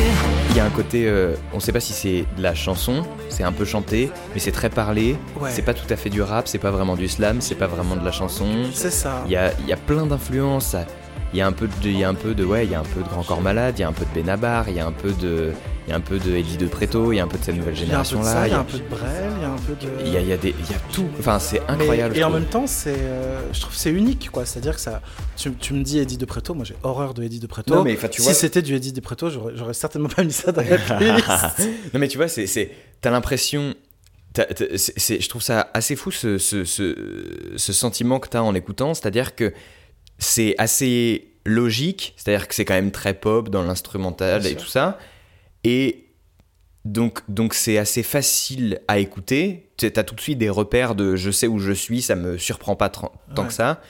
Il 0.50 0.58
y 0.58 0.60
a 0.60 0.66
un 0.66 0.70
côté, 0.72 1.08
euh, 1.08 1.36
on 1.54 1.60
sait 1.60 1.72
pas 1.72 1.80
si 1.80 1.94
c'est 1.94 2.26
de 2.36 2.42
la 2.42 2.56
chanson, 2.56 3.04
c'est 3.30 3.44
un 3.44 3.52
peu 3.52 3.66
chanté, 3.66 4.10
mais 4.34 4.40
c'est 4.40 4.52
très 4.52 4.70
parlé. 4.70 5.16
Ouais. 5.40 5.52
C'est 5.52 5.62
pas 5.62 5.76
tout 5.76 5.86
à 5.92 5.96
fait 5.96 6.10
du 6.10 6.24
rap, 6.24 6.48
c'est 6.48 6.58
pas 6.58 6.72
vraiment 6.72 6.96
du 6.96 7.08
slam, 7.08 7.40
c'est 7.40 7.56
pas 7.56 7.68
vraiment 7.68 7.96
de 7.96 8.04
la 8.04 8.12
chanson. 8.12 8.48
C'est 8.74 8.90
ça. 8.90 9.22
Il 9.28 9.32
y 9.32 9.36
a, 9.36 9.52
il 9.60 9.68
y 9.68 9.74
a 9.74 9.78
plein 9.78 10.08
d'influences. 10.08 10.76
Il 11.34 11.38
y 11.38 11.42
a 11.42 11.48
un 11.48 11.52
peu 11.52 11.68
de, 11.68 11.74
il 11.90 12.00
y 12.00 12.04
a 12.04 12.10
un 12.10 12.16
peu 12.16 12.34
de, 12.34 12.44
ouais, 12.44 12.66
il 12.66 12.72
y 12.72 12.76
a 12.76 12.80
un 12.80 12.84
peu 12.84 13.02
de 13.02 13.08
Grand 13.08 13.24
Corps 13.24 13.42
Malade, 13.42 13.76
il 13.78 13.82
y 13.82 13.84
a 13.84 13.88
un 13.88 13.94
peu 13.94 14.06
de 14.06 14.20
Benabar, 14.20 14.68
il 14.70 14.76
y 14.76 14.80
a 14.80 14.88
un 14.88 14.92
peu 14.92 15.12
de, 15.12 15.52
il 15.89 15.93
y 15.93 15.95
a 15.95 15.97
un 15.97 16.02
peu 16.02 16.19
de 16.19 16.36
Eddie 16.36 16.58
de 16.58 16.67
Preto, 16.67 17.12
il 17.12 17.15
y 17.15 17.19
a 17.19 17.23
un 17.23 17.28
peu 17.28 17.39
de 17.39 17.43
cette 17.43 17.56
nouvelle 17.56 17.75
génération 17.75 18.21
là. 18.21 18.45
il 18.45 18.52
y 18.52 18.54
a 18.54 18.60
un 18.60 18.63
peu 18.63 18.78
de 18.78 18.84
Brel, 18.84 19.32
il 19.38 19.41
y 19.41 19.45
a 19.45 19.49
un 19.49 19.56
peu 19.58 19.73
de... 19.73 20.06
il 20.06 20.13
y 20.13 20.17
a, 20.17 20.21
y 20.21 20.32
a 20.32 20.38
des, 20.38 20.49
il 20.49 20.71
y 20.71 20.75
a 20.75 20.80
tout. 20.93 21.08
Enfin, 21.17 21.39
c'est 21.39 21.62
Mais- 21.62 21.73
incroyable. 21.73 22.15
et 22.15 22.23
en 22.23 22.30
même 22.30 22.45
temps, 22.45 22.67
c'est, 22.67 22.93
euh, 22.95 23.41
je 23.52 23.60
trouve 23.60 23.73
que 23.73 23.80
c'est 23.80 23.89
unique, 23.89 24.30
quoi. 24.32 24.45
C'est-à-dire 24.45 24.75
que 24.75 24.82
ça, 24.82 25.02
tu, 25.36 25.52
tu 25.56 25.73
me 25.73 25.82
dis 25.82 25.97
Eddie 25.97 26.19
de 26.19 26.25
Preto, 26.25 26.54
moi 26.54 26.63
j'ai 26.63 26.75
horreur 26.84 27.15
de 27.15 27.23
Eddie 27.23 27.39
de 27.39 27.47
Preto. 27.47 27.73
Non, 27.73 27.84
mais, 27.84 27.93
enfin, 27.93 28.08
tu 28.08 28.21
si 28.21 28.36
c'était 28.36 28.62
du 28.62 28.75
Eddie 28.75 28.93
de 28.93 29.02
Preto, 29.02 29.32
j'aurais, 29.32 29.73
certainement 29.73 30.10
pas 30.10 30.23
mis 30.23 30.32
ça 30.32 30.52
dans 30.52 30.62
la 30.62 30.78
playlist. 30.97 31.28
non 31.91 31.99
mais 31.99 32.08
tu 32.08 32.17
vois, 32.17 32.28
c'est, 32.28 32.45
c'est, 32.45 32.69
t'as 33.02 33.10
l'impression, 33.10 33.73
je 34.38 35.28
trouve 35.28 35.41
ça 35.41 35.71
assez 35.73 35.95
fou 35.95 36.12
ce, 36.12 36.38
ce, 36.38 36.65
ce, 36.65 36.95
ce 37.58 37.73
sentiment 37.73 38.19
que 38.19 38.30
t'as 38.30 38.41
en 38.41 38.52
l'écoutant, 38.52 38.93
c'est-à-dire 38.93 39.34
que 39.34 39.54
c'est 40.19 40.54
assez 40.60 41.32
logique, 41.45 42.13
c'est-à-dire 42.17 42.47
que 42.47 42.54
c'est 42.54 42.65
quand 42.65 42.73
même 42.75 42.91
très 42.91 43.15
pop 43.15 43.49
dans 43.49 43.63
l'instrumental 43.63 44.45
et 44.45 44.49
sûr. 44.52 44.60
tout 44.60 44.67
ça, 44.67 44.99
et 45.63 46.06
donc 46.86 47.22
donc 47.28 47.54
c'est 47.54 47.78
assez 47.78 48.04
facile 48.04 48.82
à 48.88 49.00
écouter. 49.00 49.69
Tu 49.78 49.91
as 49.93 50.04
tout 50.04 50.15
de 50.15 50.22
suite 50.22 50.38
des 50.38 50.50
repères 50.50 50.95
de 50.95 51.15
je 51.15 51.32
sais 51.32 51.48
où 51.48 51.60
je 51.60 51.72
suis, 51.72 52.02
ça 52.02 52.15
me 52.15 52.38
surprend 52.38 52.76
pas 52.76 52.89
tant 52.89 53.12
Ouais. 53.38 53.48
que 53.48 53.54
ça, 53.54 53.82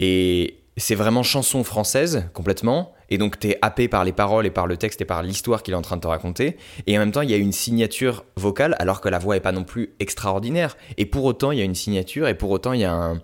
et 0.00 0.58
c'est 0.76 0.94
vraiment 0.94 1.22
chanson 1.22 1.64
française 1.64 2.28
complètement. 2.32 2.92
Et 3.10 3.18
donc 3.18 3.38
t'es 3.38 3.58
happé 3.62 3.86
par 3.86 4.04
les 4.04 4.12
paroles 4.12 4.46
et 4.46 4.50
par 4.50 4.66
le 4.66 4.76
texte 4.76 5.00
et 5.00 5.04
par 5.04 5.22
l'histoire 5.22 5.62
qu'il 5.62 5.74
est 5.74 5.76
en 5.76 5.82
train 5.82 5.96
de 5.96 6.00
te 6.00 6.06
raconter. 6.06 6.56
Et 6.86 6.96
en 6.96 7.00
même 7.00 7.12
temps, 7.12 7.20
il 7.20 7.30
y 7.30 7.34
a 7.34 7.36
une 7.36 7.52
signature 7.52 8.24
vocale 8.36 8.74
alors 8.78 9.00
que 9.00 9.08
la 9.08 9.18
voix 9.18 9.36
est 9.36 9.40
pas 9.40 9.52
non 9.52 9.62
plus 9.64 9.90
extraordinaire. 10.00 10.76
Et 10.96 11.04
pour 11.06 11.24
autant, 11.24 11.52
il 11.52 11.58
y 11.58 11.62
a 11.62 11.64
une 11.64 11.74
signature 11.74 12.26
et 12.28 12.34
pour 12.34 12.50
autant, 12.50 12.72
il 12.72 12.80
y 12.80 12.84
a 12.84 12.92
un. 12.92 13.20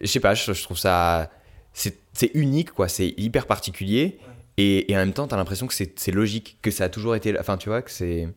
Je 0.00 0.06
sais 0.06 0.20
pas, 0.20 0.34
je, 0.34 0.52
trouve 0.62 0.78
ça. 0.78 1.30
C'est 1.74 1.98
c'est 2.14 2.30
unique 2.34 2.70
quoi, 2.72 2.88
c'est 2.88 3.14
hyper 3.16 3.46
particulier. 3.46 4.18
Et, 4.58 4.90
et 4.90 4.96
en 4.96 4.98
même 5.00 5.12
temps, 5.12 5.26
t'as 5.26 5.36
l'impression 5.36 5.66
que 5.66 5.74
c'est 5.74 6.10
logique, 6.12 6.58
que 6.62 6.70
ça 6.70 6.84
a 6.84 6.88
toujours 6.88 7.14
été. 7.16 7.38
Enfin, 7.38 7.56
tu 7.56 7.68
vois, 7.68 7.82
que 7.82 7.90
c'est. 7.90 8.28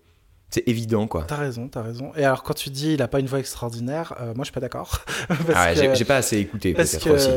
C'est 0.52 0.68
évident 0.70 1.08
quoi. 1.08 1.24
T'as 1.28 1.36
raison, 1.38 1.68
t'as 1.68 1.82
raison. 1.82 2.14
Et 2.16 2.24
alors, 2.24 2.44
quand 2.44 2.54
tu 2.54 2.70
dis 2.70 2.94
il 2.94 3.02
a 3.02 3.08
pas 3.10 3.20
une 3.20 3.26
voix 3.26 3.40
extraordinaire, 3.40 4.14
euh, 4.22 4.28
moi 4.36 4.36
je 4.40 4.44
suis 4.46 4.52
pas 4.54 4.60
d'accord. 4.62 5.02
Ah 5.54 5.74
ouais, 5.74 5.96
j'ai- 5.96 6.06
pas 6.06 6.18
assez 6.18 6.38
écouté 6.38 6.74
Parce 6.74 6.96
que. 6.98 7.10
aussi. 7.10 7.30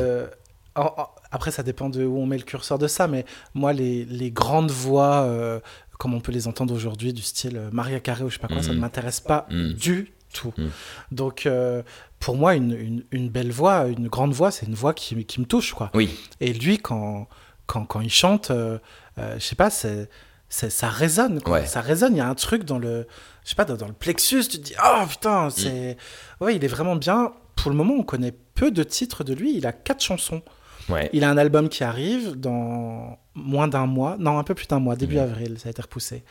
en- 0.77 0.83
en- 0.85 1.09
après, 1.33 1.51
ça 1.51 1.63
dépend 1.65 1.89
de 1.89 2.05
où 2.05 2.17
on 2.19 2.27
met 2.27 2.37
le 2.37 2.45
curseur 2.45 2.79
de 2.79 2.87
ça, 2.87 3.09
mais 3.09 3.25
moi, 3.55 3.73
les, 3.73 4.05
les 4.05 4.31
grandes 4.31 4.71
voix 4.71 5.23
euh, 5.23 5.59
comme 5.99 6.15
on 6.15 6.21
peut 6.21 6.31
les 6.31 6.47
entendre 6.47 6.73
aujourd'hui, 6.75 7.13
du 7.13 7.23
style 7.23 7.61
Maria 7.73 7.99
Carré 7.99 8.23
ou 8.23 8.29
je 8.29 8.35
sais 8.35 8.41
pas 8.41 8.47
quoi, 8.47 8.63
ça 8.63 8.73
ne 8.73 8.79
m'intéresse 8.79 9.21
pas 9.21 9.47
Mhm. 9.51 9.73
du 9.73 10.13
tout. 10.33 10.53
Mhm. 10.57 10.71
Donc, 11.11 11.47
euh, 11.47 11.83
pour 12.21 12.37
moi, 12.37 12.55
une, 12.55 12.73
une- 12.73 13.05
une 13.11 13.31
belle 13.31 13.51
voix, 13.51 13.87
une 13.89 14.07
grande 14.07 14.33
voix, 14.33 14.53
c'est 14.53 14.67
une 14.67 14.75
voix 14.75 14.95
qui, 14.95 15.25
qui 15.25 15.41
me 15.41 15.47
touche, 15.47 15.73
quoi. 15.73 15.91
Oui, 15.95 16.11
Et 16.41 16.53
lui, 16.53 16.79
quand, 16.79 17.27
quand, 17.69 17.85
quand 17.85 18.01
il 18.01 18.11
chante, 18.11 18.51
euh, 18.51 18.79
euh, 19.19 19.35
je 19.39 19.45
sais 19.45 19.55
pas, 19.55 19.71
c'est, 19.71 20.09
ça 20.49 20.89
résonne. 20.89 21.41
quoi. 21.43 21.61
Ouais. 21.61 21.67
Ça 21.67 21.81
résonne. 21.81 22.15
Il 22.15 22.19
y 22.19 22.23
a 22.23 22.29
un 22.29 22.35
truc 22.35 22.65
dans 22.65 22.79
le, 22.81 23.07
je 23.45 23.51
sais 23.51 23.55
pas, 23.55 23.65
dans, 23.65 23.77
dans 23.77 23.87
le 23.87 23.93
plexus. 23.93 24.43
Tu 24.49 24.59
te 24.59 24.65
dis, 24.65 24.75
oh 24.85 25.05
putain, 25.09 25.51
c'est, 25.51 25.97
ouais, 26.41 26.57
il 26.57 26.65
est 26.65 26.69
vraiment 26.69 26.97
bien. 26.97 27.33
Pour 27.55 27.71
le 27.71 27.77
moment, 27.77 27.95
on 27.95 28.03
connaît 28.03 28.35
peu 28.55 28.71
de 28.71 28.83
titres 28.83 29.23
de 29.23 29.35
lui. 29.35 29.57
Il 29.57 29.67
a 29.67 29.73
quatre 29.73 30.03
chansons. 30.03 30.43
ouais. 30.89 31.11
Il 31.13 31.23
a 31.25 31.29
un 31.31 31.37
album 31.37 31.69
qui 31.69 31.85
arrive 31.85 32.35
dans 32.37 33.19
moins 33.35 33.69
d'un 33.69 33.87
mois, 33.87 34.17
non, 34.19 34.39
un 34.39 34.43
peu 34.45 34.55
plus 34.55 34.67
d'un 34.67 34.79
mois, 34.81 34.97
début 34.97 35.17
Mhm. 35.17 35.23
avril, 35.23 35.59
ça 35.59 35.69
a 35.69 35.71
été 35.71 35.83
repoussé. 35.83 36.25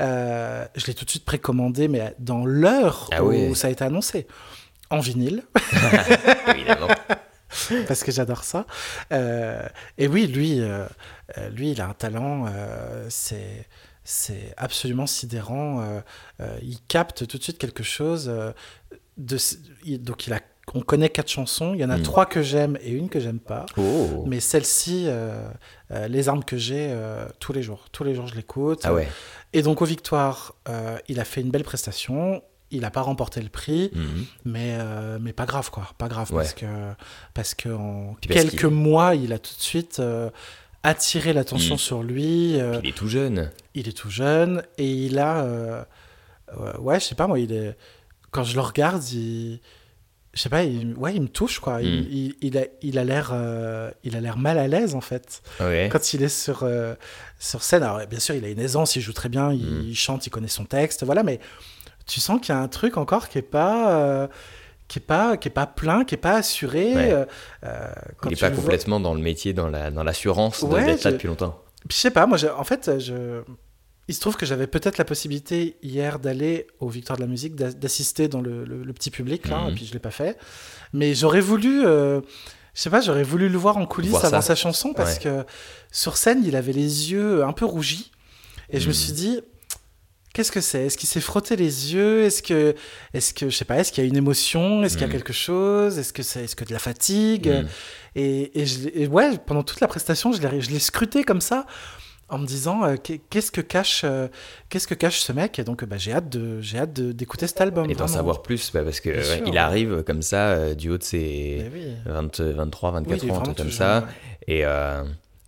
Euh, 0.00 0.64
je 0.74 0.86
l'ai 0.86 0.94
tout 0.94 1.04
de 1.04 1.10
suite 1.10 1.24
précommandé, 1.24 1.86
mais 1.88 2.14
dans 2.18 2.44
l'heure 2.46 3.08
Ah 3.12 3.22
où 3.22 3.54
ça 3.54 3.68
a 3.68 3.70
été 3.70 3.84
annoncé. 3.84 4.26
En 4.90 5.00
vinyle, 5.00 5.42
Évidemment. 6.48 6.88
parce 7.88 8.04
que 8.04 8.12
j'adore 8.12 8.44
ça. 8.44 8.66
Euh, 9.12 9.66
et 9.96 10.06
oui, 10.08 10.26
lui, 10.26 10.60
euh, 10.60 10.86
euh, 11.38 11.48
lui, 11.50 11.70
il 11.72 11.80
a 11.80 11.86
un 11.88 11.94
talent, 11.94 12.46
euh, 12.48 13.06
c'est 13.10 13.66
c'est 14.04 14.54
absolument 14.56 15.06
sidérant. 15.06 16.00
il 16.62 16.78
capte 16.88 17.26
tout 17.26 17.36
de 17.36 17.42
suite 17.42 17.58
quelque 17.58 17.82
chose. 17.82 18.32
de, 19.18 19.36
il- 19.84 20.02
donc 20.02 20.26
il 20.26 20.32
a, 20.32 20.40
on 20.72 20.80
connaît 20.80 21.10
quatre 21.10 21.28
chansons. 21.28 21.74
Il 21.74 21.80
y 21.80 21.84
en 21.84 21.90
a 21.90 21.98
Mm. 21.98 22.02
trois 22.02 22.24
que 22.24 22.40
j'aime 22.40 22.78
et 22.80 22.90
une 22.92 23.10
que 23.10 23.20
j'aime 23.20 23.38
pas. 23.40 23.66
Oh. 23.76 24.24
Mais 24.26 24.40
celle-ci, 24.40 25.08
les 26.08 26.28
armes 26.30 26.42
que 26.44 26.56
j'ai, 26.56 26.96
tous 27.38 27.52
les 27.52 27.62
jours, 27.62 27.84
tous 27.92 28.02
les 28.04 28.14
jours 28.14 28.26
je 28.28 28.34
l'écoute. 28.34 28.80
Ah 28.84 28.94
ouais. 28.94 29.08
Et 29.52 29.60
donc 29.60 29.82
aux 29.82 29.86
victoires, 29.86 30.54
il 31.08 31.20
a 31.20 31.24
fait 31.24 31.42
une 31.42 31.50
belle 31.50 31.64
prestation. 31.64 32.42
Il 32.70 32.80
n'a 32.82 32.90
pas 32.90 33.00
remporté 33.02 33.40
le 33.40 33.48
prix, 33.48 33.90
Mhm. 33.94 34.24
mais, 34.44 34.76
euh, 34.78 35.18
mais 35.20 35.32
pas 35.32 35.46
grave 35.46 35.70
quoi, 35.70 35.88
pas 35.96 36.08
grave 36.08 36.30
Ouais. 36.32 36.42
parce 36.42 36.52
que 36.54 36.66
parce 37.34 37.54
que 37.54 37.68
en 37.70 38.14
Puis 38.20 38.28
parce 38.34 38.44
quelques 38.50 38.64
mois, 38.66 39.14
il 39.14 39.32
a 39.32 39.38
tout 39.38 39.54
de 39.56 39.62
suite 39.62 40.00
euh, 40.00 40.28
attiré 40.82 41.32
l'attention 41.32 41.76
Mm. 41.76 41.78
sur 41.78 42.02
lui. 42.02 42.60
euh, 42.60 42.80
Il 42.82 42.90
est 42.90 42.92
tout 42.96 43.08
jeune. 43.08 43.50
il 43.74 43.88
est 43.88 43.96
tout 43.96 44.10
jeune 44.10 44.62
et 44.76 44.86
il 44.90 45.18
a, 45.18 45.86
ouais, 46.78 47.00
je 47.00 47.04
sais 47.04 47.14
pas 47.14 47.26
moi, 47.26 47.38
il 47.38 47.52
est 47.52 47.76
quand 48.30 48.44
je 48.44 48.54
le 48.54 48.60
regarde, 48.60 49.02
il, 49.12 49.60
je 50.34 50.40
sais 50.42 50.50
pas, 50.50 50.62
il, 50.62 50.92
ouais, 50.98 51.14
il 51.14 51.22
me 51.22 51.28
touche 51.28 51.58
quoi. 51.60 51.80
Il, 51.80 52.02
Mm. 52.02 52.06
il, 52.10 52.34
il 52.42 52.58
a, 52.58 52.64
il 52.82 52.98
a 52.98 53.04
l'air, 53.04 53.32
il 54.04 54.14
a 54.14 54.20
l'air 54.20 54.36
mal 54.36 54.58
à 54.58 54.68
l'aise 54.68 54.94
en 54.94 55.00
fait 55.00 55.40
Ouais. 55.60 55.88
quand 55.90 56.12
il 56.12 56.22
est 56.22 56.28
sur, 56.28 56.68
sur 57.38 57.62
scène, 57.62 57.82
alors 57.82 58.06
bien 58.06 58.20
sûr, 58.20 58.34
il 58.34 58.44
a 58.44 58.48
une 58.48 58.60
aisance, 58.60 58.94
il 58.96 59.00
joue 59.00 59.12
très 59.14 59.30
bien, 59.30 59.52
il, 59.52 59.88
il 59.88 59.96
chante, 59.96 60.26
il 60.26 60.30
connaît 60.30 60.48
son 60.48 60.64
texte, 60.66 61.02
voilà, 61.04 61.22
mais 61.22 61.40
tu 62.08 62.18
sens 62.20 62.40
qu'il 62.40 62.54
y 62.54 62.58
a 62.58 62.60
un 62.60 62.68
truc 62.68 62.96
encore 62.96 63.28
qui 63.28 63.38
est 63.38 63.42
pas. 63.42 63.92
euh, 63.96 64.26
qui 64.88 64.98
est 65.00 65.02
pas 65.02 65.36
qui 65.36 65.48
est 65.48 65.50
pas 65.52 65.66
plein 65.66 66.02
qui 66.06 66.14
est 66.14 66.18
pas 66.18 66.36
assuré 66.36 66.94
Ouais. 66.94 67.12
euh, 67.12 67.26
euh, 67.64 67.92
quand 68.16 68.28
Il 68.28 68.30
n'est 68.30 68.36
tu 68.36 68.40
pas 68.40 68.48
vois- 68.48 68.62
complètement 68.62 69.00
dans 69.00 69.12
le 69.12 69.20
métier, 69.20 69.52
dans 69.52 69.68
la 69.68 69.90
dans 69.90 70.02
l'assurance 70.02 70.64
de- 70.64 70.68
Ouais, 70.70 70.82
d'être 70.86 71.04
là 71.04 71.12
depuis 71.12 71.28
longtemps. 71.28 71.62
Puis 71.86 71.96
je 71.96 72.00
sais 72.00 72.10
pas 72.10 72.26
moi 72.26 72.38
en 72.56 72.64
fait 72.64 72.98
je 72.98 73.42
il 74.10 74.14
se 74.14 74.20
trouve 74.20 74.36
que 74.36 74.46
j'avais 74.46 74.66
peut-être 74.66 74.96
la 74.96 75.04
possibilité 75.04 75.76
hier 75.82 76.18
d'aller 76.18 76.66
aux 76.80 76.88
Victoires 76.88 77.18
de 77.18 77.22
la 77.22 77.28
musique 77.28 77.54
d'a- 77.54 77.70
d'assister 77.70 78.28
dans 78.28 78.40
le, 78.40 78.64
le- 78.64 78.82
le 78.82 78.92
petit 78.94 79.10
public 79.10 79.46
là 79.50 79.58
Mhm. 79.64 79.68
et 79.68 79.74
puis 79.74 79.84
je 79.84 79.92
l'ai 79.92 79.98
pas 79.98 80.10
fait 80.10 80.38
mais 80.94 81.14
j'aurais 81.14 81.42
voulu 81.42 81.84
euh, 81.84 82.22
je 82.72 82.80
sais 82.80 82.88
pas 82.88 83.02
j'aurais 83.02 83.24
voulu 83.24 83.50
le 83.50 83.58
voir 83.58 83.76
en 83.76 83.84
coulisses 83.84 84.12
Voir 84.12 84.24
avant 84.24 84.40
ça. 84.40 84.46
sa 84.48 84.54
chanson 84.54 84.94
parce 84.94 85.16
Ouais. 85.16 85.24
que 85.24 85.44
sur 85.92 86.16
scène 86.16 86.42
il 86.46 86.56
avait 86.56 86.72
les 86.72 87.12
yeux 87.12 87.44
un 87.44 87.52
peu 87.52 87.66
rougis 87.66 88.10
et 88.70 88.80
je 88.80 88.86
me 88.86 88.92
Mhm. 88.94 88.98
suis 88.98 89.12
dit 89.12 89.40
Qu'est-ce 90.38 90.52
que 90.52 90.60
c'est? 90.60 90.86
Est-ce 90.86 90.96
qu'il 90.96 91.08
s'est 91.08 91.20
frotté 91.20 91.56
les 91.56 91.92
yeux? 91.94 92.22
Est-ce 92.22 92.44
que, 92.44 92.76
est-ce 93.12 93.34
que, 93.34 93.50
je 93.50 93.56
sais 93.56 93.64
pas, 93.64 93.76
est-ce 93.78 93.90
qu'il 93.90 94.04
y 94.04 94.06
a 94.06 94.08
une 94.08 94.16
émotion? 94.16 94.84
Est-ce 94.84 94.94
qu'il 94.94 95.00
y 95.00 95.04
a 95.04 95.08
Mhm. 95.08 95.12
quelque 95.14 95.32
chose? 95.32 95.98
Est-ce 95.98 96.12
que 96.12 96.22
c'est, 96.22 96.44
est-ce 96.44 96.54
que 96.54 96.64
de 96.64 96.72
la 96.72 96.78
fatigue? 96.78 97.48
Mhm. 97.48 97.66
et, 98.14 98.60
et, 98.62 98.64
je 98.66 98.88
et 98.94 99.08
ouais, 99.08 99.32
pendant 99.46 99.64
toute 99.64 99.80
la 99.80 99.88
prestation, 99.88 100.32
je 100.32 100.40
l'ai, 100.40 100.60
je 100.60 100.70
l'ai 100.70 100.78
scruté 100.78 101.24
comme 101.24 101.40
ça, 101.40 101.66
en 102.28 102.38
me 102.38 102.46
disant 102.46 102.84
euh, 102.84 102.94
qu'est- 103.02 103.20
qu'est-ce 103.30 103.50
que 103.50 103.60
cache, 103.60 104.02
euh, 104.04 104.28
qu'est-ce 104.68 104.86
que 104.86 104.94
cache 104.94 105.18
ce 105.18 105.32
mec? 105.32 105.58
Et 105.58 105.64
donc, 105.64 105.84
bah, 105.84 105.98
j'ai 105.98 106.12
hâte 106.12 106.28
de, 106.28 106.60
j'ai 106.60 106.78
hâte 106.78 106.92
d'écouter 106.92 107.48
cet 107.48 107.60
album. 107.60 107.90
Et 107.90 107.94
d'en 107.96 108.06
savoir 108.06 108.42
plus, 108.42 108.70
bah, 108.72 108.84
parce 108.84 109.00
que 109.00 109.10
ouais, 109.10 109.42
il 109.44 109.58
arrive 109.58 110.04
comme 110.04 110.22
ça, 110.22 110.50
euh, 110.50 110.74
du 110.76 110.88
haut 110.90 110.98
de 110.98 111.02
ses 111.02 111.68
Mais 111.74 111.80
oui. 111.80 111.92
20, 112.06 112.40
23, 112.40 112.92
24 112.92 113.24
Oui, 113.24 113.30
ans, 113.32 113.40
truc 113.40 113.56
comme 113.56 113.66
tout 113.66 113.72
ça. 113.72 114.06
ouais. 114.46 114.54
Et, 114.58 114.64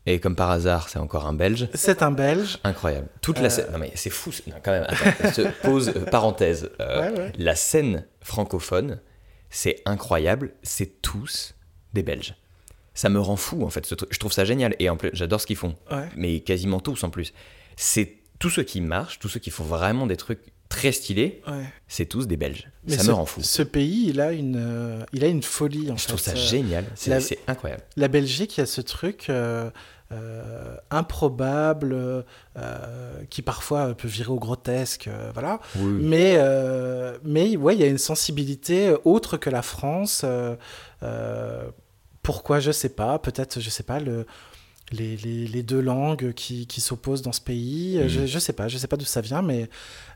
et 0.06 0.18
comme 0.20 0.34
par 0.36 0.50
hasard, 0.50 0.88
c'est 0.88 0.98
encore 0.98 1.26
un 1.26 1.32
Belge. 1.34 1.68
C'est 1.74 2.02
un 2.02 2.10
Belge. 2.10 2.58
Incroyable. 2.64 3.08
Toute 3.20 3.38
Euh. 3.38 3.42
la 3.42 3.50
scène. 3.50 3.66
Non, 3.72 3.78
mais 3.78 3.92
c'est 3.94 4.10
fou. 4.10 4.30
non, 4.48 4.56
quand 4.62 4.72
même, 4.72 4.86
attends, 4.88 5.32
se 5.32 5.42
pose 5.62 5.88
euh, 5.94 6.04
parenthèse. 6.06 6.70
Euh, 6.80 7.10
Ouais, 7.12 7.18
ouais. 7.18 7.32
La 7.38 7.54
scène 7.54 8.06
francophone, 8.22 9.00
c'est 9.50 9.82
incroyable. 9.84 10.52
C'est 10.62 11.02
tous 11.02 11.54
des 11.92 12.02
Belges. 12.02 12.34
Ça 12.94 13.08
me 13.08 13.20
rend 13.20 13.36
fou, 13.36 13.62
en 13.64 13.70
fait. 13.70 13.86
ce 13.86 13.94
truc. 13.94 14.08
Je 14.12 14.18
trouve 14.18 14.32
ça 14.32 14.44
génial. 14.44 14.74
Et 14.78 14.88
en 14.90 14.96
plus, 14.96 15.10
j'adore 15.12 15.40
ce 15.40 15.46
qu'ils 15.46 15.56
font. 15.56 15.76
Ouais. 15.90 16.08
Mais 16.16 16.40
quasiment 16.40 16.80
tous 16.80 17.02
en 17.04 17.10
plus. 17.10 17.32
C'est 17.76 18.16
tous 18.38 18.50
ceux 18.50 18.62
qui 18.62 18.80
marchent, 18.80 19.18
tous 19.18 19.28
ceux 19.28 19.40
qui 19.40 19.50
font 19.50 19.64
vraiment 19.64 20.06
des 20.06 20.16
trucs 20.16 20.40
très 20.70 20.92
stylés, 20.92 21.42
Ouais. 21.46 21.64
c'est 21.88 22.06
tous 22.06 22.26
des 22.26 22.38
Belges. 22.38 22.70
Mais 22.86 22.96
ça 22.96 23.02
ce, 23.02 23.08
me 23.08 23.12
rend 23.12 23.26
fou. 23.26 23.42
Ce 23.42 23.62
pays, 23.62 24.06
il 24.08 24.20
a 24.22 24.32
une, 24.32 24.56
euh, 24.56 25.04
il 25.12 25.22
a 25.24 25.26
une 25.26 25.42
folie 25.42 25.90
en 25.90 25.96
Je 25.96 26.02
fait. 26.02 26.08
trouve 26.08 26.20
ça 26.20 26.30
Euh, 26.32 26.36
génial. 26.36 26.84
C'est 26.94 27.10
la- 27.10 27.20
c'est 27.20 27.38
incroyable. 27.46 27.82
La 27.96 28.08
Belgique, 28.08 28.56
il 28.56 28.60
y 28.60 28.62
a 28.62 28.66
ce 28.66 28.80
truc 28.80 29.26
euh, 29.28 29.68
euh, 30.12 30.76
improbable 30.90 32.24
qui 33.30 33.42
parfois 33.42 33.94
peut 33.94 34.08
virer 34.08 34.30
au 34.30 34.38
grotesque, 34.38 35.08
euh, 35.08 35.30
voilà. 35.34 35.60
Oui. 35.76 35.98
Mais, 36.02 36.34
euh, 36.38 37.16
mais 37.24 37.56
ouais, 37.56 37.74
il 37.76 37.80
y 37.80 37.84
a 37.84 37.88
une 37.88 37.98
sensibilité 37.98 38.94
autre 39.04 39.36
que 39.36 39.50
la 39.50 39.62
France. 39.62 40.22
euh, 40.24 40.56
euh, 41.02 41.68
pourquoi 42.22 42.60
je 42.60 42.70
sais 42.70 42.90
pas. 42.90 43.18
Peut-être, 43.18 43.60
je 43.60 43.70
sais 43.70 43.82
pas 43.82 43.98
le. 43.98 44.26
Les, 44.92 45.16
les- 45.18 45.46
les 45.46 45.62
deux 45.62 45.80
langues 45.80 46.32
qui, 46.32 46.66
qui 46.66 46.80
s'opposent 46.80 47.22
dans 47.22 47.30
ce 47.32 47.40
pays, 47.40 47.98
Mhm. 48.00 48.08
je, 48.08 48.26
je 48.26 48.38
sais 48.40 48.52
pas, 48.52 48.66
je 48.66 48.76
sais 48.76 48.88
pas 48.88 48.96
d'où 48.96 49.04
ça 49.04 49.20
vient, 49.20 49.40
mais, 49.40 49.68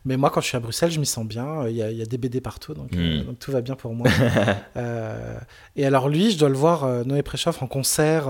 mais 0.04 0.16
moi 0.16 0.30
quand 0.30 0.40
je 0.40 0.46
suis 0.48 0.56
à 0.56 0.60
Bruxelles, 0.60 0.90
je 0.90 0.98
m'y 0.98 1.06
sens 1.06 1.24
bien. 1.24 1.68
Il 1.68 1.76
y 1.76 1.82
a, 1.82 1.90
il 1.92 1.96
y 1.96 2.02
a 2.02 2.06
des 2.06 2.18
BD 2.18 2.40
partout, 2.40 2.74
donc, 2.74 2.92
euh, 2.96 3.18
Mhm. 3.20 3.24
donc 3.26 3.38
tout 3.38 3.52
va 3.52 3.60
bien 3.60 3.76
pour 3.76 3.94
moi. 3.94 4.08
Euh, 4.76 5.38
et 5.76 5.86
alors 5.86 6.08
lui, 6.08 6.32
je 6.32 6.38
dois 6.38 6.48
le 6.48 6.56
voir, 6.56 6.82
euh, 6.82 7.04
Noé 7.04 7.22
Préchoff, 7.22 7.62
en 7.62 7.68
concert. 7.68 8.28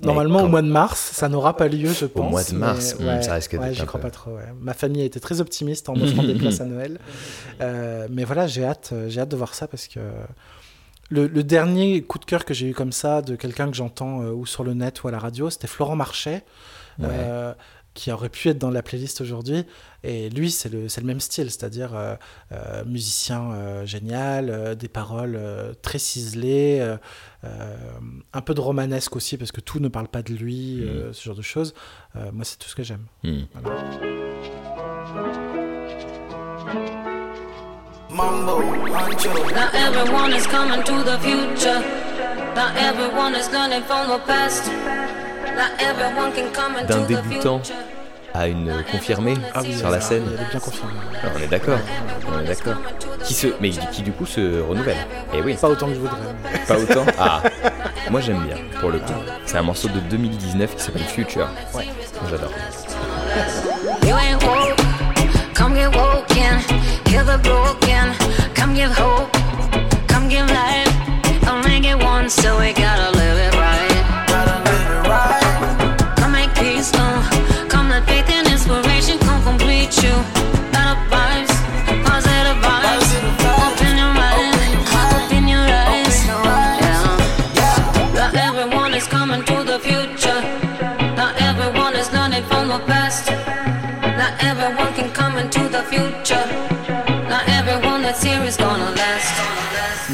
Normalement 0.00 0.40
quand- 0.40 0.46
au 0.46 0.48
mois 0.48 0.62
de 0.62 0.66
mars, 0.68 0.98
ça 1.14 1.28
n'aura 1.28 1.56
pas 1.56 1.68
lieu, 1.68 1.92
je 1.92 2.04
pense. 2.06 2.30
mois 2.30 2.42
de 2.42 2.52
mars, 2.54 2.96
mais 2.98 3.06
ouais, 3.06 3.22
ça 3.22 3.34
risque 3.34 3.52
ouais, 3.52 3.58
d'être 3.60 3.74
j'y 3.78 3.86
crois 3.86 4.00
peu- 4.00 4.08
pas 4.08 4.10
trop. 4.10 4.32
ouais. 4.32 4.52
Ma 4.60 4.74
famille 4.74 5.02
a 5.02 5.04
été 5.04 5.20
très 5.20 5.40
optimiste 5.40 5.88
en 5.88 5.94
offrant 6.00 6.24
des 6.24 6.34
places 6.34 6.60
à 6.60 6.64
Noël. 6.64 6.98
Mais 8.10 8.24
voilà, 8.24 8.46
j'ai 8.46 8.64
hâte, 8.64 8.92
j'ai 9.08 9.20
hâte 9.20 9.28
de 9.30 9.36
voir 9.36 9.54
ça 9.54 9.68
parce 9.68 9.86
que 9.86 10.00
le, 11.10 11.26
le 11.26 11.44
dernier 11.44 12.02
coup 12.02 12.18
de 12.18 12.24
cœur 12.24 12.44
que 12.44 12.54
j'ai 12.54 12.68
eu 12.68 12.74
comme 12.74 12.92
ça 12.92 13.22
de 13.22 13.36
quelqu'un 13.36 13.70
que 13.70 13.76
j'entends 13.76 14.22
euh, 14.22 14.30
ou 14.30 14.46
sur 14.46 14.64
le 14.64 14.74
net 14.74 15.02
ou 15.02 15.08
à 15.08 15.10
la 15.10 15.18
radio, 15.18 15.50
c'était 15.50 15.66
Florent 15.66 15.96
Marchais. 15.96 16.44
Ouais. 16.98 17.06
euh, 17.10 17.54
qui 17.94 18.10
aurait 18.10 18.28
pu 18.28 18.48
être 18.48 18.58
dans 18.58 18.70
la 18.72 18.82
playlist 18.82 19.20
aujourd'hui. 19.20 19.64
Et 20.02 20.28
lui, 20.28 20.50
c'est 20.50 20.68
le, 20.68 20.88
même 21.04 21.20
style, 21.20 21.48
c'est-à-dire 21.48 21.92
euh, 21.94 22.16
musicien 22.84 23.84
génial, 23.84 24.74
des 24.74 24.88
paroles 24.88 25.38
très 25.80 26.00
ciselées, 26.00 26.96
un 27.44 28.40
peu 28.40 28.52
de 28.52 28.60
romanesque 28.60 29.14
aussi, 29.14 29.36
parce 29.36 29.52
que 29.52 29.60
tout 29.60 29.78
ne 29.78 29.86
parle 29.86 30.08
pas 30.08 30.22
de 30.22 30.32
lui, 30.32 30.82
euh, 30.82 31.12
ce 31.12 31.22
genre 31.22 31.36
de 31.36 31.42
choses. 31.42 31.72
Moi, 32.16 32.44
c'est 32.44 32.58
tout 32.58 32.68
ce 32.68 32.74
que 32.74 32.82
j'aime. 32.82 33.06
Hmm. 33.22 33.42
Voilà. 33.62 35.43
Now 38.14 39.70
everyone 39.74 40.32
is 40.34 40.46
coming 40.46 40.84
to 40.84 41.02
the 41.02 41.18
future. 41.18 41.80
Now 42.54 42.72
everyone 42.76 43.34
is 43.34 43.50
learning 43.50 43.82
from 43.88 44.06
the 44.06 44.18
past. 44.24 44.70
Now 45.56 45.70
everyone 45.80 46.30
can 46.32 46.52
come 46.52 46.76
into 46.76 46.92
D'un 46.92 47.02
the 47.02 47.08
débutant 47.08 47.58
future. 47.64 47.76
à 48.32 48.46
une 48.46 48.84
confirmée 48.92 49.34
Ah 49.52 49.62
oui, 49.62 49.76
sur 49.76 49.90
la 49.90 50.00
scène. 50.00 50.22
Elle 50.32 50.44
est 50.46 50.50
bien 50.50 50.60
confirmée. 50.60 50.92
Ah, 51.24 51.26
On 51.36 51.40
est 51.42 51.48
d'accord. 51.48 51.78
On 52.32 52.38
est 52.38 52.44
d'accord. 52.44 52.76
Qui 53.24 53.34
se, 53.34 53.48
mais 53.60 53.70
qui 53.70 54.02
du 54.02 54.12
coup 54.12 54.26
se 54.26 54.60
renouvelle. 54.60 54.96
Et 55.32 55.40
oui. 55.42 55.54
Pas 55.60 55.68
autant 55.70 55.88
que 55.88 55.94
je 55.94 55.98
voudrais. 55.98 56.16
Pas 56.68 56.78
autant. 56.78 57.06
Ah. 57.18 57.42
Moi 58.10 58.20
j'aime 58.20 58.44
bien 58.44 58.58
pour 58.80 58.90
le 58.90 59.00
coup. 59.00 59.12
C'est 59.44 59.58
un 59.58 59.62
morceau 59.62 59.88
de 59.88 59.98
2019 59.98 60.76
qui 60.76 60.82
s'appelle 60.82 61.02
Future. 61.02 61.48
Ouais. 61.74 61.88
J'adore. 62.30 62.52
broken. 67.22 68.12
Come 68.54 68.74
give 68.74 68.90
hope, 68.90 69.32
come 70.08 70.28
give 70.28 70.48
life. 70.50 71.48
Only 71.48 71.78
get 71.80 72.02
one, 72.02 72.28
so 72.28 72.58
we 72.58 72.72
gotta 72.72 73.16
live 73.16 73.38
it. 73.38 73.53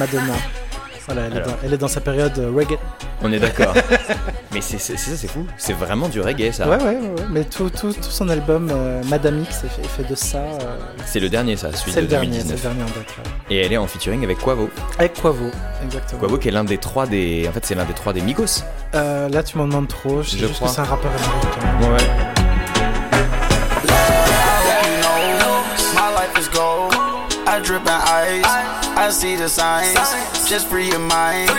Madonna. 0.01 0.33
Voilà, 1.07 1.23
elle, 1.27 1.37
est 1.39 1.41
dans, 1.41 1.57
elle 1.65 1.73
est 1.75 1.79
dans 1.79 1.89
sa 1.89 2.01
période 2.01 2.39
euh, 2.39 2.53
reggae. 2.55 2.79
On 3.23 3.33
est 3.33 3.39
d'accord. 3.41 3.75
Mais 4.53 4.61
c'est 4.61 4.79
ça, 4.79 4.95
c'est 4.97 5.27
fou. 5.29 5.45
C'est 5.59 5.73
vraiment 5.73 6.09
du 6.09 6.21
reggae, 6.21 6.53
ça. 6.53 6.69
Ouais, 6.69 6.77
ouais, 6.77 6.85
ouais, 6.85 6.97
ouais. 6.97 7.27
Mais 7.31 7.45
tout, 7.45 7.69
tout, 7.69 7.93
tout 7.93 8.03
son 8.03 8.29
album 8.29 8.71
euh, 8.73 9.03
Madame 9.09 9.43
X 9.43 9.65
est 9.65 9.69
fait, 9.69 9.83
est 9.83 9.89
fait 9.89 10.09
de 10.09 10.15
ça. 10.15 10.39
euh, 10.39 10.77
C'est 11.07 11.19
le 11.21 11.29
dernier, 11.29 11.57
ça, 11.57 11.73
celui 11.73 11.91
c'est 11.93 11.97
de 11.99 12.03
le 12.03 12.07
dernier, 12.09 12.39
c'est 12.41 12.53
le 12.53 12.57
2019. 12.57 12.63
dernier 12.63 12.83
en 12.83 12.87
date. 12.95 12.97
ouais. 12.97 13.55
Et 13.57 13.59
elle 13.67 13.73
est 13.73 13.77
en 13.77 13.87
featuring 13.89 14.23
avec 14.25 14.39
Quavo. 14.39 14.71
Avec 14.99 15.15
Quavo, 15.21 15.51
exactement. 15.85 16.21
Quavo 16.21 16.39
qui 16.39 16.49
est 16.49 16.53
l'un 16.53 16.65
des 16.65 16.79
trois 16.79 17.07
des. 17.07 17.47
En 17.49 17.53
fait, 17.53 17.67
c'est 17.67 17.75
l'un 17.75 17.85
des 17.87 17.95
trois 17.95 18.13
des 18.13 18.21
Migos. 18.23 18.63
Euh, 18.95 19.29
là, 19.29 19.43
tu 19.43 19.59
m'en 19.59 19.67
demandes 19.67 19.89
trop. 19.89 20.23
Je 20.23 20.31
sais 20.31 20.39
Je 20.39 20.47
juste 20.47 20.55
crois. 20.57 20.69
que 20.69 20.75
c'est 20.75 20.81
un 20.81 20.85
rappeur 20.85 21.11
américain. 21.11 21.93
Ouais. 21.93 22.07
My 25.95 26.09
life 26.15 26.39
is 26.39 26.49
gold. 26.55 26.95
I 27.47 27.59
drip 27.61 27.87
in 27.89 28.01
ice. 28.07 28.80
I 28.97 29.11
see 29.11 29.37
the 29.37 29.49
signs. 29.49 29.95
Just 30.49 30.69
free 30.69 30.89
your 30.89 30.99
mind. 31.01 31.51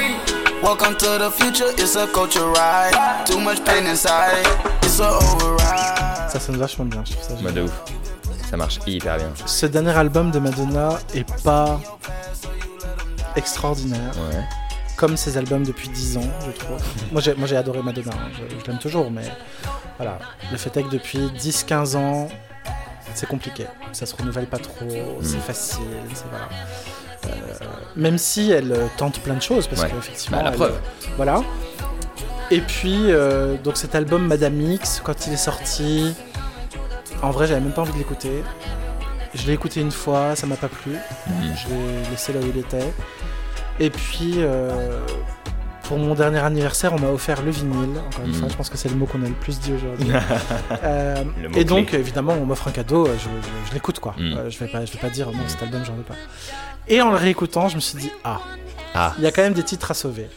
Welcome 0.61 0.95
to 0.97 1.17
the 1.17 1.31
future. 1.31 1.69
It's 1.77 1.95
a 1.95 2.07
culture 2.07 2.45
ride. 2.45 3.25
Too 3.25 3.39
much 3.39 3.63
pain 3.65 3.85
inside. 3.87 4.45
It's 4.83 4.99
a 4.99 5.09
override. 5.09 6.29
Ça 6.29 6.39
sonne 6.39 6.57
vachement 6.57 6.85
bien, 6.85 7.03
je 7.05 7.13
trouve 7.13 7.23
ça 7.37 7.43
Bah, 7.43 7.51
de 7.51 7.61
ouf. 7.63 7.71
Ça 8.49 8.57
marche 8.57 8.79
hyper 8.85 9.17
bien. 9.17 9.31
Ce 9.45 9.65
dernier 9.65 9.91
album 9.97 10.31
de 10.31 10.39
Madonna 10.39 10.99
est 11.13 11.27
pas 11.43 11.79
extraordinaire. 13.35 14.11
Ouais. 14.17 14.43
Comme 14.97 15.17
ses 15.17 15.37
albums 15.37 15.63
depuis 15.63 15.89
10 15.89 16.17
ans, 16.17 16.21
je 16.45 16.51
trouve. 16.51 16.77
moi, 17.11 17.21
j'ai, 17.21 17.33
moi, 17.33 17.47
j'ai 17.47 17.57
adoré 17.57 17.81
Madonna, 17.81 18.11
hein. 18.13 18.29
je, 18.33 18.59
je 18.59 18.65
l'aime 18.69 18.77
toujours, 18.79 19.09
mais 19.09 19.23
voilà. 19.97 20.19
Le 20.51 20.57
fait 20.57 20.75
est 20.77 20.83
que 20.83 20.89
depuis 20.89 21.19
10-15 21.37 21.97
ans, 21.97 22.27
c'est 23.15 23.27
compliqué. 23.27 23.65
Ça 23.93 24.05
se 24.05 24.15
renouvelle 24.15 24.45
pas 24.47 24.59
trop, 24.59 25.19
c'est 25.23 25.39
facile, 25.39 25.81
c'est 26.13 26.25
voilà. 26.29 26.47
Euh, 27.25 27.29
même 27.95 28.17
si 28.17 28.51
elle 28.51 28.71
euh, 28.71 28.87
tente 28.97 29.19
plein 29.19 29.35
de 29.35 29.41
choses, 29.41 29.67
parce 29.67 29.81
Ouais. 29.83 29.89
qu'effectivement. 29.89 30.37
Bah, 30.37 30.43
la 30.43 30.49
elle- 30.51 30.55
preuve. 30.55 30.79
Voilà. 31.17 31.41
Et 32.49 32.61
puis, 32.61 33.11
euh, 33.11 33.55
donc 33.63 33.77
cet 33.77 33.95
album 33.95 34.27
Madame 34.27 34.59
X, 34.59 35.01
quand 35.03 35.27
il 35.27 35.33
est 35.33 35.37
sorti, 35.37 36.13
en 37.21 37.31
vrai, 37.31 37.47
j'avais 37.47 37.61
même 37.61 37.71
pas 37.73 37.81
envie 37.83 37.93
de 37.93 37.97
l'écouter. 37.97 38.43
Je 39.33 39.47
l'ai 39.47 39.53
écouté 39.53 39.79
une 39.79 39.91
fois, 39.91 40.35
ça 40.35 40.47
m'a 40.47 40.57
pas 40.57 40.67
plu. 40.67 40.91
Mhm. 41.27 41.53
Je 41.55 41.69
l'ai 41.69 42.09
laissé 42.09 42.33
là 42.33 42.39
où 42.41 42.49
il 42.53 42.57
était. 42.59 42.91
Et 43.79 43.89
puis, 43.89 44.33
euh, 44.37 44.99
pour 45.91 45.99
mon 45.99 46.15
dernier 46.15 46.39
anniversaire, 46.39 46.93
on 46.93 46.99
m'a 46.99 47.09
offert 47.09 47.41
le 47.41 47.51
vinyle. 47.51 47.97
Encore 48.07 48.23
une 48.23 48.31
Mhm. 48.31 48.33
fois, 48.39 48.47
je 48.49 48.55
pense 48.55 48.69
que 48.69 48.77
c'est 48.77 48.87
le 48.87 48.95
mot 48.95 49.05
qu'on 49.05 49.21
a 49.23 49.27
le 49.27 49.33
plus 49.33 49.59
dit 49.59 49.73
aujourd'hui. 49.73 50.07
Euh, 50.83 51.23
et 51.53 51.65
donc, 51.65 51.87
clé. 51.87 51.99
évidemment, 51.99 52.31
on 52.41 52.45
m'offre 52.45 52.69
un 52.69 52.71
cadeau, 52.71 53.07
euh, 53.07 53.15
je, 53.17 53.25
je- 53.25 53.69
je 53.69 53.73
l'écoute 53.73 53.99
quoi. 53.99 54.15
Mhm. 54.17 54.37
Euh, 54.37 54.49
je 54.49 54.57
vais 54.57 54.67
pas, 54.67 54.85
je 54.85 54.93
vais 54.93 54.99
pas 54.99 55.09
dire 55.09 55.27
non, 55.31 55.43
cet 55.47 55.61
album, 55.63 55.83
j'en 55.85 55.93
veux 55.95 56.03
pas. 56.03 56.15
Et 56.87 57.01
en 57.01 57.09
le 57.11 57.17
réécoutant, 57.17 57.67
je 57.67 57.75
me 57.75 57.81
suis 57.81 57.97
dit 57.97 58.09
ah, 58.23 58.39
Ah. 58.95 59.13
il 59.17 59.23
y 59.25 59.27
a 59.27 59.31
quand 59.33 59.41
même 59.41 59.53
des 59.53 59.63
titres 59.63 59.91
à 59.91 59.93
sauver, 59.93 60.29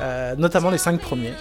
Euh, 0.00 0.34
notamment 0.38 0.70
les 0.70 0.78
cinq 0.78 0.98
premiers, 1.00 1.34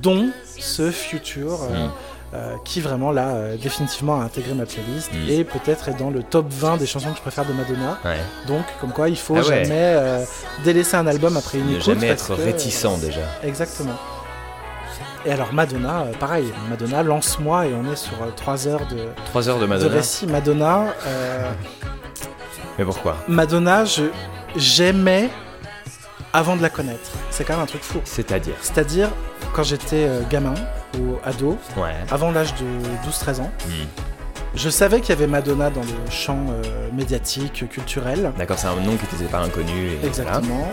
dont 0.00 0.30
ce 0.56 0.92
Future. 0.92 1.58
Mhm. 1.68 1.90
Euh, 2.34 2.56
qui 2.64 2.80
vraiment 2.82 3.10
là 3.10 3.28
euh, 3.28 3.56
définitivement 3.56 4.20
a 4.20 4.24
intégré 4.24 4.52
ma 4.52 4.66
playlist 4.66 5.10
Mhm. 5.14 5.28
et 5.30 5.44
peut-être 5.44 5.88
est 5.88 5.94
dans 5.98 6.10
le 6.10 6.22
top 6.22 6.46
20 6.50 6.76
des 6.76 6.86
chansons 6.86 7.10
que 7.10 7.16
je 7.16 7.22
préfère 7.22 7.46
de 7.46 7.52
Madonna. 7.54 7.98
Ouais. 8.04 8.18
Donc 8.46 8.64
comme 8.80 8.92
quoi 8.92 9.08
il 9.08 9.16
faut 9.16 9.34
Ah 9.36 9.40
ouais. 9.40 9.64
jamais 9.64 9.68
euh, 9.72 10.24
délaisser 10.64 10.96
un 10.96 11.06
album 11.06 11.36
après 11.38 11.58
une 11.58 11.66
Ne 11.66 11.72
écoute. 11.76 11.84
jamais 11.84 12.08
être 12.08 12.28
que, 12.36 12.42
réticent 12.42 12.86
déjà. 13.00 13.20
exactement. 13.42 13.94
Et 15.26 15.32
alors 15.32 15.52
Madonna, 15.52 16.04
pareil, 16.20 16.52
Madonna 16.70 17.02
lance-moi 17.02 17.66
et 17.66 17.72
on 17.74 17.90
est 17.90 17.96
sur 17.96 18.12
3 18.36 18.68
heures 18.68 18.86
de, 18.86 19.06
3 19.26 19.48
heures 19.48 19.56
de 19.56 19.62
de 19.62 19.66
Madonna. 19.66 19.94
récit. 19.94 20.26
Madonna, 20.26 20.84
Mais 22.78 22.84
pourquoi? 22.84 23.16
Madonna, 23.26 23.84
je 23.84 24.04
j'aimais 24.56 25.28
avant 26.32 26.56
de 26.56 26.62
la 26.62 26.70
connaître. 26.70 27.10
C'est 27.30 27.44
quand 27.44 27.54
même 27.54 27.62
un 27.62 27.66
truc 27.66 27.82
fou. 27.82 28.00
C'est-à-dire? 28.04 28.54
C'est-à-dire 28.60 29.08
quand 29.54 29.62
j'étais 29.62 30.08
gamin 30.30 30.54
ou 30.98 31.18
ado, 31.24 31.56
Ouais. 31.76 31.94
avant 32.10 32.30
l'âge 32.30 32.54
de 32.54 32.64
12-13 33.08 33.40
ans, 33.40 33.50
Hmm. 33.66 33.70
je 34.54 34.68
savais 34.70 35.00
qu'il 35.00 35.10
y 35.10 35.12
avait 35.12 35.26
Madonna 35.26 35.70
dans 35.70 35.82
le 35.82 36.10
champ 36.10 36.38
euh, 36.50 36.88
médiatique, 36.92 37.68
culturel. 37.68 38.32
D'accord, 38.38 38.58
c'est 38.58 38.66
un 38.68 38.76
nom 38.76 38.96
qui 38.96 39.14
n'était 39.16 39.30
pas 39.30 39.40
inconnu. 39.40 39.92
et 40.02 40.06
Exactement. 40.06 40.70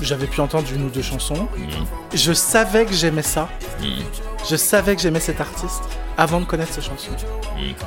J'avais 0.00 0.26
pu 0.26 0.40
entendre 0.40 0.66
une 0.74 0.86
ou 0.86 0.90
deux 0.90 1.02
chansons. 1.02 1.46
Hmm. 1.56 1.84
Je 2.14 2.32
savais 2.32 2.86
que 2.86 2.92
j'aimais 2.92 3.22
ça. 3.22 3.48
Hmm. 3.80 4.02
Je 4.48 4.56
savais 4.56 4.96
que 4.96 5.02
j'aimais 5.02 5.20
cet 5.20 5.40
artiste 5.40 5.82
avant 6.18 6.40
de 6.40 6.44
connaître 6.44 6.72
ses 6.72 6.80
chansons. 6.82 7.12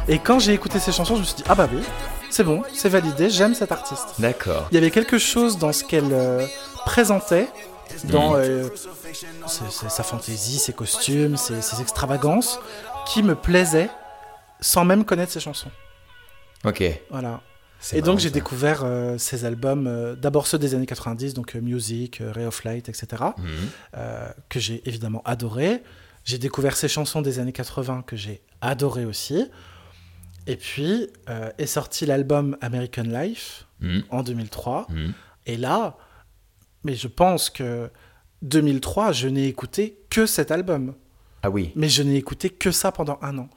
Et 0.08 0.20
quand 0.20 0.40
j'ai 0.40 0.54
écouté 0.54 0.80
ses 0.80 0.92
chansons, 0.94 1.16
je 1.16 1.20
me 1.22 1.26
suis 1.26 1.36
dit 1.36 1.44
ah 1.50 1.56
bah 1.56 1.68
oui, 1.72 1.82
c'est 2.30 2.44
bon, 2.46 2.62
c'est 2.74 2.88
validé, 2.90 3.30
j'aime 3.30 3.54
cet 3.54 3.72
artiste. 3.74 4.16
D'accord. 4.20 4.68
Il 4.72 4.76
y 4.76 4.78
avait 4.78 4.92
quelque 4.92 5.18
chose 5.18 5.58
dans 5.58 5.74
ce 5.74 5.84
qu'elle 5.84 6.12
euh, 6.14 6.46
présentait, 6.86 7.48
dans 8.06 8.32
Mhm. 8.34 8.40
euh, 8.40 8.70
ses- 9.48 9.90
sa 9.90 10.04
fantaisie, 10.04 10.60
ses 10.60 10.74
costumes, 10.74 11.38
ses, 11.38 11.62
ses 11.62 11.82
extravagances, 11.82 12.60
qui 13.08 13.24
me 13.24 13.36
plaisait 13.36 13.90
sans 14.62 14.86
même 14.86 15.06
connaître 15.06 15.32
ses 15.32 15.40
chansons. 15.40 15.72
Ok. 16.64 16.84
Voilà. 17.10 17.42
Et 17.94 18.02
donc 18.02 18.20
j'ai 18.20 18.32
découvert 18.32 18.82
euh, 18.84 19.18
ces 19.18 19.46
albums, 19.46 19.86
euh, 19.88 20.16
d'abord 20.16 20.48
ceux 20.48 20.58
des 20.58 20.74
années 20.74 20.86
90, 20.88 21.34
donc 21.34 21.56
euh, 21.56 21.62
Music, 21.62 22.22
Ray 22.34 22.46
of 22.46 22.64
Light, 22.64 22.90
etc., 22.90 23.08
Hmm. 23.38 23.44
euh, 23.98 24.28
que 24.50 24.60
j'ai 24.60 24.82
évidemment 24.88 25.22
adoré. 25.26 25.84
J'ai 26.24 26.40
découvert 26.40 26.76
ces 26.76 26.88
chansons 26.88 27.22
des 27.22 27.38
années 27.38 27.52
80 27.54 28.02
que 28.02 28.16
j'ai 28.16 28.42
adoré 28.62 29.06
aussi. 29.06 29.46
Et 30.48 30.56
puis 30.58 31.08
est 31.58 31.66
sorti 31.66 32.06
l'album 32.06 32.56
American 32.62 33.04
Life 33.04 33.66
Hmm. 33.82 34.00
en 34.10 34.24
2003. 34.24 34.88
Hmm. 34.90 35.12
Et 35.46 35.58
là, 35.58 35.98
mais 36.86 36.96
je 36.96 37.08
pense 37.10 37.50
que 37.50 37.90
2003, 38.44 39.12
je 39.12 39.28
n'ai 39.28 39.48
écouté 39.48 39.98
que 40.10 40.26
cet 40.26 40.52
album. 40.52 40.94
Ah 41.44 41.50
oui. 41.50 41.72
Mais 41.76 41.90
je 41.90 42.02
n'ai 42.04 42.16
écouté 42.16 42.50
que 42.50 42.72
ça 42.72 42.92
pendant 42.94 43.20
un 43.22 43.38
an. 43.38 43.50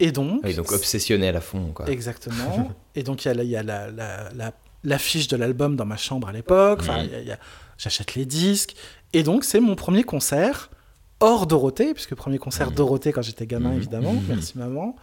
Et 0.00 0.10
donc, 0.12 0.44
Et 0.46 0.54
donc 0.54 0.72
obsessionnel 0.72 1.36
à 1.36 1.40
fond, 1.40 1.72
quoi. 1.72 1.88
Exactement. 1.88 2.70
et 2.96 3.02
donc, 3.02 3.24
il 3.24 3.28
y 3.28 3.30
a, 3.30 3.34
la- 3.34 3.44
il 3.44 3.50
y 3.50 3.56
a 3.56 3.62
la- 3.62 3.90
la- 3.90 4.30
la- 4.34 4.52
l'affiche 4.84 5.28
de 5.28 5.36
l'album 5.36 5.76
dans 5.76 5.84
ma 5.86 5.96
chambre 5.96 6.28
à 6.28 6.32
l'époque. 6.32 6.80
Enfin, 6.82 7.02
il 7.02 7.10
y 7.10 7.14
a- 7.14 7.20
il 7.20 7.26
y 7.28 7.32
a- 7.32 7.38
j'achète 7.78 8.14
les 8.14 8.24
disques. 8.26 8.74
Et 9.12 9.22
donc, 9.22 9.44
c'est 9.44 9.60
mon 9.60 9.74
premier 9.74 10.04
concert 10.04 10.70
hors 11.20 11.46
Dorothée, 11.48 11.94
puisque 11.94 12.14
premier 12.14 12.38
concert 12.38 12.70
Dorothée 12.70 13.12
quand 13.12 13.22
j'étais 13.22 13.46
gamin, 13.46 13.70
Mhm. 13.70 13.76
évidemment. 13.76 14.14
Merci, 14.28 14.56
maman. 14.56 14.94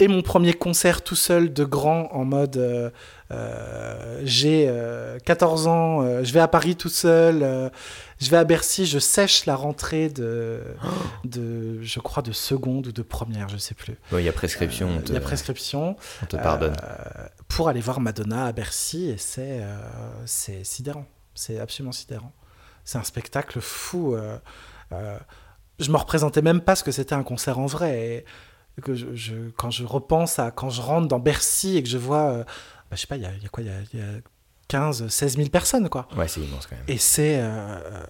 Et 0.00 0.08
mon 0.08 0.22
premier 0.22 0.54
concert 0.54 1.02
tout 1.02 1.14
seul 1.14 1.52
de 1.52 1.64
grand 1.64 2.08
en 2.12 2.24
mode 2.24 2.56
euh, 2.56 2.90
euh, 3.30 4.20
j'ai 4.24 4.66
euh, 4.68 5.18
14 5.24 5.66
ans, 5.66 6.02
euh, 6.02 6.24
je 6.24 6.32
vais 6.32 6.40
à 6.40 6.48
Paris 6.48 6.74
tout 6.74 6.88
seul, 6.88 7.70
je 8.18 8.30
vais 8.30 8.38
à 8.38 8.44
Bercy, 8.44 8.86
je 8.86 8.98
sèche 8.98 9.46
la 9.46 9.54
rentrée 9.56 10.08
de, 10.08 10.62
de 11.24 11.82
je 11.82 12.00
crois, 12.00 12.22
de 12.22 12.32
seconde 12.32 12.88
ou 12.88 12.92
de 12.92 13.02
première, 13.02 13.48
je 13.48 13.58
sais 13.58 13.74
plus. 13.74 13.96
Ouais, 14.10 14.22
Il 14.22 14.26
y 14.26 14.28
a 14.28 14.32
prescription. 14.32 15.02
Il 15.06 15.14
y 15.14 15.16
a 15.16 15.20
prescription. 15.20 15.96
On 16.22 16.26
te 16.26 16.36
pardonne. 16.36 16.74
Pour 17.46 17.68
aller 17.68 17.80
voir 17.80 18.00
Madonna 18.00 18.46
à 18.46 18.52
Bercy 18.52 19.10
et 19.10 19.18
c'est 19.18 19.60
c'est 20.24 20.64
sidérant. 20.64 21.04
C'est 21.34 21.60
absolument 21.60 21.92
sidérant. 21.92 22.32
C'est 22.84 22.98
un 22.98 23.04
spectacle 23.04 23.60
fou. 23.60 24.14
euh, 24.14 24.36
euh, 24.92 25.18
je 25.78 25.90
me 25.90 25.96
représentais 25.96 26.42
même 26.42 26.60
pas 26.60 26.74
ce 26.76 26.84
que 26.84 26.90
c'était 26.92 27.14
un 27.14 27.22
concert 27.22 27.58
en 27.58 27.66
vrai. 27.66 28.00
Et 28.00 28.24
que 28.82 28.94
je, 28.94 29.14
je- 29.14 29.50
quand 29.56 29.70
je 29.70 29.84
repense 29.84 30.38
à 30.38 30.50
quand 30.50 30.70
je 30.70 30.80
rentre 30.80 31.08
dans 31.08 31.18
Bercy 31.18 31.76
et 31.76 31.82
que 31.82 31.88
je 31.88 31.98
vois, 31.98 32.30
euh, 32.30 32.44
bah, 32.44 32.92
je 32.92 32.96
sais 32.96 33.06
pas, 33.06 33.16
il 33.16 33.22
y 33.22 33.26
a, 33.26 33.30
y 33.32 33.46
a 33.46 33.48
quoi, 33.50 33.62
il 33.62 33.66
y 33.66 33.98
y 33.98 34.00
a 34.02 34.06
15, 34.68 35.08
16 35.08 35.36
000 35.36 35.48
personnes 35.48 35.88
quoi. 35.88 36.06
Ouais, 36.16 36.28
c'est 36.28 36.40
immense 36.40 36.66
quand 36.66 36.76
même. 36.76 36.84
Et 36.88 36.96
c'est 36.98 37.38
euh, 37.40 37.42
euh, 37.48 38.02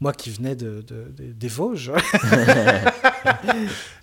moi 0.00 0.12
qui 0.12 0.30
venais 0.30 0.54
de, 0.56 0.80
de- 0.82 1.12
de- 1.16 1.32
des 1.32 1.48
Vosges. 1.48 1.92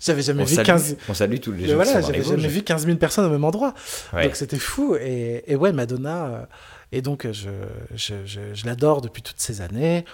J'avais 0.00 0.22
jamais 0.22 0.42
on 0.42 0.46
vu 0.46 0.54
salue, 0.56 0.66
15 0.66 0.96
on 1.08 1.14
salue 1.14 1.38
tous 1.38 1.52
les 1.52 1.68
gens 1.68 1.76
voilà, 1.76 2.00
j'avais 2.00 2.22
jamais 2.22 2.48
vu 2.48 2.62
15 2.62 2.86
000 2.86 2.98
personnes 2.98 3.24
au 3.26 3.30
même 3.30 3.44
endroit. 3.44 3.74
Ouais. 4.12 4.24
Donc 4.24 4.36
c'était 4.36 4.58
fou. 4.58 4.96
Et, 5.00 5.44
et 5.46 5.56
ouais, 5.56 5.72
Madonna. 5.72 6.24
euh, 6.26 6.44
et 6.92 7.02
donc 7.02 7.26
je, 7.30 7.48
je, 7.94 8.66
l'adore 8.66 9.00
depuis 9.00 9.22
toutes 9.22 9.40
ces 9.40 9.60
années. 9.60 10.04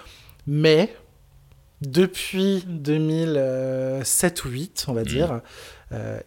Mais 0.47 0.95
depuis 1.81 2.63
2007 2.67 4.45
ou 4.45 4.49
8, 4.49 4.85
on 4.87 4.93
va 4.93 5.03
dire, 5.03 5.31
euh, 5.33 5.39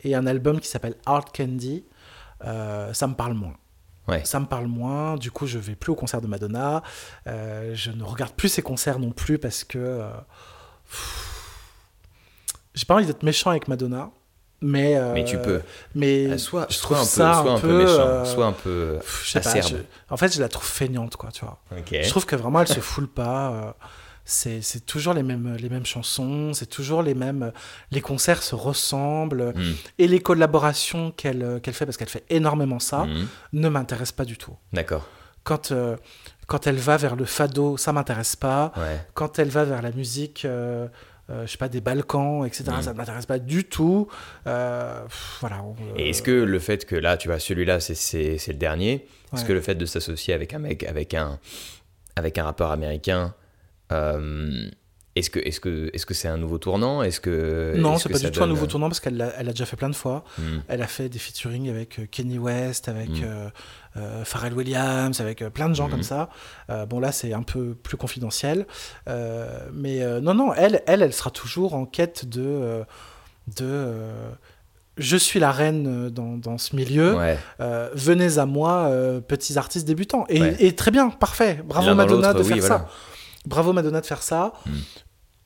et 0.02 0.14
un 0.14 0.26
album 0.26 0.60
qui 0.60 0.68
s'appelle 0.68 0.94
Hard 1.06 1.28
Candy, 1.36 1.84
euh, 2.44 2.92
ça 2.92 3.06
me 3.06 3.14
parle 3.14 3.34
moins. 3.34 3.54
Ouais. 4.08 4.24
Ça 4.24 4.40
me 4.40 4.46
parle 4.46 4.66
moins, 4.66 5.16
du 5.16 5.30
coup 5.30 5.46
je 5.46 5.58
vais 5.58 5.76
plus 5.76 5.92
au 5.92 5.94
concert 5.94 6.20
de 6.20 6.26
Madonna, 6.26 6.82
euh, 7.28 7.72
je 7.74 7.90
ne 7.92 8.02
regarde 8.02 8.32
plus 8.32 8.48
ses 8.48 8.62
concerts 8.62 8.98
non 8.98 9.12
plus 9.12 9.38
parce 9.38 9.62
que 9.62 9.78
euh, 9.78 10.10
j'ai 12.74 12.84
pas 12.84 12.94
envie 12.94 13.06
d'être 13.06 13.22
méchant 13.22 13.50
avec 13.50 13.68
Madonna, 13.68 14.10
mais 14.60 14.96
euh, 14.96 15.12
Mais 15.12 15.24
tu 15.24 15.38
peux. 15.38 15.60
Mais 15.94 16.26
Euh, 16.26 16.38
soit, 16.38 16.66
je 16.70 16.74
soit 16.76 16.96
trouve 16.96 16.98
un 16.98 17.00
peu, 17.00 17.06
ça 17.06 17.42
soit 17.42 17.52
un 17.52 17.58
peu 17.60 17.78
méchant, 17.78 17.92
euh, 18.00 18.24
soit 18.24 18.46
un 18.46 18.52
peu 18.52 18.98
je 19.24 19.30
sais 19.30 19.40
pas, 19.40 19.50
acerbe. 19.50 19.80
je- 19.82 20.12
en 20.14 20.16
fait, 20.16 20.34
je 20.34 20.40
la 20.40 20.48
trouve 20.48 20.66
feignante, 20.66 21.16
quoi, 21.16 21.30
tu 21.30 21.44
vois. 21.44 21.58
Ok. 21.76 21.96
Je 22.02 22.08
trouve 22.08 22.26
que 22.26 22.36
vraiment, 22.36 22.60
elle 22.60 22.68
se 22.68 22.80
foule 22.80 23.08
pas. 23.08 23.76
Euh, 24.47 24.59
c'est 24.62 24.87
toujours 24.87 25.14
les 25.14 25.23
mêmes, 25.23 25.57
les 25.59 25.68
mêmes 25.68 25.87
chansons, 25.87 26.53
c'est 26.55 26.66
toujours 26.70 27.03
les 27.03 27.14
mêmes. 27.14 27.53
Les 27.91 28.01
concerts 28.01 28.43
se 28.43 28.55
ressemblent. 28.55 29.53
Mm. 29.55 29.73
Et 29.99 30.07
les 30.09 30.20
collaborations 30.20 31.11
qu'elle 31.11 31.43
euh, 31.43 31.59
qu'elle 31.61 31.75
fait, 31.75 31.87
parce 31.87 31.97
qu'elle 31.97 32.09
fait 32.09 32.25
énormément 32.31 32.79
ça, 32.79 33.05
Mhm. 33.05 33.27
ne 33.55 33.68
m'intéressent 33.68 34.12
pas 34.16 34.25
du 34.25 34.37
tout. 34.37 34.57
D'accord. 34.73 35.09
Quand, 35.45 35.73
euh, 35.73 35.97
quand 36.47 36.66
elle 36.68 36.77
va 36.77 36.97
vers 36.97 37.16
le 37.16 37.25
fado, 37.25 37.77
ça 37.77 37.93
m'intéresse 37.93 38.37
pas. 38.37 38.73
Ouais. 38.77 39.01
Quand 39.14 39.39
elle 39.41 39.49
va 39.49 39.64
vers 39.64 39.83
la 39.83 39.91
musique, 39.91 40.45
euh, 40.45 40.87
euh, 41.31 41.47
je 41.47 41.51
sais 41.53 41.59
pas, 41.59 41.68
des 41.68 41.81
Balkans, 41.81 42.45
etc., 42.47 42.64
Mm. 42.79 42.83
ça 42.83 42.93
ne 42.93 42.97
m'intéresse 42.99 43.27
pas 43.27 43.39
du 43.41 43.64
tout. 43.64 44.07
Euh, 44.47 45.03
pff, 45.05 45.39
voilà. 45.41 45.62
on- 45.64 45.75
Et 45.97 46.11
est-ce 46.11 46.23
que 46.23 46.31
le 46.31 46.59
fait 46.61 46.85
que 46.87 46.95
là, 46.95 47.16
tu 47.16 47.27
vois, 47.29 47.39
celui-là, 47.41 47.81
c'est- 47.81 48.47
le 48.49 48.55
dernier, 48.55 49.07
est-ce 49.35 49.45
que 49.45 49.53
le 49.53 49.61
fait 49.61 49.75
de 49.75 49.87
s'associer 49.87 50.33
avec 50.35 50.55
un 50.55 50.59
mec, 50.61 50.85
avec 50.85 51.14
un, 51.14 51.39
avec 52.16 52.39
un 52.39 52.45
rappeur 52.45 52.70
américain, 52.70 53.35
euh, 53.35 53.41
est-ce 55.14 55.28
que 55.28 55.38
est-ce 55.40 55.61
que 55.61 55.90
est-ce 55.93 56.07
que 56.07 56.14
c'est 56.14 56.28
un 56.28 56.38
nouveau 56.38 56.57
tournant? 56.57 57.03
Est-ce 57.03 57.20
que 57.20 57.74
Non, 57.76 57.99
c'est 57.99 58.09
que 58.09 58.14
pas 58.14 58.18
du 58.18 58.30
tout 58.30 58.43
un 58.43 58.47
nouveau 58.47 58.66
tournant 58.66 58.88
parce 58.88 58.99
qu'elle 59.01 59.18
l'a 59.18 59.30
elle 59.38 59.47
a 59.49 59.53
déjà 59.53 59.66
fait 59.66 59.76
plein 59.76 59.90
de 59.90 59.95
fois. 59.95 60.24
Hmm. 60.38 60.61
Elle 60.68 60.80
a 60.80 60.86
fait 60.86 61.11
des 61.11 61.18
featuring 61.18 61.68
avec 61.68 61.99
euh, 61.99 62.07
Kenny 62.11 62.38
West, 62.38 62.88
avec 62.88 63.11
Mm. 63.11 63.24
euh, 63.24 63.49
euh, 63.99 64.24
Pharrell 64.24 64.55
Williams, 64.55 65.20
avec 65.20 65.43
euh, 65.43 65.51
plein 65.51 65.68
de 65.68 65.74
gens 65.74 65.88
Mm. 65.88 65.90
comme 65.90 66.03
ça. 66.03 66.30
Euh, 66.70 66.86
bon, 66.86 66.99
là, 66.99 67.12
c'est 67.12 67.34
un 67.34 67.43
peu 67.43 67.74
plus 67.74 67.99
confidentiel. 67.99 68.66
Euh, 69.09 69.68
mais 69.74 70.03
euh, 70.03 70.20
non, 70.22 70.32
non, 70.32 70.55
elle, 70.55 70.82
elle, 70.86 71.03
elle 71.03 71.12
sera 71.12 71.30
toujours 71.30 71.74
en 71.74 71.84
quête 71.84 72.24
de. 72.26 72.43
euh, 72.43 72.84
de 73.59 73.66
euh, 73.66 74.30
je 74.99 75.16
suis 75.16 75.40
la 75.40 75.53
reine 75.53 75.86
euh, 76.07 76.11
dans, 76.11 76.36
dans 76.36 76.59
ce 76.59 76.76
milieu. 76.76 77.16
Ouais. 77.16 77.38
Euh, 77.61 77.88
venez 77.95 78.38
à 78.38 78.47
moi, 78.47 78.84
euh, 78.90 79.20
petits 79.20 79.57
artistes 79.59 79.86
débutants. 79.86 80.24
Et, 80.28 80.40
Ouais. 80.40 80.57
et 80.59 80.74
très 80.74 80.90
bien, 80.90 81.09
parfait. 81.11 81.61
Bravo 81.64 81.95
Madonna 81.95 82.32
de 82.34 82.38
oui, 82.40 82.45
faire 82.49 82.57
voilà. 82.59 82.78
ça. 82.78 82.88
Bravo 83.47 83.72
Madonna 83.72 84.01
de 84.01 84.07
faire 84.07 84.22
ça. 84.22 84.53
Mm. 84.66 84.70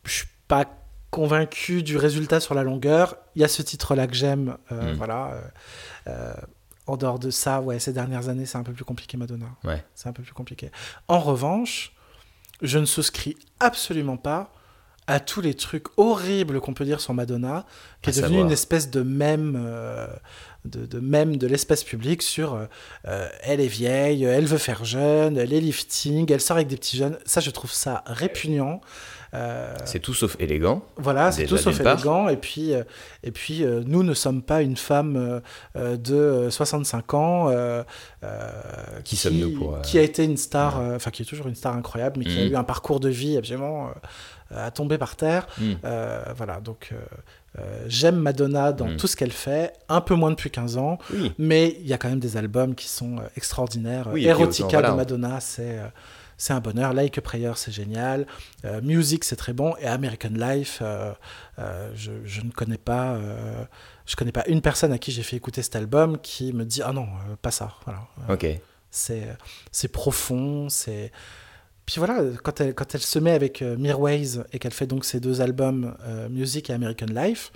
Je 0.04 0.12
suis 0.12 0.26
pas 0.48 0.64
convaincu 1.10 1.82
du 1.82 1.96
résultat 1.96 2.40
sur 2.40 2.54
la 2.54 2.62
longueur. 2.62 3.16
Il 3.34 3.42
y 3.42 3.44
a 3.44 3.48
ce 3.48 3.62
titre-là 3.62 4.06
que 4.06 4.14
j'aime. 4.14 4.56
euh, 4.72 4.92
Mm. 4.92 4.96
Voilà. 4.96 5.26
euh, 5.32 5.40
euh, 6.08 6.34
en 6.86 6.96
dehors 6.96 7.18
de 7.18 7.30
ça, 7.30 7.60
ouais, 7.60 7.78
ces 7.80 7.92
dernières 7.92 8.28
années, 8.28 8.46
c'est 8.46 8.58
un 8.58 8.62
peu 8.62 8.72
plus 8.72 8.84
compliqué, 8.84 9.16
Madonna. 9.16 9.46
Ouais. 9.64 9.84
C'est 9.94 10.08
un 10.08 10.12
peu 10.12 10.22
plus 10.22 10.32
compliqué. 10.34 10.70
En 11.08 11.18
revanche, 11.18 11.92
je 12.62 12.78
ne 12.78 12.84
souscris 12.84 13.36
absolument 13.58 14.16
pas 14.16 14.52
à 15.08 15.18
tous 15.20 15.40
les 15.40 15.54
trucs 15.54 15.86
horribles 15.96 16.60
qu'on 16.60 16.74
peut 16.74 16.84
dire 16.84 17.00
sur 17.00 17.12
Madonna, 17.14 17.64
qui 18.02 18.10
À 18.10 18.12
est 18.12 18.16
devenu 18.16 18.28
savoir. 18.34 18.46
une 18.46 18.52
espèce 18.52 18.90
de 18.90 19.02
mème, 19.02 19.54
euh, 19.58 20.06
de, 20.66 20.86
de 20.86 21.00
mème 21.00 21.36
de 21.36 21.46
l'espace 21.46 21.84
public 21.84 22.22
sur 22.22 22.54
euh, 22.54 22.64
euh, 23.08 23.28
elle 23.42 23.60
est 23.60 23.66
vieille, 23.68 24.24
elle 24.24 24.46
veut 24.46 24.58
faire 24.58 24.84
jeune, 24.84 25.36
elle 25.38 25.52
est 25.52 25.60
lifting, 25.60 26.30
elle 26.32 26.40
sort 26.40 26.56
avec 26.56 26.68
des 26.68 26.76
petits 26.76 26.96
jeunes. 26.96 27.18
Ça, 27.24 27.40
je 27.40 27.50
trouve 27.50 27.72
ça 27.72 28.02
répugnant. 28.06 28.80
Euh, 29.34 29.74
C'est 29.84 29.98
tout 29.98 30.14
sauf 30.14 30.36
élégant. 30.38 30.82
voilà, 30.96 31.32
c'est 31.32 31.44
tout 31.46 31.56
sauf 31.58 31.82
part. 31.82 31.94
élégant. 31.94 32.28
Et 32.28 32.36
puis, 32.36 32.72
et 33.22 33.30
puis 33.32 33.64
nous 33.84 34.02
ne 34.02 34.14
sommes 34.14 34.40
pas 34.40 34.62
une 34.62 34.76
femme 34.76 35.42
de 35.74 36.14
euh, 36.14 36.50
65 36.50 37.12
ans 37.14 37.48
euh, 37.50 37.82
euh, 38.22 38.50
Qui 39.04 39.16
sommes-nous 39.16 39.58
pour, 39.58 39.80
qui 39.82 39.98
a 39.98 40.02
été 40.02 40.24
une 40.24 40.36
star, 40.36 40.80
enfin 40.94 41.10
qui 41.10 41.22
est 41.22 41.26
toujours 41.26 41.48
une 41.48 41.54
star 41.56 41.74
incroyable, 41.76 42.18
mais 42.20 42.24
qui 42.24 42.38
a 42.38 42.44
Mhm. 42.44 42.52
eu 42.52 42.56
un 42.56 42.64
parcours 42.64 43.00
de 43.00 43.08
vie 43.08 43.36
absolument 43.36 43.90
à 44.54 44.70
tomber 44.70 44.98
par 44.98 45.16
terre. 45.16 45.46
Mhm. 45.58 45.78
Euh, 45.84 46.22
voilà, 46.36 46.60
donc 46.60 46.90
euh, 46.92 46.96
euh, 47.58 47.84
j'aime 47.88 48.16
Madonna 48.16 48.72
dans 48.72 48.86
Mhm. 48.88 48.96
tout 48.96 49.06
ce 49.06 49.16
qu'elle 49.16 49.32
fait, 49.32 49.72
un 49.88 50.00
peu 50.00 50.14
moins 50.14 50.30
depuis 50.30 50.50
15 50.50 50.76
ans, 50.76 50.98
Oui. 51.12 51.32
mais 51.38 51.76
il 51.80 51.86
y 51.86 51.92
a 51.92 51.98
quand 51.98 52.08
même 52.08 52.20
des 52.20 52.36
albums 52.36 52.74
qui 52.74 52.88
sont 52.88 53.16
euh, 53.18 53.22
extraordinaires. 53.36 54.08
Oui, 54.12 54.24
Erotica 54.26 54.68
voilà. 54.68 54.90
de 54.90 54.96
Madonna, 54.96 55.40
c'est 55.40 55.78
euh, 55.78 55.86
c'est 56.38 56.52
un 56.52 56.60
bonheur. 56.60 56.92
Like 56.92 57.16
a 57.16 57.22
Prayer, 57.22 57.52
c'est 57.56 57.72
génial. 57.72 58.26
Euh, 58.66 58.82
Music, 58.82 59.24
c'est 59.24 59.36
très 59.36 59.54
bon. 59.54 59.74
Et 59.80 59.86
American 59.86 60.28
Life, 60.34 60.80
euh, 60.82 61.12
euh, 61.58 61.90
je, 61.94 62.12
je 62.26 62.42
ne 62.42 62.50
connais 62.50 62.76
pas, 62.76 63.12
euh, 63.14 63.64
je 64.04 64.16
connais 64.16 64.32
pas 64.32 64.44
une 64.46 64.60
personne 64.60 64.92
à 64.92 64.98
qui 64.98 65.12
j'ai 65.12 65.22
fait 65.22 65.36
écouter 65.36 65.62
cet 65.62 65.76
album 65.76 66.18
qui 66.18 66.52
me 66.52 66.64
dit 66.66 66.82
ah 66.84 66.92
non, 66.92 67.04
euh, 67.30 67.36
pas 67.40 67.50
ça. 67.50 67.72
Voilà. 67.86 68.00
Euh, 68.28 68.34
Ok. 68.34 68.46
C'est 68.90 69.26
c'est 69.72 69.88
profond, 69.88 70.68
c'est 70.68 71.10
puis 71.86 71.96
voilà, 71.98 72.20
quand 72.42 72.60
elle, 72.60 72.74
quand 72.74 72.94
elle 72.94 73.00
se 73.00 73.18
met 73.18 73.30
avec 73.32 73.62
euh, 73.62 73.76
Mirways 73.76 74.40
et 74.52 74.58
qu'elle 74.58 74.72
fait 74.74 74.86
donc 74.86 75.04
ces 75.04 75.20
deux 75.20 75.40
albums, 75.40 75.96
euh, 76.04 76.28
Music 76.28 76.68
et 76.68 76.72
American 76.72 77.06
Life, 77.06 77.52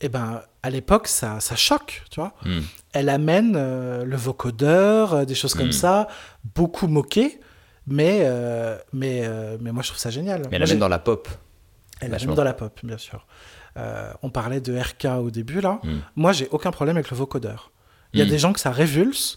et 0.00 0.08
ben 0.08 0.42
à 0.62 0.70
l'époque 0.70 1.08
ça, 1.08 1.40
ça 1.40 1.56
choque, 1.56 2.02
tu 2.10 2.20
vois. 2.20 2.34
Hmm. 2.44 2.60
Elle 2.92 3.08
amène 3.08 3.54
euh, 3.56 4.04
le 4.04 4.16
vocodeur, 4.16 5.12
euh, 5.14 5.24
des 5.24 5.34
choses 5.34 5.54
comme 5.54 5.68
Mm. 5.68 5.72
ça, 5.72 6.08
beaucoup 6.54 6.86
moquées, 6.88 7.40
mais, 7.86 8.28
mais, 8.92 9.28
mais 9.60 9.72
moi 9.72 9.82
je 9.82 9.88
trouve 9.88 9.98
ça 9.98 10.10
génial. 10.10 10.42
Mais 10.50 10.56
elle 10.56 10.62
amène 10.62 10.78
dans 10.78 10.88
la 10.88 10.98
pop. 11.00 11.28
elle 12.00 12.14
amène 12.14 12.34
dans 12.34 12.44
la 12.44 12.54
pop, 12.54 12.78
bien 12.84 12.98
sûr. 12.98 13.26
On 14.22 14.30
parlait 14.30 14.60
de 14.60 14.76
RK 14.78 15.06
au 15.20 15.30
début 15.32 15.60
là. 15.60 15.80
Mm. 15.82 15.98
Moi 16.16 16.32
j'ai 16.32 16.48
aucun 16.52 16.70
problème 16.70 16.96
avec 16.96 17.10
le 17.10 17.16
vocodeur. 17.16 17.72
Il 18.12 18.20
y 18.20 18.22
a 18.22 18.26
Mm. 18.26 18.28
des 18.28 18.38
gens 18.38 18.52
que 18.52 18.60
ça 18.60 18.70
révulse. 18.70 19.36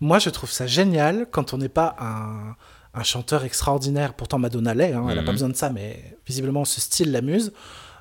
Moi 0.00 0.18
je 0.18 0.30
trouve 0.30 0.50
ça 0.50 0.66
génial 0.66 1.26
quand 1.30 1.54
on 1.54 1.58
n'est 1.58 1.68
pas 1.68 1.94
un, 2.00 2.56
un 2.94 3.02
chanteur 3.02 3.44
extraordinaire. 3.44 4.14
Pourtant 4.14 4.38
Madonna 4.38 4.74
l'est, 4.74 4.92
hein, 4.92 5.04
elle 5.08 5.14
n'a 5.16 5.20
Mhm. 5.22 5.26
pas 5.26 5.32
besoin 5.32 5.48
de 5.48 5.56
ça, 5.56 5.70
mais 5.70 6.16
visiblement 6.26 6.64
ce 6.64 6.80
style 6.80 7.10
l'amuse. 7.12 7.52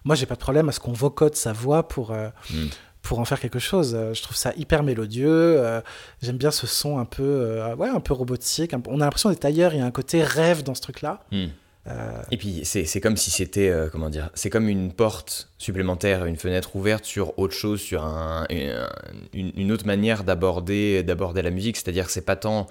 Moi 0.06 0.16
j'ai 0.16 0.26
pas 0.26 0.36
de 0.36 0.39
problème 0.39 0.70
à 0.70 0.72
ce 0.72 0.80
qu'on 0.80 0.91
vocode 0.94 1.36
sa 1.36 1.54
voix 1.54 1.88
pour. 1.88 2.12
euh, 2.12 2.30
Mm. 2.52 2.68
pour 3.02 3.20
en 3.20 3.26
faire 3.26 3.41
quelque 3.41 3.60
chose. 3.60 3.94
Euh, 3.96 4.14
Je 4.14 4.22
trouve 4.22 4.38
ça 4.38 4.54
hyper 4.56 4.82
mélodieux. 4.82 5.28
euh, 5.30 5.82
J'aime 6.22 6.38
bien 6.38 6.52
ce 6.52 6.66
son 6.68 7.00
un 7.00 7.04
peu, 7.06 7.22
euh, 7.22 7.76
ouais, 7.76 7.89
un 7.89 8.00
peu 8.00 8.14
robotique. 8.14 8.72
On 8.88 9.02
a 9.02 9.04
l'impression 9.04 9.30
d'être 9.30 9.44
ailleurs. 9.44 9.74
Il 9.74 9.80
y 9.80 9.82
a 9.82 9.86
un 9.86 9.91
côté 9.91 10.24
rêve 10.24 10.64
dans 10.64 10.74
ce 10.74 10.80
truc-là. 10.82 11.20
Euh, 11.34 12.22
Et 12.32 12.38
puis 12.38 12.62
c'est 12.64 13.02
comme 13.02 13.18
si 13.18 13.30
c'était 13.30 13.70
comment 13.91 14.10
dire, 14.10 14.30
c'est 14.36 14.50
comme 14.50 14.70
une 14.70 14.94
porte 14.94 15.50
supplémentaire, 15.58 16.24
une 16.26 16.38
fenêtre 16.38 16.78
ouverte 16.78 17.04
sur 17.04 17.38
autre 17.38 17.54
chose, 17.54 17.82
sur 17.82 18.06
un, 18.06 18.46
une, 18.50 19.52
une 19.58 19.72
autre 19.74 19.86
manière 19.86 20.24
d'aborder 20.24 21.04
d'aborder 21.04 21.41
la 21.41 21.50
musique. 21.50 21.76
C'est-à-dire 21.76 22.06
que 22.06 22.12
c'est 22.14 22.22
pas 22.26 22.38
tant 22.38 22.68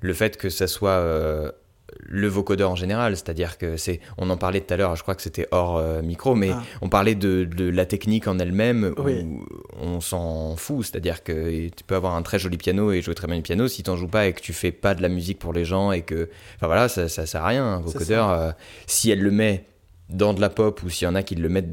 le 0.00 0.14
fait 0.14 0.36
que 0.36 0.48
ça 0.50 0.66
soit 0.66 0.90
euh, 0.90 1.50
le 1.98 2.28
vocodeur 2.28 2.70
en 2.70 2.76
général, 2.76 3.16
c'est-à-dire 3.16 3.58
que 3.58 3.76
c'est, 3.76 3.98
on 4.16 4.30
en 4.30 4.36
parlait 4.36 4.60
tout 4.60 4.72
à 4.72 4.76
l'heure, 4.76 4.94
je 4.96 5.02
crois 5.02 5.14
que 5.16 5.22
c'était 5.22 5.48
hors 5.50 5.76
euh, 5.76 6.02
micro, 6.02 6.34
mais 6.36 6.50
Ah. 6.52 6.62
on 6.82 6.88
parlait 6.88 7.16
de, 7.16 7.44
de 7.44 7.68
la 7.68 7.84
technique 7.84 8.28
en 8.28 8.38
elle-même 8.38 8.94
Oui. 8.98 9.22
où 9.24 9.44
on 9.80 10.00
s'en 10.00 10.54
fout, 10.56 10.84
c'est-à-dire 10.86 11.24
que 11.24 11.68
tu 11.68 11.82
peux 11.84 11.96
avoir 11.96 12.14
un 12.14 12.22
très 12.22 12.38
joli 12.38 12.56
piano 12.58 12.92
et 12.92 13.02
jouer 13.02 13.14
très 13.16 13.26
bien 13.26 13.36
du 13.36 13.42
piano, 13.42 13.66
si 13.68 13.82
t'en 13.82 13.96
joues 13.96 14.06
pas 14.08 14.26
et 14.26 14.32
que 14.32 14.40
tu 14.40 14.52
fais 14.52 14.70
pas 14.72 14.94
de 14.94 15.02
la 15.02 15.08
musique 15.08 15.38
pour 15.40 15.52
les 15.52 15.64
gens 15.64 15.90
et 15.90 16.02
que, 16.02 16.30
enfin 16.56 16.66
voilà, 16.68 16.88
ça, 16.88 17.08
ça 17.08 17.26
sert 17.26 17.42
à 17.44 17.48
rien. 17.48 17.64
Un 17.64 17.80
vocodeur, 17.80 18.30
euh, 18.30 18.52
si 18.86 19.10
elle 19.10 19.20
le 19.20 19.30
met 19.32 19.66
dans 20.08 20.32
de 20.32 20.40
la 20.40 20.48
pop 20.48 20.82
ou 20.84 20.90
s'il 20.90 21.06
y 21.06 21.08
en 21.08 21.14
a 21.16 21.22
qui 21.24 21.34
le 21.34 21.48
mettent 21.48 21.68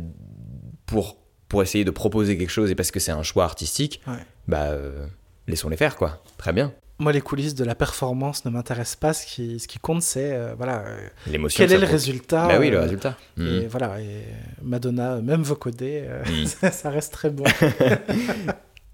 pour 0.86 1.17
pour 1.47 1.61
essayer 1.61 1.86
de 1.86 1.91
proposer 1.91 2.38
quelque 2.38 2.49
chose 2.49 2.69
et 2.71 2.75
parce 2.75 2.91
que 2.91 2.99
c'est 2.99 3.11
un 3.13 3.23
choix 3.23 3.45
artistique, 3.45 4.01
Ouais. 4.05 4.15
bah 4.49 4.63
euh, 4.65 5.05
laissons-les 5.47 5.78
faire 5.78 5.95
quoi. 5.95 6.21
Très 6.38 6.51
bien. 6.51 6.73
Moi, 7.00 7.12
les 7.12 7.22
coulisses 7.22 7.54
de 7.54 7.64
la 7.64 7.76
performance 7.76 8.43
ne 8.45 8.50
m'intéressent 8.50 8.95
pas. 8.95 9.14
Ce 9.14 9.26
qui, 9.26 9.60
ce 9.60 9.68
qui 9.68 9.78
compte, 9.78 10.02
c'est 10.02 10.34
euh, 10.34 10.56
voilà, 10.58 10.80
euh, 10.80 11.08
L'émotion. 11.28 11.58
quel 11.64 11.70
que 11.70 11.76
est 11.76 11.86
le 11.86 11.91
résultat. 11.91 12.48
Bah 12.48 12.58
oui, 12.60 12.72
le 12.72 12.78
euh, 12.78 12.82
résultat. 12.82 13.16
Et 13.38 13.41
Mhm. 13.41 13.68
voilà, 13.68 14.02
et 14.02 14.24
Madonna, 14.64 15.22
même 15.22 15.43
vocodé, 15.43 16.06
Mhm. 16.26 16.45
ça 16.72 16.89
reste 16.89 17.14
très 17.14 17.30
bon. 17.30 17.43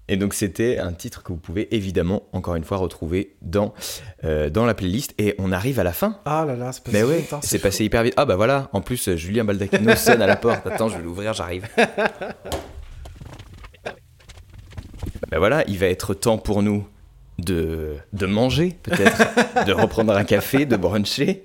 Et 0.06 0.18
donc 0.18 0.34
c'était 0.34 0.76
un 0.80 0.92
titre 0.92 1.22
que 1.22 1.32
vous 1.32 1.38
pouvez 1.38 1.74
évidemment 1.74 2.24
encore 2.34 2.56
une 2.56 2.64
fois 2.64 2.76
retrouver 2.76 3.36
dans, 3.40 3.72
euh, 4.24 4.50
dans 4.50 4.66
la 4.66 4.74
playlist. 4.74 5.14
Et 5.16 5.34
on 5.38 5.50
arrive 5.50 5.80
à 5.80 5.82
la 5.82 5.94
fin. 5.94 6.18
Ah 6.26 6.44
là 6.46 6.56
là, 6.56 6.72
c'est 6.72 6.84
passé 6.84 6.98
Mais 6.98 7.04
ouais, 7.04 7.24
hein, 7.32 7.40
c'est 7.42 7.56
fou. 7.56 7.62
passé 7.62 7.86
hyper 7.86 8.02
vite. 8.02 8.12
Ah 8.18 8.26
bah 8.26 8.36
voilà, 8.36 8.68
en 8.74 8.82
plus 8.82 9.14
Julien 9.16 9.44
Baldacchino 9.44 9.94
sonne 9.96 10.20
à 10.20 10.26
la 10.26 10.36
porte. 10.36 10.66
Attends, 10.66 10.90
je 10.90 10.98
vais 10.98 11.02
l'ouvrir, 11.02 11.32
j'arrive. 11.32 11.66
bah 15.30 15.38
voilà, 15.38 15.64
il 15.68 15.78
va 15.78 15.86
être 15.86 16.12
temps 16.12 16.36
pour 16.36 16.62
nous 16.62 16.86
de, 17.38 17.96
de 18.12 18.26
manger 18.26 18.76
peut-être, 18.82 19.64
de 19.66 19.72
reprendre 19.82 20.14
un 20.16 20.24
café, 20.24 20.66
de 20.66 20.76
bruncher 20.76 21.44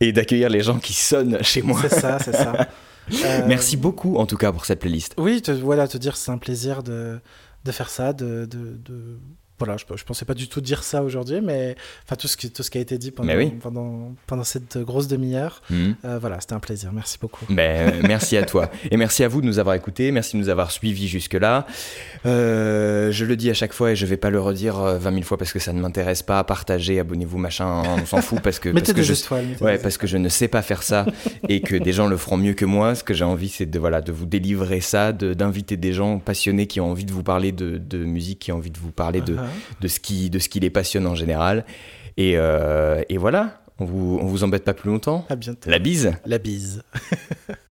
et 0.00 0.12
d'accueillir 0.12 0.48
les 0.50 0.60
gens 0.62 0.78
qui 0.78 0.92
sonnent 0.92 1.42
chez 1.42 1.62
moi. 1.62 1.80
C'est 1.82 2.00
ça, 2.00 2.18
c'est 2.18 2.32
ça. 2.34 2.68
Euh, 3.12 3.42
Merci 3.46 3.76
beaucoup 3.76 4.16
en 4.16 4.26
tout 4.26 4.36
cas 4.36 4.52
pour 4.52 4.64
cette 4.64 4.80
playlist. 4.80 5.14
Oui, 5.18 5.42
te, 5.42 5.50
voilà, 5.52 5.88
te 5.88 5.98
dire 5.98 6.16
c'est 6.16 6.30
un 6.30 6.38
plaisir 6.38 6.82
de, 6.82 7.20
de 7.64 7.72
faire 7.72 7.88
ça, 7.90 8.12
de, 8.12 8.44
de, 8.46 8.76
de- 8.84 9.18
Voilà, 9.58 9.76
je, 9.76 9.84
je 9.96 10.04
pensais 10.04 10.24
pas 10.24 10.34
du 10.34 10.48
tout 10.48 10.60
dire 10.60 10.82
ça 10.82 11.02
aujourd'hui, 11.04 11.40
mais 11.40 11.76
enfin 12.04 12.16
tout 12.16 12.26
ce 12.26 12.36
qui, 12.36 12.50
tout 12.50 12.62
ce 12.64 12.70
qui 12.70 12.78
a 12.78 12.80
été 12.80 12.98
dit 12.98 13.12
pendant, 13.12 13.28
Mais 13.28 13.36
oui. 13.36 13.50
pendant, 13.60 14.12
pendant 14.26 14.42
cette 14.42 14.78
grosse 14.78 15.06
demi-heure, 15.06 15.62
Mhm. 15.70 15.94
euh, 16.04 16.18
voilà, 16.18 16.40
c'était 16.40 16.54
un 16.54 16.60
plaisir. 16.60 16.90
Merci 16.92 17.18
beaucoup. 17.20 17.44
Ben, 17.50 17.92
euh, 17.94 18.00
merci 18.06 18.36
à 18.36 18.42
toi. 18.44 18.68
Et 18.90 18.96
merci 18.96 19.22
à 19.22 19.28
vous 19.28 19.40
de 19.40 19.46
nous 19.46 19.60
avoir 19.60 19.76
écoutés. 19.76 20.10
Merci 20.10 20.36
de 20.36 20.42
nous 20.42 20.48
avoir 20.48 20.70
suivis 20.72 21.06
jusque-là. 21.06 21.66
Euh, 22.26 23.12
je 23.12 23.24
le 23.24 23.36
dis 23.36 23.50
à 23.50 23.54
chaque 23.54 23.72
fois 23.72 23.92
et 23.92 23.96
je 23.96 24.06
vais 24.06 24.16
pas 24.16 24.30
le 24.30 24.40
redire 24.40 24.78
euh, 24.80 24.98
20 24.98 25.10
000 25.12 25.22
fois 25.22 25.36
parce 25.38 25.52
que 25.52 25.58
ça 25.58 25.72
ne 25.72 25.80
m'intéresse 25.80 26.22
pas. 26.22 26.42
Partagez, 26.44 26.98
abonnez-vous, 26.98 27.38
machin, 27.38 27.82
on 28.02 28.06
s'en 28.06 28.20
fout 28.22 28.40
parce 28.40 28.58
que, 28.58 28.70
parce 28.70 28.92
que 28.92 29.02
je, 29.02 29.12
mettez 29.12 29.64
ouais, 29.64 29.78
parce 29.78 29.98
que 29.98 30.06
je 30.06 30.16
ne 30.16 30.28
sais 30.28 30.48
pas 30.48 30.62
faire 30.62 30.82
ça 30.82 31.06
et 31.48 31.60
que 31.60 31.76
des 31.76 31.92
gens 31.92 32.06
le 32.06 32.16
feront 32.16 32.36
mieux 32.36 32.54
que 32.54 32.64
moi. 32.64 32.94
Ce 32.94 33.04
que 33.04 33.14
j'ai 33.14 33.24
envie, 33.24 33.48
c'est 33.48 33.66
de, 33.66 33.78
voilà, 33.78 34.00
de 34.00 34.12
vous 34.12 34.26
délivrer 34.26 34.80
ça, 34.80 35.12
de- 35.12 35.34
d'inviter 35.34 35.76
des 35.76 35.92
gens 35.92 36.18
passionnés 36.18 36.66
qui 36.66 36.80
ont 36.80 36.90
envie 36.90 37.04
de 37.04 37.12
vous 37.12 37.22
parler 37.22 37.52
de, 37.52 37.78
de 37.78 37.98
musique, 37.98 38.38
qui 38.40 38.52
ont 38.52 38.56
envie 38.56 38.70
de 38.70 38.78
vous 38.78 38.92
parler 38.92 39.20
de, 39.20 39.36
Ah, 39.38 39.44
de, 39.80 39.88
ce, 39.88 40.00
qui, 40.00 40.30
de 40.30 40.38
ce 40.38 40.48
qui 40.48 40.60
les 40.60 40.70
passionne 40.70 41.06
en 41.06 41.14
général. 41.14 41.64
Et, 42.16 42.34
euh, 42.36 43.02
et 43.08 43.16
voilà, 43.16 43.60
on 43.78 43.84
vous, 43.84 44.18
on 44.20 44.26
vous 44.26 44.44
embête 44.44 44.64
pas 44.64 44.74
plus 44.74 44.90
longtemps. 44.90 45.26
À 45.28 45.36
bientôt. 45.36 45.70
La 45.70 45.78
bise 45.78 46.12
La 46.26 46.38
bise. 46.38 46.82